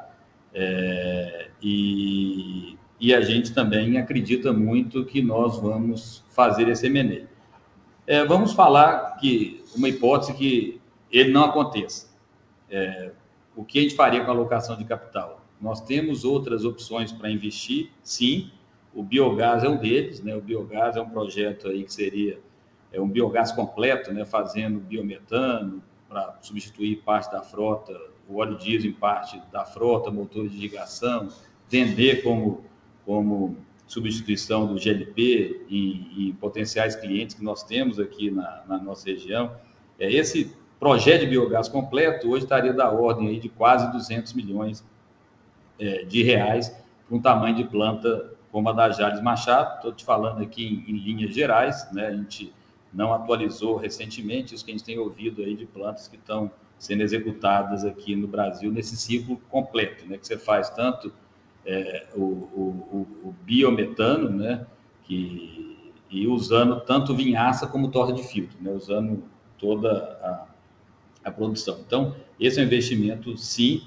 é, 0.55 1.51
e, 1.63 2.77
e 3.01 3.15
a 3.15 3.21
gente 3.23 3.55
também 3.55 3.97
acredita 3.97 4.53
muito 4.53 5.05
que 5.07 5.23
nós 5.23 5.59
vamos 5.59 6.23
fazer 6.29 6.69
esse 6.69 6.87
M&A. 6.87 7.27
É, 8.07 8.25
vamos 8.25 8.53
falar 8.53 9.17
que 9.17 9.65
uma 9.75 9.89
hipótese 9.89 10.35
que 10.35 10.81
ele 11.11 11.33
não 11.33 11.45
aconteça. 11.45 12.11
É, 12.69 13.13
o 13.57 13.65
que 13.65 13.79
a 13.79 13.83
gente 13.83 13.95
faria 13.95 14.23
com 14.23 14.31
a 14.31 14.35
alocação 14.35 14.77
de 14.77 14.85
capital? 14.85 15.45
Nós 15.61 15.81
temos 15.81 16.25
outras 16.25 16.65
opções 16.65 17.11
para 17.11 17.31
investir, 17.31 17.91
sim. 18.03 18.51
O 18.95 19.03
biogás 19.03 19.65
é 19.65 19.69
um 19.69 19.77
deles, 19.77 20.23
né? 20.23 20.35
O 20.35 20.41
biogás 20.41 20.97
é 20.97 21.01
um 21.01 21.09
projeto 21.09 21.69
aí 21.69 21.85
que 21.85 21.93
seria 21.93 22.39
é 22.93 23.01
um 23.01 23.09
biogás 23.09 23.53
completo, 23.53 24.13
né? 24.13 24.25
Fazendo 24.25 24.81
biometano 24.81 25.83
para 26.09 26.39
substituir 26.43 26.97
parte 27.05 27.31
da 27.31 27.41
frota, 27.41 27.97
o 28.29 28.39
óleo 28.39 28.59
diesel 28.59 28.91
em 28.91 28.95
parte 28.95 29.41
da 29.53 29.65
frota, 29.65 30.11
motores 30.11 30.51
de 30.51 30.59
irrigação, 30.59 31.29
vender 31.69 32.23
como 32.23 32.65
como 33.05 33.57
substituição 33.87 34.67
do 34.67 34.75
GLP 34.75 35.67
em, 35.69 36.29
em 36.29 36.33
potenciais 36.35 36.95
clientes 36.95 37.35
que 37.35 37.43
nós 37.43 37.65
temos 37.65 37.99
aqui 37.99 38.31
na, 38.31 38.63
na 38.69 38.79
nossa 38.79 39.07
região. 39.07 39.53
É, 39.99 40.11
esse 40.11 40.57
projeto 40.79 41.21
de 41.23 41.27
biogás 41.27 41.69
completo 41.69 42.31
hoje 42.31 42.45
estaria 42.45 42.73
da 42.73 42.91
ordem 42.91 43.29
aí 43.29 43.39
de 43.41 43.49
quase 43.49 43.91
200 43.93 44.33
milhões 44.33 44.85
é, 45.79 46.05
de 46.05 46.23
reais 46.23 46.69
para 47.07 47.17
um 47.17 47.21
tamanho 47.21 47.57
de 47.57 47.65
planta 47.65 48.33
como 48.53 48.69
a 48.69 48.73
da 48.73 48.91
Jales 48.91 49.21
Machado. 49.21 49.77
Estou 49.77 49.93
te 49.93 50.05
falando 50.05 50.41
aqui 50.43 50.85
em, 50.87 50.93
em, 50.93 50.99
linhas 50.99 51.35
gerais, 51.35 51.91
né? 51.93 52.07
A 52.07 52.13
gente 52.13 52.53
não 52.93 53.13
atualizou 53.13 53.77
recentemente 53.77 54.55
isso 54.55 54.65
que 54.65 54.71
a 54.71 54.75
gente 54.75 54.85
tem 54.85 54.99
ouvido 54.99 55.43
aí 55.43 55.55
de 55.55 55.67
plantas 55.67 56.09
que 56.09 56.17
estão 56.17 56.51
sendo 56.79 57.03
executadas 57.03 57.85
aqui 57.85 58.17
no 58.17 58.27
Brasil 58.27 58.71
nesse 58.71 58.97
ciclo 58.97 59.37
completo, 59.51 60.07
né? 60.07 60.17
Que 60.17 60.27
você 60.27 60.39
faz 60.39 60.71
tanto 60.71 61.13
é, 61.65 62.07
o, 62.15 62.23
o, 62.23 63.07
o, 63.25 63.35
biometano, 63.45 64.31
né? 64.31 64.67
Que, 65.05 65.77
e 66.11 66.27
usando 66.27 66.81
tanto 66.81 67.15
vinhaça 67.15 67.67
como 67.67 67.91
torre 67.91 68.13
de 68.13 68.23
filtro, 68.23 68.57
né? 68.61 68.71
Usando 68.71 69.23
toda 69.59 69.91
a, 70.23 71.29
a 71.29 71.31
produção. 71.31 71.79
Então, 71.87 72.15
esse 72.39 72.59
é 72.59 72.63
um 72.63 72.67
investimento, 72.67 73.37
sim. 73.37 73.83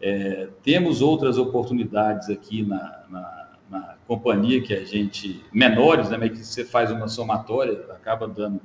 É, 0.00 0.48
temos 0.62 1.00
outras 1.00 1.38
oportunidades 1.38 2.28
aqui 2.28 2.62
na, 2.62 3.04
na, 3.08 3.48
na, 3.70 3.94
companhia 4.06 4.60
que 4.60 4.74
a 4.74 4.84
gente, 4.84 5.44
menores, 5.52 6.10
né? 6.10 6.16
Mas 6.18 6.30
que 6.30 6.44
você 6.44 6.64
faz 6.64 6.90
uma 6.90 7.06
somatória, 7.08 7.86
acaba 7.90 8.26
dando 8.26 8.60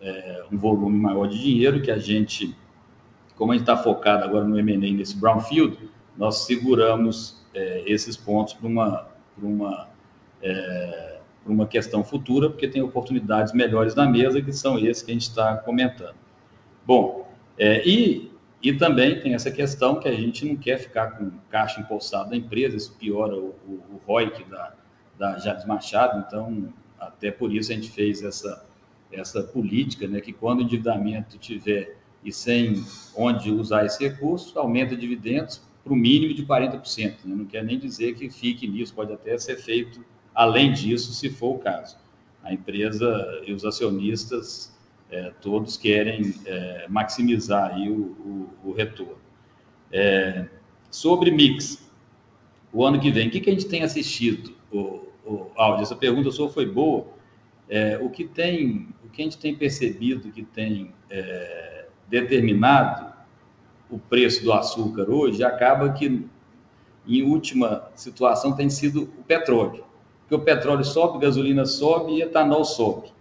é, 0.00 0.44
um 0.52 0.58
volume 0.58 0.98
maior 0.98 1.26
de 1.26 1.40
dinheiro 1.40 1.80
que 1.80 1.90
a 1.90 1.98
gente, 1.98 2.54
como 3.34 3.52
a 3.52 3.54
gente 3.54 3.62
está 3.62 3.76
focado 3.76 4.24
agora 4.24 4.44
no 4.44 4.58
M&A 4.58 4.92
nesse 4.92 5.16
brownfield, 5.16 5.78
nós 6.16 6.44
seguramos 6.44 7.43
é, 7.54 7.82
esses 7.86 8.16
pontos 8.16 8.54
para 8.54 8.66
uma, 8.66 9.08
uma, 9.40 9.88
é, 10.42 11.18
uma 11.46 11.66
questão 11.66 12.02
futura, 12.02 12.50
porque 12.50 12.68
tem 12.68 12.82
oportunidades 12.82 13.52
melhores 13.52 13.94
na 13.94 14.06
mesa, 14.06 14.42
que 14.42 14.52
são 14.52 14.78
esses 14.78 15.02
que 15.02 15.10
a 15.10 15.14
gente 15.14 15.28
está 15.28 15.56
comentando. 15.56 16.16
Bom, 16.86 17.32
é, 17.58 17.86
e, 17.86 18.32
e 18.62 18.72
também 18.72 19.20
tem 19.20 19.34
essa 19.34 19.50
questão 19.50 20.00
que 20.00 20.08
a 20.08 20.12
gente 20.12 20.44
não 20.44 20.56
quer 20.56 20.78
ficar 20.78 21.12
com 21.18 21.30
caixa 21.48 21.80
empossado 21.80 22.30
da 22.30 22.36
empresa, 22.36 22.76
isso 22.76 22.94
piora 22.98 23.36
o, 23.36 23.54
o, 23.66 23.72
o 23.72 24.00
ROIC 24.06 24.44
da, 24.44 24.74
da 25.18 25.38
Jales 25.38 25.64
Machado, 25.64 26.24
então, 26.26 26.72
até 26.98 27.30
por 27.30 27.54
isso 27.54 27.70
a 27.70 27.74
gente 27.74 27.90
fez 27.90 28.22
essa, 28.22 28.66
essa 29.12 29.42
política, 29.42 30.08
né, 30.08 30.20
que 30.20 30.32
quando 30.32 30.60
o 30.60 30.62
endividamento 30.62 31.38
tiver 31.38 31.96
e 32.24 32.32
sem 32.32 32.82
onde 33.14 33.50
usar 33.50 33.84
esse 33.84 34.02
recurso, 34.02 34.58
aumenta 34.58 34.96
dividendos, 34.96 35.62
para 35.84 35.92
o 35.92 35.96
mínimo 35.96 36.32
de 36.32 36.44
40%. 36.44 37.24
Né? 37.24 37.36
Não 37.36 37.44
quer 37.44 37.62
nem 37.62 37.78
dizer 37.78 38.14
que 38.14 38.30
fique 38.30 38.66
nisso, 38.66 38.94
pode 38.94 39.12
até 39.12 39.36
ser 39.36 39.56
feito 39.58 40.02
além 40.34 40.72
disso, 40.72 41.12
se 41.12 41.28
for 41.28 41.56
o 41.56 41.58
caso. 41.58 41.96
A 42.42 42.52
empresa 42.52 43.42
e 43.46 43.52
os 43.52 43.64
acionistas 43.64 44.74
é, 45.10 45.30
todos 45.40 45.76
querem 45.76 46.34
é, 46.46 46.86
maximizar 46.88 47.74
aí 47.74 47.88
o, 47.88 48.48
o, 48.64 48.70
o 48.70 48.72
retorno. 48.72 49.18
É, 49.92 50.46
sobre 50.90 51.30
mix, 51.30 51.90
o 52.72 52.84
ano 52.84 52.98
que 52.98 53.10
vem, 53.10 53.28
o 53.28 53.30
que, 53.30 53.40
que 53.40 53.50
a 53.50 53.52
gente 53.52 53.66
tem 53.66 53.82
assistido, 53.82 54.56
o, 54.72 55.02
o? 55.24 55.50
Essa 55.80 55.94
pergunta 55.94 56.30
sua 56.32 56.48
foi 56.48 56.66
boa. 56.66 57.06
É, 57.68 57.98
o 57.98 58.10
que 58.10 58.24
tem, 58.24 58.88
o 59.04 59.08
que 59.08 59.22
a 59.22 59.24
gente 59.24 59.38
tem 59.38 59.54
percebido 59.54 60.30
que 60.32 60.42
tem 60.42 60.92
é, 61.08 61.86
determinado 62.08 63.13
o 63.90 63.98
preço 63.98 64.42
do 64.42 64.52
açúcar 64.52 65.10
hoje, 65.10 65.44
acaba 65.44 65.92
que, 65.92 66.26
em 67.06 67.22
última 67.22 67.88
situação, 67.94 68.54
tem 68.54 68.70
sido 68.70 69.02
o 69.18 69.22
petróleo. 69.24 69.84
Porque 70.20 70.34
o 70.34 70.40
petróleo 70.40 70.84
sobe, 70.84 71.18
gasolina 71.18 71.66
sobe 71.66 72.14
e 72.14 72.22
etanol 72.22 72.64
sobe. 72.64 73.12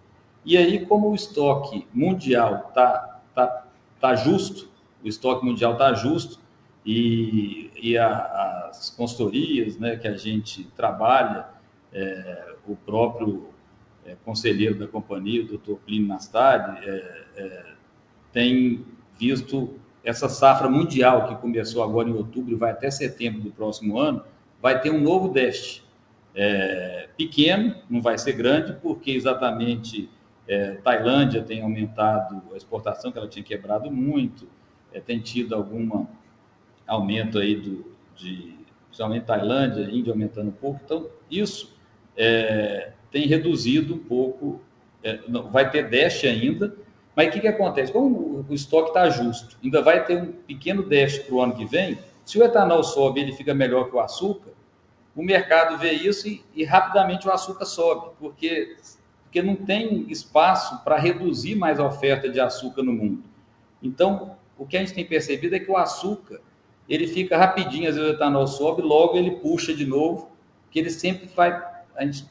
E 0.45 0.57
aí, 0.57 0.85
como 0.85 1.09
o 1.09 1.15
estoque 1.15 1.87
mundial 1.93 2.65
está 2.69 3.21
tá, 3.33 3.65
tá 3.99 4.15
justo, 4.15 4.69
o 5.03 5.07
estoque 5.07 5.45
mundial 5.45 5.73
está 5.73 5.93
justo, 5.93 6.39
e, 6.85 7.71
e 7.81 7.97
a, 7.97 8.67
as 8.69 8.89
consultorias 8.89 9.77
né, 9.77 9.95
que 9.95 10.07
a 10.07 10.17
gente 10.17 10.65
trabalha, 10.75 11.47
é, 11.91 12.55
o 12.67 12.75
próprio 12.75 13.49
é, 14.05 14.15
conselheiro 14.25 14.77
da 14.77 14.87
companhia, 14.87 15.43
o 15.43 15.47
doutor 15.47 15.77
Plínio 15.85 16.07
Nastari, 16.07 16.85
é, 16.85 17.25
é, 17.37 17.73
tem 18.31 18.85
visto 19.17 19.79
essa 20.03 20.27
safra 20.27 20.69
mundial 20.69 21.27
que 21.27 21.35
começou 21.35 21.83
agora 21.83 22.09
em 22.09 22.13
outubro 22.13 22.51
e 22.51 22.55
vai 22.55 22.71
até 22.71 22.91
setembro 22.91 23.41
do 23.41 23.51
próximo 23.51 23.97
ano, 23.97 24.23
vai 24.61 24.79
ter 24.81 24.91
um 24.91 24.99
novo 24.99 25.29
déficit. 25.29 25.83
É, 26.35 27.09
pequeno, 27.15 27.75
não 27.89 28.01
vai 28.01 28.17
ser 28.17 28.33
grande, 28.33 28.73
porque 28.81 29.11
exatamente 29.11 30.09
é, 30.47 30.71
Tailândia 30.75 31.41
tem 31.41 31.61
aumentado 31.61 32.41
a 32.53 32.57
exportação, 32.57 33.11
que 33.11 33.17
ela 33.17 33.27
tinha 33.27 33.43
quebrado 33.43 33.91
muito, 33.91 34.47
é, 34.91 34.99
tem 34.99 35.19
tido 35.19 35.55
algum 35.55 36.05
aumento 36.87 37.39
aí 37.39 37.55
do, 37.55 37.93
de, 38.15 38.55
principalmente 38.87 39.25
Tailândia, 39.25 39.83
Índia 39.83 40.11
aumentando 40.11 40.49
um 40.49 40.53
pouco, 40.53 40.81
então 40.83 41.07
isso 41.29 41.75
é, 42.17 42.91
tem 43.11 43.27
reduzido 43.27 43.93
um 43.95 43.99
pouco, 43.99 44.61
é, 45.03 45.19
não, 45.27 45.49
vai 45.49 45.69
ter 45.69 45.89
déficit 45.89 46.27
ainda, 46.27 46.75
mas 47.15 47.27
o 47.27 47.31
que, 47.31 47.41
que 47.41 47.47
acontece? 47.47 47.91
Como 47.91 48.45
o 48.47 48.53
estoque 48.53 48.89
está 48.89 49.09
justo, 49.09 49.57
ainda 49.63 49.81
vai 49.81 50.03
ter 50.05 50.21
um 50.21 50.31
pequeno 50.31 50.83
déficit 50.83 51.25
para 51.25 51.35
o 51.35 51.41
ano 51.41 51.55
que 51.55 51.65
vem, 51.65 51.99
se 52.25 52.39
o 52.39 52.43
etanol 52.43 52.83
sobe 52.83 53.21
ele 53.21 53.33
fica 53.33 53.53
melhor 53.53 53.89
que 53.89 53.95
o 53.95 53.99
açúcar, 53.99 54.51
o 55.15 55.21
mercado 55.21 55.77
vê 55.77 55.91
isso 55.91 56.27
e, 56.27 56.43
e 56.55 56.63
rapidamente 56.63 57.27
o 57.27 57.31
açúcar 57.31 57.65
sobe, 57.65 58.11
porque, 58.19 58.77
porque 59.23 59.41
não 59.41 59.55
tem 59.55 60.09
espaço 60.09 60.83
para 60.83 60.97
reduzir 60.97 61.55
mais 61.55 61.79
a 61.79 61.85
oferta 61.85 62.27
de 62.29 62.39
açúcar 62.39 62.81
no 62.81 62.93
mundo. 62.93 63.23
Então, 63.81 64.35
o 64.57 64.65
que 64.65 64.77
a 64.77 64.79
gente 64.79 64.93
tem 64.93 65.05
percebido 65.05 65.55
é 65.55 65.59
que 65.59 65.69
o 65.69 65.77
açúcar, 65.77 66.41
ele 66.89 67.07
fica 67.07 67.37
rapidinho, 67.37 67.87
às 67.89 67.95
vezes 67.95 68.11
o 68.11 68.13
etanol 68.15 68.47
sobe, 68.47 68.81
logo 68.81 69.17
ele 69.17 69.31
puxa 69.31 69.73
de 69.73 69.85
novo, 69.85 70.31
que 70.71 70.79
ele 70.79 70.89
sempre 70.89 71.27
vai, 71.35 71.51
a 71.95 72.05
gente 72.05 72.25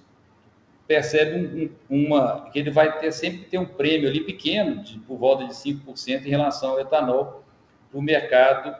percebe 0.92 1.74
um, 1.88 2.06
uma, 2.06 2.50
que 2.50 2.58
ele 2.58 2.70
vai 2.70 2.98
ter 2.98 3.10
sempre 3.12 3.46
ter 3.46 3.56
um 3.56 3.64
prêmio 3.64 4.10
ali 4.10 4.20
pequeno, 4.20 4.82
de, 4.82 4.98
por 4.98 5.16
volta 5.16 5.46
de 5.46 5.54
5% 5.54 6.26
em 6.26 6.28
relação 6.28 6.72
ao 6.72 6.80
etanol, 6.80 7.42
para 7.90 7.98
o 7.98 8.02
mercado 8.02 8.76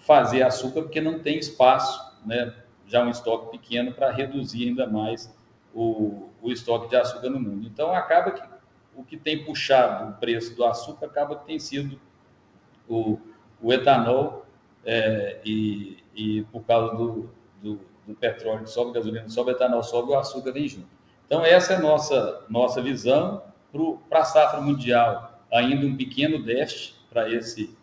fazer 0.00 0.42
açúcar, 0.42 0.82
porque 0.82 1.00
não 1.00 1.18
tem 1.18 1.38
espaço, 1.38 2.14
né, 2.26 2.54
já 2.86 3.02
um 3.02 3.08
estoque 3.08 3.56
pequeno, 3.56 3.90
para 3.90 4.10
reduzir 4.10 4.68
ainda 4.68 4.86
mais 4.86 5.34
o, 5.74 6.28
o 6.42 6.52
estoque 6.52 6.90
de 6.90 6.96
açúcar 6.96 7.30
no 7.30 7.40
mundo. 7.40 7.66
Então, 7.66 7.94
acaba 7.94 8.32
que 8.32 8.42
o 8.94 9.02
que 9.02 9.16
tem 9.16 9.42
puxado 9.42 10.10
o 10.10 10.12
preço 10.14 10.54
do 10.54 10.62
açúcar 10.62 11.06
acaba 11.06 11.36
que 11.36 11.46
tem 11.46 11.58
sido 11.58 11.98
o, 12.86 13.18
o 13.62 13.72
etanol 13.72 14.44
é, 14.84 15.40
e, 15.42 16.04
e 16.14 16.42
por 16.52 16.64
causa 16.64 16.94
do, 16.94 17.30
do, 17.62 17.80
do 18.06 18.14
petróleo 18.14 18.66
sobe, 18.66 18.92
gasolina 18.92 19.28
sobe, 19.30 19.52
etanol 19.52 19.82
sobe, 19.82 20.12
o 20.12 20.18
açúcar 20.18 20.52
vem 20.52 20.68
junto. 20.68 20.95
Então, 21.26 21.44
essa 21.44 21.72
é 21.72 21.76
a 21.76 21.80
nossa, 21.80 22.44
nossa 22.48 22.80
visão 22.80 23.42
para 24.08 24.20
a 24.20 24.24
safra 24.24 24.60
mundial. 24.60 25.40
Ainda 25.52 25.84
um 25.84 25.96
pequeno 25.96 26.42
déficit 26.42 26.94
para 27.10 27.30
esse, 27.32 27.76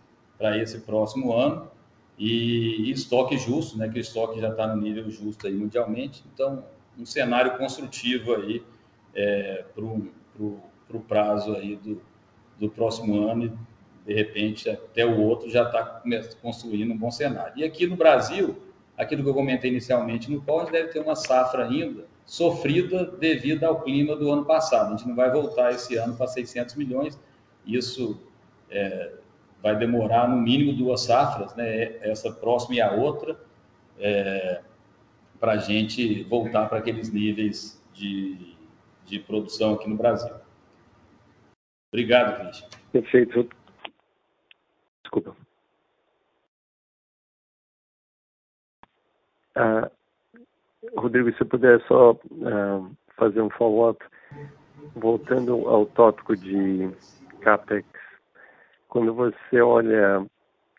esse 0.62 0.80
próximo 0.80 1.34
ano 1.34 1.70
e, 2.18 2.90
e, 2.90 2.92
estoque 2.92 3.38
justo, 3.38 3.78
né, 3.78 3.90
que 3.90 3.98
o 3.98 4.02
estoque 4.02 4.40
já 4.40 4.50
está 4.50 4.68
no 4.68 4.82
nível 4.82 5.10
justo 5.10 5.46
aí 5.46 5.54
mundialmente. 5.54 6.24
Então, 6.34 6.64
um 6.98 7.06
cenário 7.06 7.58
construtivo 7.58 8.36
aí 8.36 8.64
é, 9.14 9.66
para 9.76 9.84
o 9.84 11.00
prazo 11.06 11.54
aí 11.56 11.76
do, 11.76 12.02
do 12.58 12.70
próximo 12.70 13.28
ano 13.28 13.46
e, 13.46 14.08
de 14.08 14.14
repente, 14.14 14.70
até 14.70 15.06
o 15.06 15.20
outro 15.20 15.50
já 15.50 15.64
está 15.64 16.02
construindo 16.42 16.94
um 16.94 16.98
bom 16.98 17.12
cenário. 17.12 17.54
E 17.58 17.64
aqui 17.66 17.88
no 17.88 17.98
Brasil, 17.98 18.58
aquilo 18.98 19.22
que 19.22 19.30
eu 19.30 19.34
comentei 19.34 19.70
inicialmente 19.70 20.32
no 20.32 20.42
pão, 20.42 20.64
deve 20.64 20.90
ter 20.90 21.00
uma 21.00 21.16
safra 21.16 21.66
ainda 21.66 22.13
sofrida 22.26 23.06
devido 23.06 23.64
ao 23.64 23.82
clima 23.82 24.16
do 24.16 24.32
ano 24.32 24.46
passado. 24.46 24.94
A 24.94 24.98
gente 24.98 25.08
não 25.08 25.16
vai 25.16 25.32
voltar 25.32 25.72
esse 25.72 25.96
ano 25.96 26.16
para 26.16 26.28
600 26.28 26.76
milhões, 26.76 27.20
isso 27.66 28.20
é, 28.70 29.14
vai 29.62 29.76
demorar 29.78 30.28
no 30.28 30.38
mínimo 30.38 30.74
duas 30.74 31.02
safras, 31.02 31.56
né? 31.56 31.98
essa 32.02 32.32
próxima 32.32 32.76
e 32.76 32.82
a 32.82 32.92
outra, 32.92 33.40
é, 34.00 34.62
para 35.40 35.54
a 35.54 35.58
gente 35.58 36.24
voltar 36.24 36.68
para 36.68 36.80
aqueles 36.80 37.12
níveis 37.12 37.82
de, 37.94 38.56
de 39.06 39.20
produção 39.20 39.74
aqui 39.74 39.90
no 39.90 39.96
Brasil. 39.96 40.34
Obrigado, 41.92 42.40
Cristian. 42.40 42.68
Perfeito. 42.92 43.50
Desculpa. 45.04 45.36
Ah, 49.56 49.92
Rodrigo, 50.96 51.32
se 51.34 51.46
puder 51.46 51.82
só 51.88 52.18
ah, 52.46 52.90
fazer 53.16 53.42
um 53.42 53.50
follow-up, 53.50 54.04
voltando 54.96 55.68
ao 55.68 55.86
tópico 55.88 56.36
de 56.36 56.90
CAPEX, 57.42 57.88
quando 58.90 59.14
você 59.14 59.62
olha 59.62 60.26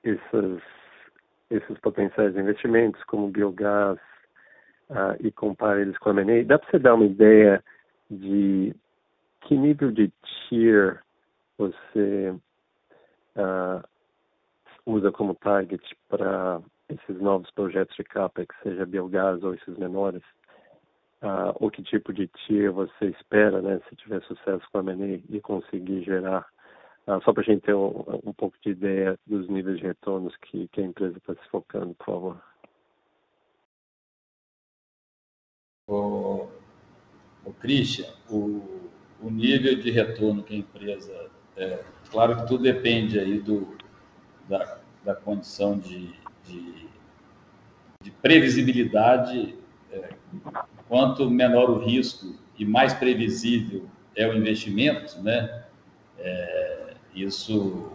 esses, 0.05 1.78
potenciais 1.81 2.36
investimentos, 2.36 3.03
como 3.05 3.28
biogás, 3.28 3.99
uh, 4.91 5.16
e 5.20 5.31
compara 5.32 5.81
eles 5.81 5.99
com 5.99 6.11
a 6.11 6.12
M&A, 6.12 6.45
dá 6.45 6.59
para 6.59 6.70
você 6.70 6.78
dar 6.78 6.95
uma 6.95 7.05
ideia 7.05 7.62
de 8.11 8.74
que 9.43 9.57
nível 9.57 9.91
de 9.91 10.12
tier 10.49 11.03
você 11.59 12.35
uh, 13.36 13.82
usa 14.86 15.11
como 15.11 15.35
target 15.35 15.82
para 16.09 16.61
esses 16.95 17.21
novos 17.21 17.51
projetos 17.51 17.95
de 17.97 18.05
CAPEX, 18.05 18.55
seja 18.62 18.87
biogás 18.87 19.43
ou 19.43 19.55
esses 19.55 19.77
menores? 19.77 20.23
Uh, 21.23 21.57
ou 21.59 21.71
que 21.71 21.83
tipo 21.83 22.12
de 22.12 22.29
tier 22.29 22.71
você 22.71 23.07
espera, 23.07 23.62
né, 23.62 23.81
se 23.89 23.97
tiver 23.97 24.23
sucesso 24.25 24.62
com 24.71 24.79
a 24.79 24.81
M&A 24.83 25.23
e 25.35 25.41
conseguir 25.41 26.03
gerar, 26.05 26.47
uh, 27.07 27.19
só 27.25 27.33
para 27.33 27.43
a 27.43 27.47
gente 27.47 27.62
ter 27.62 27.75
um, 27.75 28.05
um, 28.25 28.33
pouco 28.35 28.55
de 28.61 28.71
ideia 28.71 29.19
dos 29.27 29.49
níveis 29.49 29.79
de 29.79 29.85
retornos 29.85 30.37
que, 30.37 30.69
que 30.69 30.83
a 30.83 30.85
empresa 30.85 31.16
está 31.16 31.35
se 31.35 31.49
focando, 31.49 31.95
por 31.95 32.05
favor. 32.05 32.43
O, 35.89 36.49
o 37.47 37.53
Christian, 37.55 38.12
o, 38.29 38.91
o 39.23 39.31
nível 39.31 39.77
de 39.77 39.91
retorno 39.91 40.43
que 40.43 40.55
a 40.55 40.59
empresa. 40.59 41.31
É, 41.57 41.83
claro 42.11 42.37
que 42.37 42.49
tudo 42.49 42.65
depende 42.65 43.19
aí 43.19 43.41
do, 43.41 43.79
da, 44.47 44.79
da 45.03 45.15
condição 45.15 45.79
de, 45.79 46.12
de, 46.47 46.87
de 48.01 48.11
previsibilidade. 48.11 49.55
É, 49.93 50.11
quanto 50.89 51.31
menor 51.31 51.71
o 51.71 51.79
risco 51.79 52.35
e 52.59 52.65
mais 52.65 52.93
previsível 52.93 53.87
é 54.16 54.27
o 54.27 54.35
investimento, 54.35 55.21
né? 55.23 55.65
É, 56.19 56.95
isso, 57.15 57.93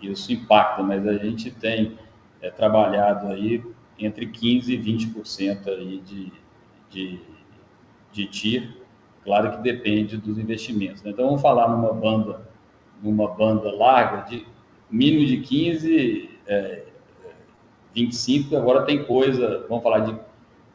isso 0.00 0.32
impacta, 0.32 0.82
mas 0.82 1.06
a 1.06 1.16
gente 1.16 1.50
tem 1.50 1.98
é, 2.40 2.50
trabalhado 2.50 3.28
aí 3.28 3.62
entre 3.98 4.26
15% 4.26 4.68
e 4.68 4.78
20% 4.78 5.68
aí 5.68 6.00
de, 6.00 6.32
de 6.90 7.20
de 8.12 8.26
TIR, 8.26 8.76
claro 9.24 9.52
que 9.52 9.62
depende 9.62 10.16
dos 10.16 10.38
investimentos. 10.38 11.02
Né? 11.02 11.10
Então, 11.10 11.26
vamos 11.26 11.40
falar 11.40 11.68
numa 11.68 11.92
banda, 11.92 12.46
numa 13.02 13.28
banda 13.28 13.72
larga, 13.74 14.28
de 14.28 14.46
mínimo 14.90 15.26
de 15.26 15.38
15, 15.38 16.30
é, 16.46 16.84
25, 17.94 18.56
agora 18.56 18.82
tem 18.82 19.04
coisa, 19.04 19.66
vamos 19.68 19.82
falar 19.82 20.00
de, 20.00 20.18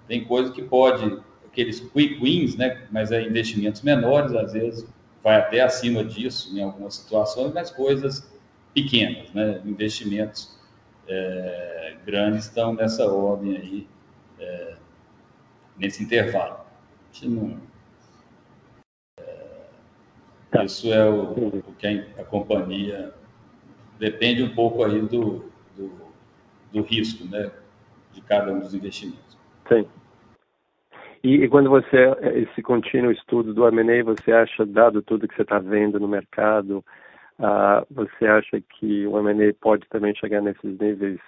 tem 0.07 0.23
coisa 0.26 0.52
que 0.52 0.61
pode, 0.61 1.19
aqueles 1.45 1.80
quick 1.80 2.22
wins, 2.22 2.56
né? 2.56 2.85
mas 2.91 3.11
é 3.11 3.22
investimentos 3.22 3.81
menores, 3.81 4.34
às 4.34 4.53
vezes 4.53 4.88
vai 5.23 5.38
até 5.38 5.61
acima 5.61 6.03
disso 6.03 6.56
em 6.56 6.61
algumas 6.61 6.95
situações, 6.95 7.53
mas 7.53 7.72
coisas 7.72 8.31
pequenas, 8.73 9.31
né? 9.34 9.61
investimentos 9.65 10.57
é, 11.07 11.95
grandes 12.06 12.45
estão 12.45 12.73
nessa 12.73 13.11
ordem 13.11 13.57
aí, 13.57 13.88
é, 14.39 14.76
nesse 15.77 16.03
intervalo 16.03 16.68
não. 17.26 17.57
É, 19.19 20.65
isso 20.65 20.94
é 20.94 21.10
o, 21.10 21.31
o, 21.31 21.64
que 21.80 21.88
a, 21.88 22.22
a, 22.22 22.26
companhia 22.26 23.14
depende 23.98 24.44
um 24.44 24.53
pouco 24.53 24.84
aí 24.84 25.02
do, 25.02 25.52
do, 25.76 25.91
do, 26.72 26.81
risco, 26.81 27.26
né, 27.26 27.52
de 28.14 28.22
cada 28.22 28.52
um 28.52 28.60
dos 28.60 28.73
investimentos. 28.73 29.38
Sim. 29.68 29.88
E, 31.23 31.44
e 31.44 31.49
quando 31.49 31.69
você 31.69 31.98
esse 32.35 32.61
contínuo 32.61 33.11
estudo 33.11 33.53
do 33.53 33.68
M&A, 33.68 34.03
você 34.03 34.31
acha, 34.31 34.65
dado 34.65 35.02
tudo 35.02 35.27
que 35.27 35.35
você 35.35 35.41
está 35.41 35.60
vendo 35.60 35.99
no 35.99 36.07
mercado, 36.07 36.84
uh, 37.39 37.85
você 37.89 38.26
acha 38.26 38.61
que 38.61 39.06
o 39.07 39.19
M&A 39.19 39.53
pode 39.60 39.88
também 39.89 40.15
chegar 40.15 40.41
nesses 40.41 40.80
níveis 40.80 41.19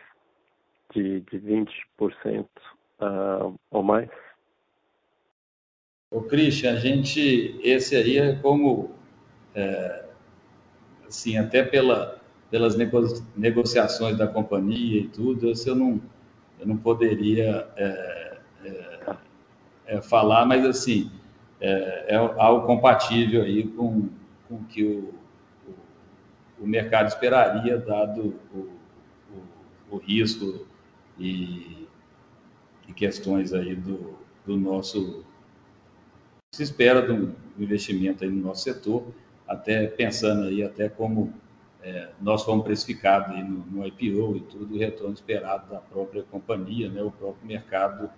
de, 0.94 1.22
de 1.22 1.40
20% 1.40 2.45
uh, 3.02 3.60
ou 3.72 3.84
mais? 3.84 4.10
O 6.11 6.22
Christian, 6.24 6.74
a 6.74 6.76
gente, 6.78 7.60
esse 7.61 7.95
aí 7.95 8.18
é 8.18 8.36
como, 8.38 8.95
é, 9.53 10.06
assim, 11.07 11.38
até 11.38 11.64
pela, 11.64 12.19
pelas 12.50 12.76
negociações 13.36 14.18
da 14.18 14.28
companhia 14.28 15.02
e 15.02 15.08
tudo, 15.08 15.52
eu 15.66 15.76
não, 15.76 16.02
eu 16.60 16.68
não 16.68 16.78
poderia 16.78 17.68
é, 17.76 18.38
é, 18.64 19.16
é, 19.86 20.02
falar, 20.02 20.46
mas 20.46 20.66
assim, 20.66 21.12
é, 21.62 22.16
é, 22.16 22.16
algo 22.16 22.66
compatível 22.66 23.44
aí 23.44 23.68
com, 23.68 24.10
com 24.48 24.56
o 24.56 24.64
que 24.64 24.84
o, 24.84 25.14
o, 25.68 26.64
o 26.64 26.68
mercado 26.68 27.08
esperaria, 27.08 27.78
dado 27.78 28.36
o, 28.54 28.58
o, 29.32 29.96
o 29.96 29.98
risco 29.98 30.66
e, 31.20 31.88
e, 32.88 32.94
questões 32.94 33.54
aí 33.54 33.76
do, 33.76 34.18
do 34.46 34.58
nosso 34.58 35.24
se 36.52 36.64
espera 36.64 37.14
um 37.14 37.32
investimento 37.60 38.24
aí 38.24 38.30
no 38.30 38.42
nosso 38.48 38.64
setor, 38.64 39.06
até 39.48 39.86
pensando 39.86 40.48
aí 40.48 40.64
até 40.64 40.90
como 40.90 41.32
é, 41.81 42.10
nós 42.22 42.43
fomos 42.43 42.64
precificados 42.64 43.35
aí 43.35 43.43
no, 43.43 43.65
no, 43.65 43.88
IPO 43.88 44.35
e 44.35 44.41
tudo, 44.41 44.76
o 44.76 44.77
retorno 44.77 45.14
esperado 45.14 45.69
da 45.69 45.80
própria 45.80 46.23
companhia, 46.23 46.89
né, 46.89 47.01
o 47.01 47.11
próprio 47.11 47.47
mercado 47.47 48.10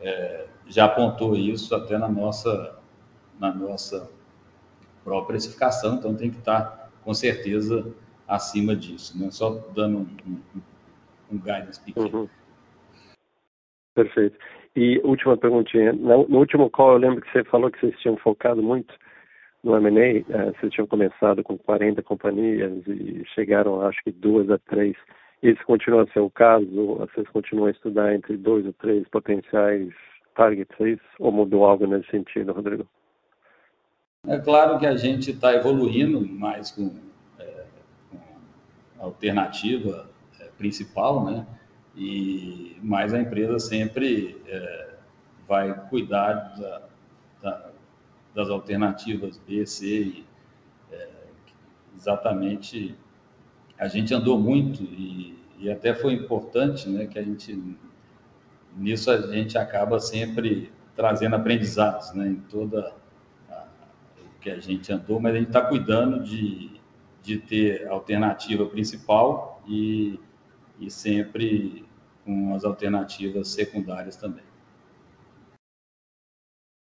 é, 0.00 0.46
já 0.66 0.86
apontou 0.86 1.36
isso 1.36 1.74
até 1.74 1.98
na 1.98 2.08
nossa, 2.08 2.78
na 3.38 3.52
nossa 3.52 4.10
própria 5.04 5.34
precificação, 5.34 5.96
então 5.96 6.14
tem 6.14 6.30
que 6.30 6.38
estar 6.38 6.90
com 7.04 7.12
certeza 7.12 7.92
acima 8.26 8.74
disso, 8.76 9.18
né? 9.18 9.30
só 9.30 9.50
dando 9.74 9.98
um, 9.98 10.06
um, 10.26 10.60
um 11.32 11.38
guidance 11.38 11.80
pequeno. 11.82 12.20
Uhum. 12.20 12.28
Perfeito. 13.94 14.38
E 14.76 15.00
última 15.02 15.36
perguntinha. 15.36 15.92
No, 15.92 16.28
no, 16.28 16.38
último 16.38 16.70
call, 16.70 16.92
eu 16.92 16.98
lembro 16.98 17.20
que 17.20 17.30
você 17.32 17.42
falou 17.44 17.70
que 17.70 17.80
vocês 17.80 17.98
tinham 17.98 18.16
focado 18.16 18.62
muito 18.62 18.94
no 19.62 19.76
M&A. 19.76 20.20
Uh, 20.20 20.54
vocês 20.58 20.72
tinham 20.72 20.86
começado 20.86 21.42
com 21.42 21.58
40 21.58 22.02
companhias 22.02 22.86
e 22.86 23.24
chegaram, 23.34 23.80
acho 23.82 24.02
que, 24.02 24.10
duas 24.10 24.50
a 24.50 24.58
três. 24.58 24.96
Isso 25.42 25.64
continua 25.64 26.02
a 26.02 26.12
ser 26.12 26.20
o 26.20 26.30
caso? 26.30 26.66
Vocês 26.96 27.28
continuam 27.28 27.68
a 27.68 27.70
estudar 27.70 28.14
entre 28.14 28.36
dois 28.36 28.66
ou 28.66 28.72
três 28.74 29.08
potenciais 29.08 29.92
targets, 30.34 30.76
é? 30.80 30.98
Ou 31.18 31.32
mudou 31.32 31.64
algo 31.64 31.86
nesse 31.86 32.10
sentido, 32.10 32.52
Rodrigo? 32.52 32.86
É 34.26 34.38
claro 34.38 34.78
que 34.78 34.86
a 34.86 34.96
gente 34.96 35.30
está 35.30 35.54
evoluindo 35.54 36.20
mais 36.20 36.70
com, 36.70 36.94
é, 37.38 37.64
com 38.10 38.18
a 38.98 39.04
alternativa 39.04 40.10
é, 40.38 40.44
principal, 40.58 41.24
né? 41.24 41.46
E, 41.96 42.76
mas 42.82 43.14
a 43.14 43.20
empresa 43.20 43.58
sempre 43.58 44.40
é, 44.46 44.90
vai 45.48 45.74
cuidar 45.88 46.54
da, 46.58 46.82
da, 47.42 47.69
das 48.34 48.48
alternativas 48.48 49.38
B, 49.38 49.66
C, 49.66 49.86
e, 49.86 50.26
é, 50.92 51.08
exatamente 51.96 52.96
a 53.78 53.88
gente 53.88 54.12
andou 54.14 54.38
muito 54.38 54.82
e, 54.82 55.38
e, 55.58 55.70
até 55.70 55.94
foi 55.94 56.12
importante, 56.12 56.88
né, 56.88 57.06
que 57.06 57.18
a 57.18 57.22
gente 57.22 57.76
nisso 58.76 59.10
a 59.10 59.20
gente 59.32 59.58
acaba 59.58 59.98
sempre 59.98 60.72
trazendo 60.94 61.34
aprendizados, 61.36 62.12
né, 62.12 62.28
em 62.28 62.36
toda 62.36 62.94
o 64.18 64.40
que 64.40 64.50
a 64.50 64.60
gente 64.60 64.92
andou, 64.92 65.20
mas 65.20 65.34
a 65.34 65.38
gente 65.38 65.48
está 65.48 65.62
cuidando 65.62 66.22
de, 66.22 66.70
de 67.22 67.38
ter 67.38 67.88
alternativa 67.88 68.64
principal 68.66 69.62
e 69.66 70.18
e 70.80 70.90
sempre 70.90 71.84
com 72.24 72.54
as 72.54 72.64
alternativas 72.64 73.48
secundárias 73.48 74.16
também. 74.16 74.49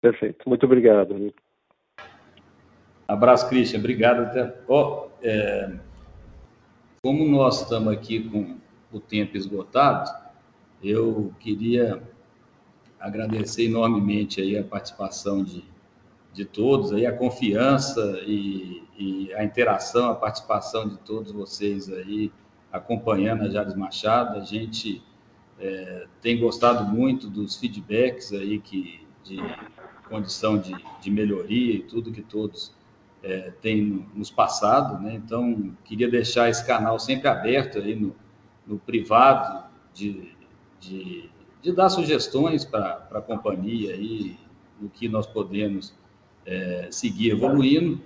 Perfeito. 0.07 0.49
Muito 0.49 0.65
obrigado. 0.65 1.35
Abraço, 3.09 3.49
Christian. 3.49 3.81
Obrigado. 3.81 4.21
Até... 4.21 4.55
Oh, 4.69 5.09
é... 5.21 5.73
Como 7.03 7.27
nós 7.29 7.63
estamos 7.63 7.93
aqui 7.93 8.29
com 8.29 8.57
o 8.93 9.01
tempo 9.01 9.37
esgotado, 9.37 10.09
eu 10.81 11.35
queria 11.41 12.01
agradecer 13.01 13.65
enormemente 13.65 14.41
aí 14.41 14.57
a 14.57 14.63
participação 14.63 15.43
de, 15.43 15.65
de 16.33 16.45
todos, 16.45 16.93
aí 16.93 17.05
a 17.05 17.13
confiança 17.13 18.21
e, 18.25 18.85
e 18.97 19.35
a 19.35 19.43
interação, 19.43 20.11
a 20.11 20.15
participação 20.15 20.89
de 20.89 20.99
todos 20.99 21.33
vocês 21.33 21.93
aí 21.93 22.31
acompanhando 22.73 23.43
a 23.43 23.49
Jales 23.49 23.75
Machado. 23.75 24.39
A 24.39 24.45
gente 24.45 25.03
é, 25.59 26.07
tem 26.21 26.39
gostado 26.39 26.85
muito 26.85 27.29
dos 27.29 27.57
feedbacks 27.57 28.33
aí 28.33 28.61
que 28.61 29.05
de 29.27 29.39
condição 30.09 30.59
de, 30.59 30.75
de 31.01 31.11
melhoria 31.11 31.75
e 31.75 31.83
tudo 31.83 32.13
que 32.13 32.23
todos 32.23 32.73
é, 33.23 33.53
têm 33.61 34.07
nos 34.15 34.31
passado, 34.31 35.03
né? 35.03 35.15
Então 35.15 35.73
queria 35.85 36.09
deixar 36.09 36.49
esse 36.49 36.65
canal 36.67 36.99
sempre 36.99 37.29
aberto 37.29 37.79
aí 37.79 37.95
no, 37.95 38.15
no 38.67 38.79
privado 38.79 39.65
de, 39.93 40.33
de, 40.81 41.31
de 41.61 41.73
dar 41.73 41.89
sugestões 41.89 42.65
para 42.65 43.09
a 43.11 43.21
companhia 43.21 43.95
aí 43.95 44.37
no 44.81 44.89
que 44.89 45.09
nós 45.09 45.27
podemos 45.27 45.95
é, 46.45 46.89
seguir 46.91 47.31
evoluindo. 47.31 48.01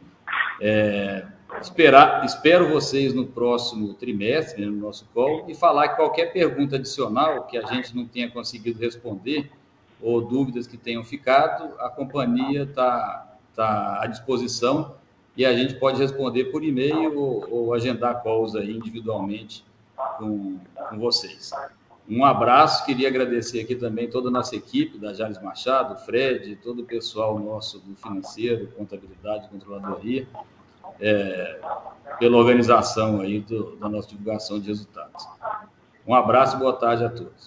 É, 0.60 1.26
esperar, 1.60 2.24
espero 2.24 2.68
vocês 2.68 3.12
no 3.12 3.26
próximo 3.26 3.94
trimestre, 3.94 4.64
né, 4.64 4.70
no 4.70 4.76
nosso 4.76 5.08
call, 5.12 5.46
e 5.48 5.54
falar 5.54 5.88
que 5.88 5.96
qualquer 5.96 6.32
pergunta 6.32 6.76
adicional 6.76 7.46
que 7.46 7.58
a 7.58 7.66
gente 7.66 7.94
não 7.94 8.06
tenha 8.06 8.30
conseguido 8.30 8.78
responder 8.78 9.50
ou 10.02 10.20
dúvidas 10.20 10.66
que 10.66 10.76
tenham 10.76 11.04
ficado, 11.04 11.74
a 11.78 11.88
companhia 11.88 12.62
está 12.62 13.36
tá 13.54 14.02
à 14.02 14.06
disposição 14.06 14.94
e 15.36 15.44
a 15.44 15.52
gente 15.52 15.74
pode 15.74 16.00
responder 16.00 16.46
por 16.46 16.64
e-mail 16.64 17.18
ou, 17.18 17.46
ou 17.50 17.74
agendar 17.74 18.22
calls 18.22 18.54
aí 18.54 18.76
individualmente 18.76 19.64
com, 20.18 20.58
com 20.88 20.98
vocês. 20.98 21.50
Um 22.08 22.24
abraço, 22.24 22.84
queria 22.84 23.06
agradecer 23.06 23.60
aqui 23.60 23.76
também 23.76 24.10
toda 24.10 24.28
a 24.28 24.32
nossa 24.32 24.56
equipe, 24.56 24.98
da 24.98 25.14
Jales 25.14 25.40
Machado, 25.40 25.96
Fred, 26.04 26.56
todo 26.56 26.82
o 26.82 26.84
pessoal 26.84 27.38
nosso 27.38 27.78
do 27.78 27.94
financeiro, 27.94 28.66
contabilidade, 28.76 29.48
controladoria, 29.48 30.26
é, 31.00 31.60
pela 32.18 32.36
organização 32.36 33.20
aí 33.20 33.40
do, 33.40 33.76
da 33.76 33.88
nossa 33.88 34.08
divulgação 34.08 34.58
de 34.58 34.66
resultados. 34.66 35.24
Um 36.04 36.14
abraço 36.14 36.56
e 36.56 36.58
boa 36.58 36.72
tarde 36.72 37.04
a 37.04 37.10
todos. 37.10 37.46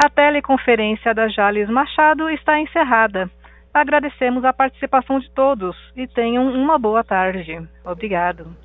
A 0.00 0.08
teleconferência 0.08 1.12
da 1.12 1.26
Jales 1.26 1.68
Machado 1.68 2.30
está 2.30 2.60
encerrada. 2.60 3.28
Agradecemos 3.74 4.44
a 4.44 4.52
participação 4.52 5.18
de 5.18 5.28
todos 5.32 5.76
e 5.96 6.06
tenham 6.06 6.46
uma 6.52 6.78
boa 6.78 7.02
tarde. 7.02 7.68
Obrigado. 7.84 8.56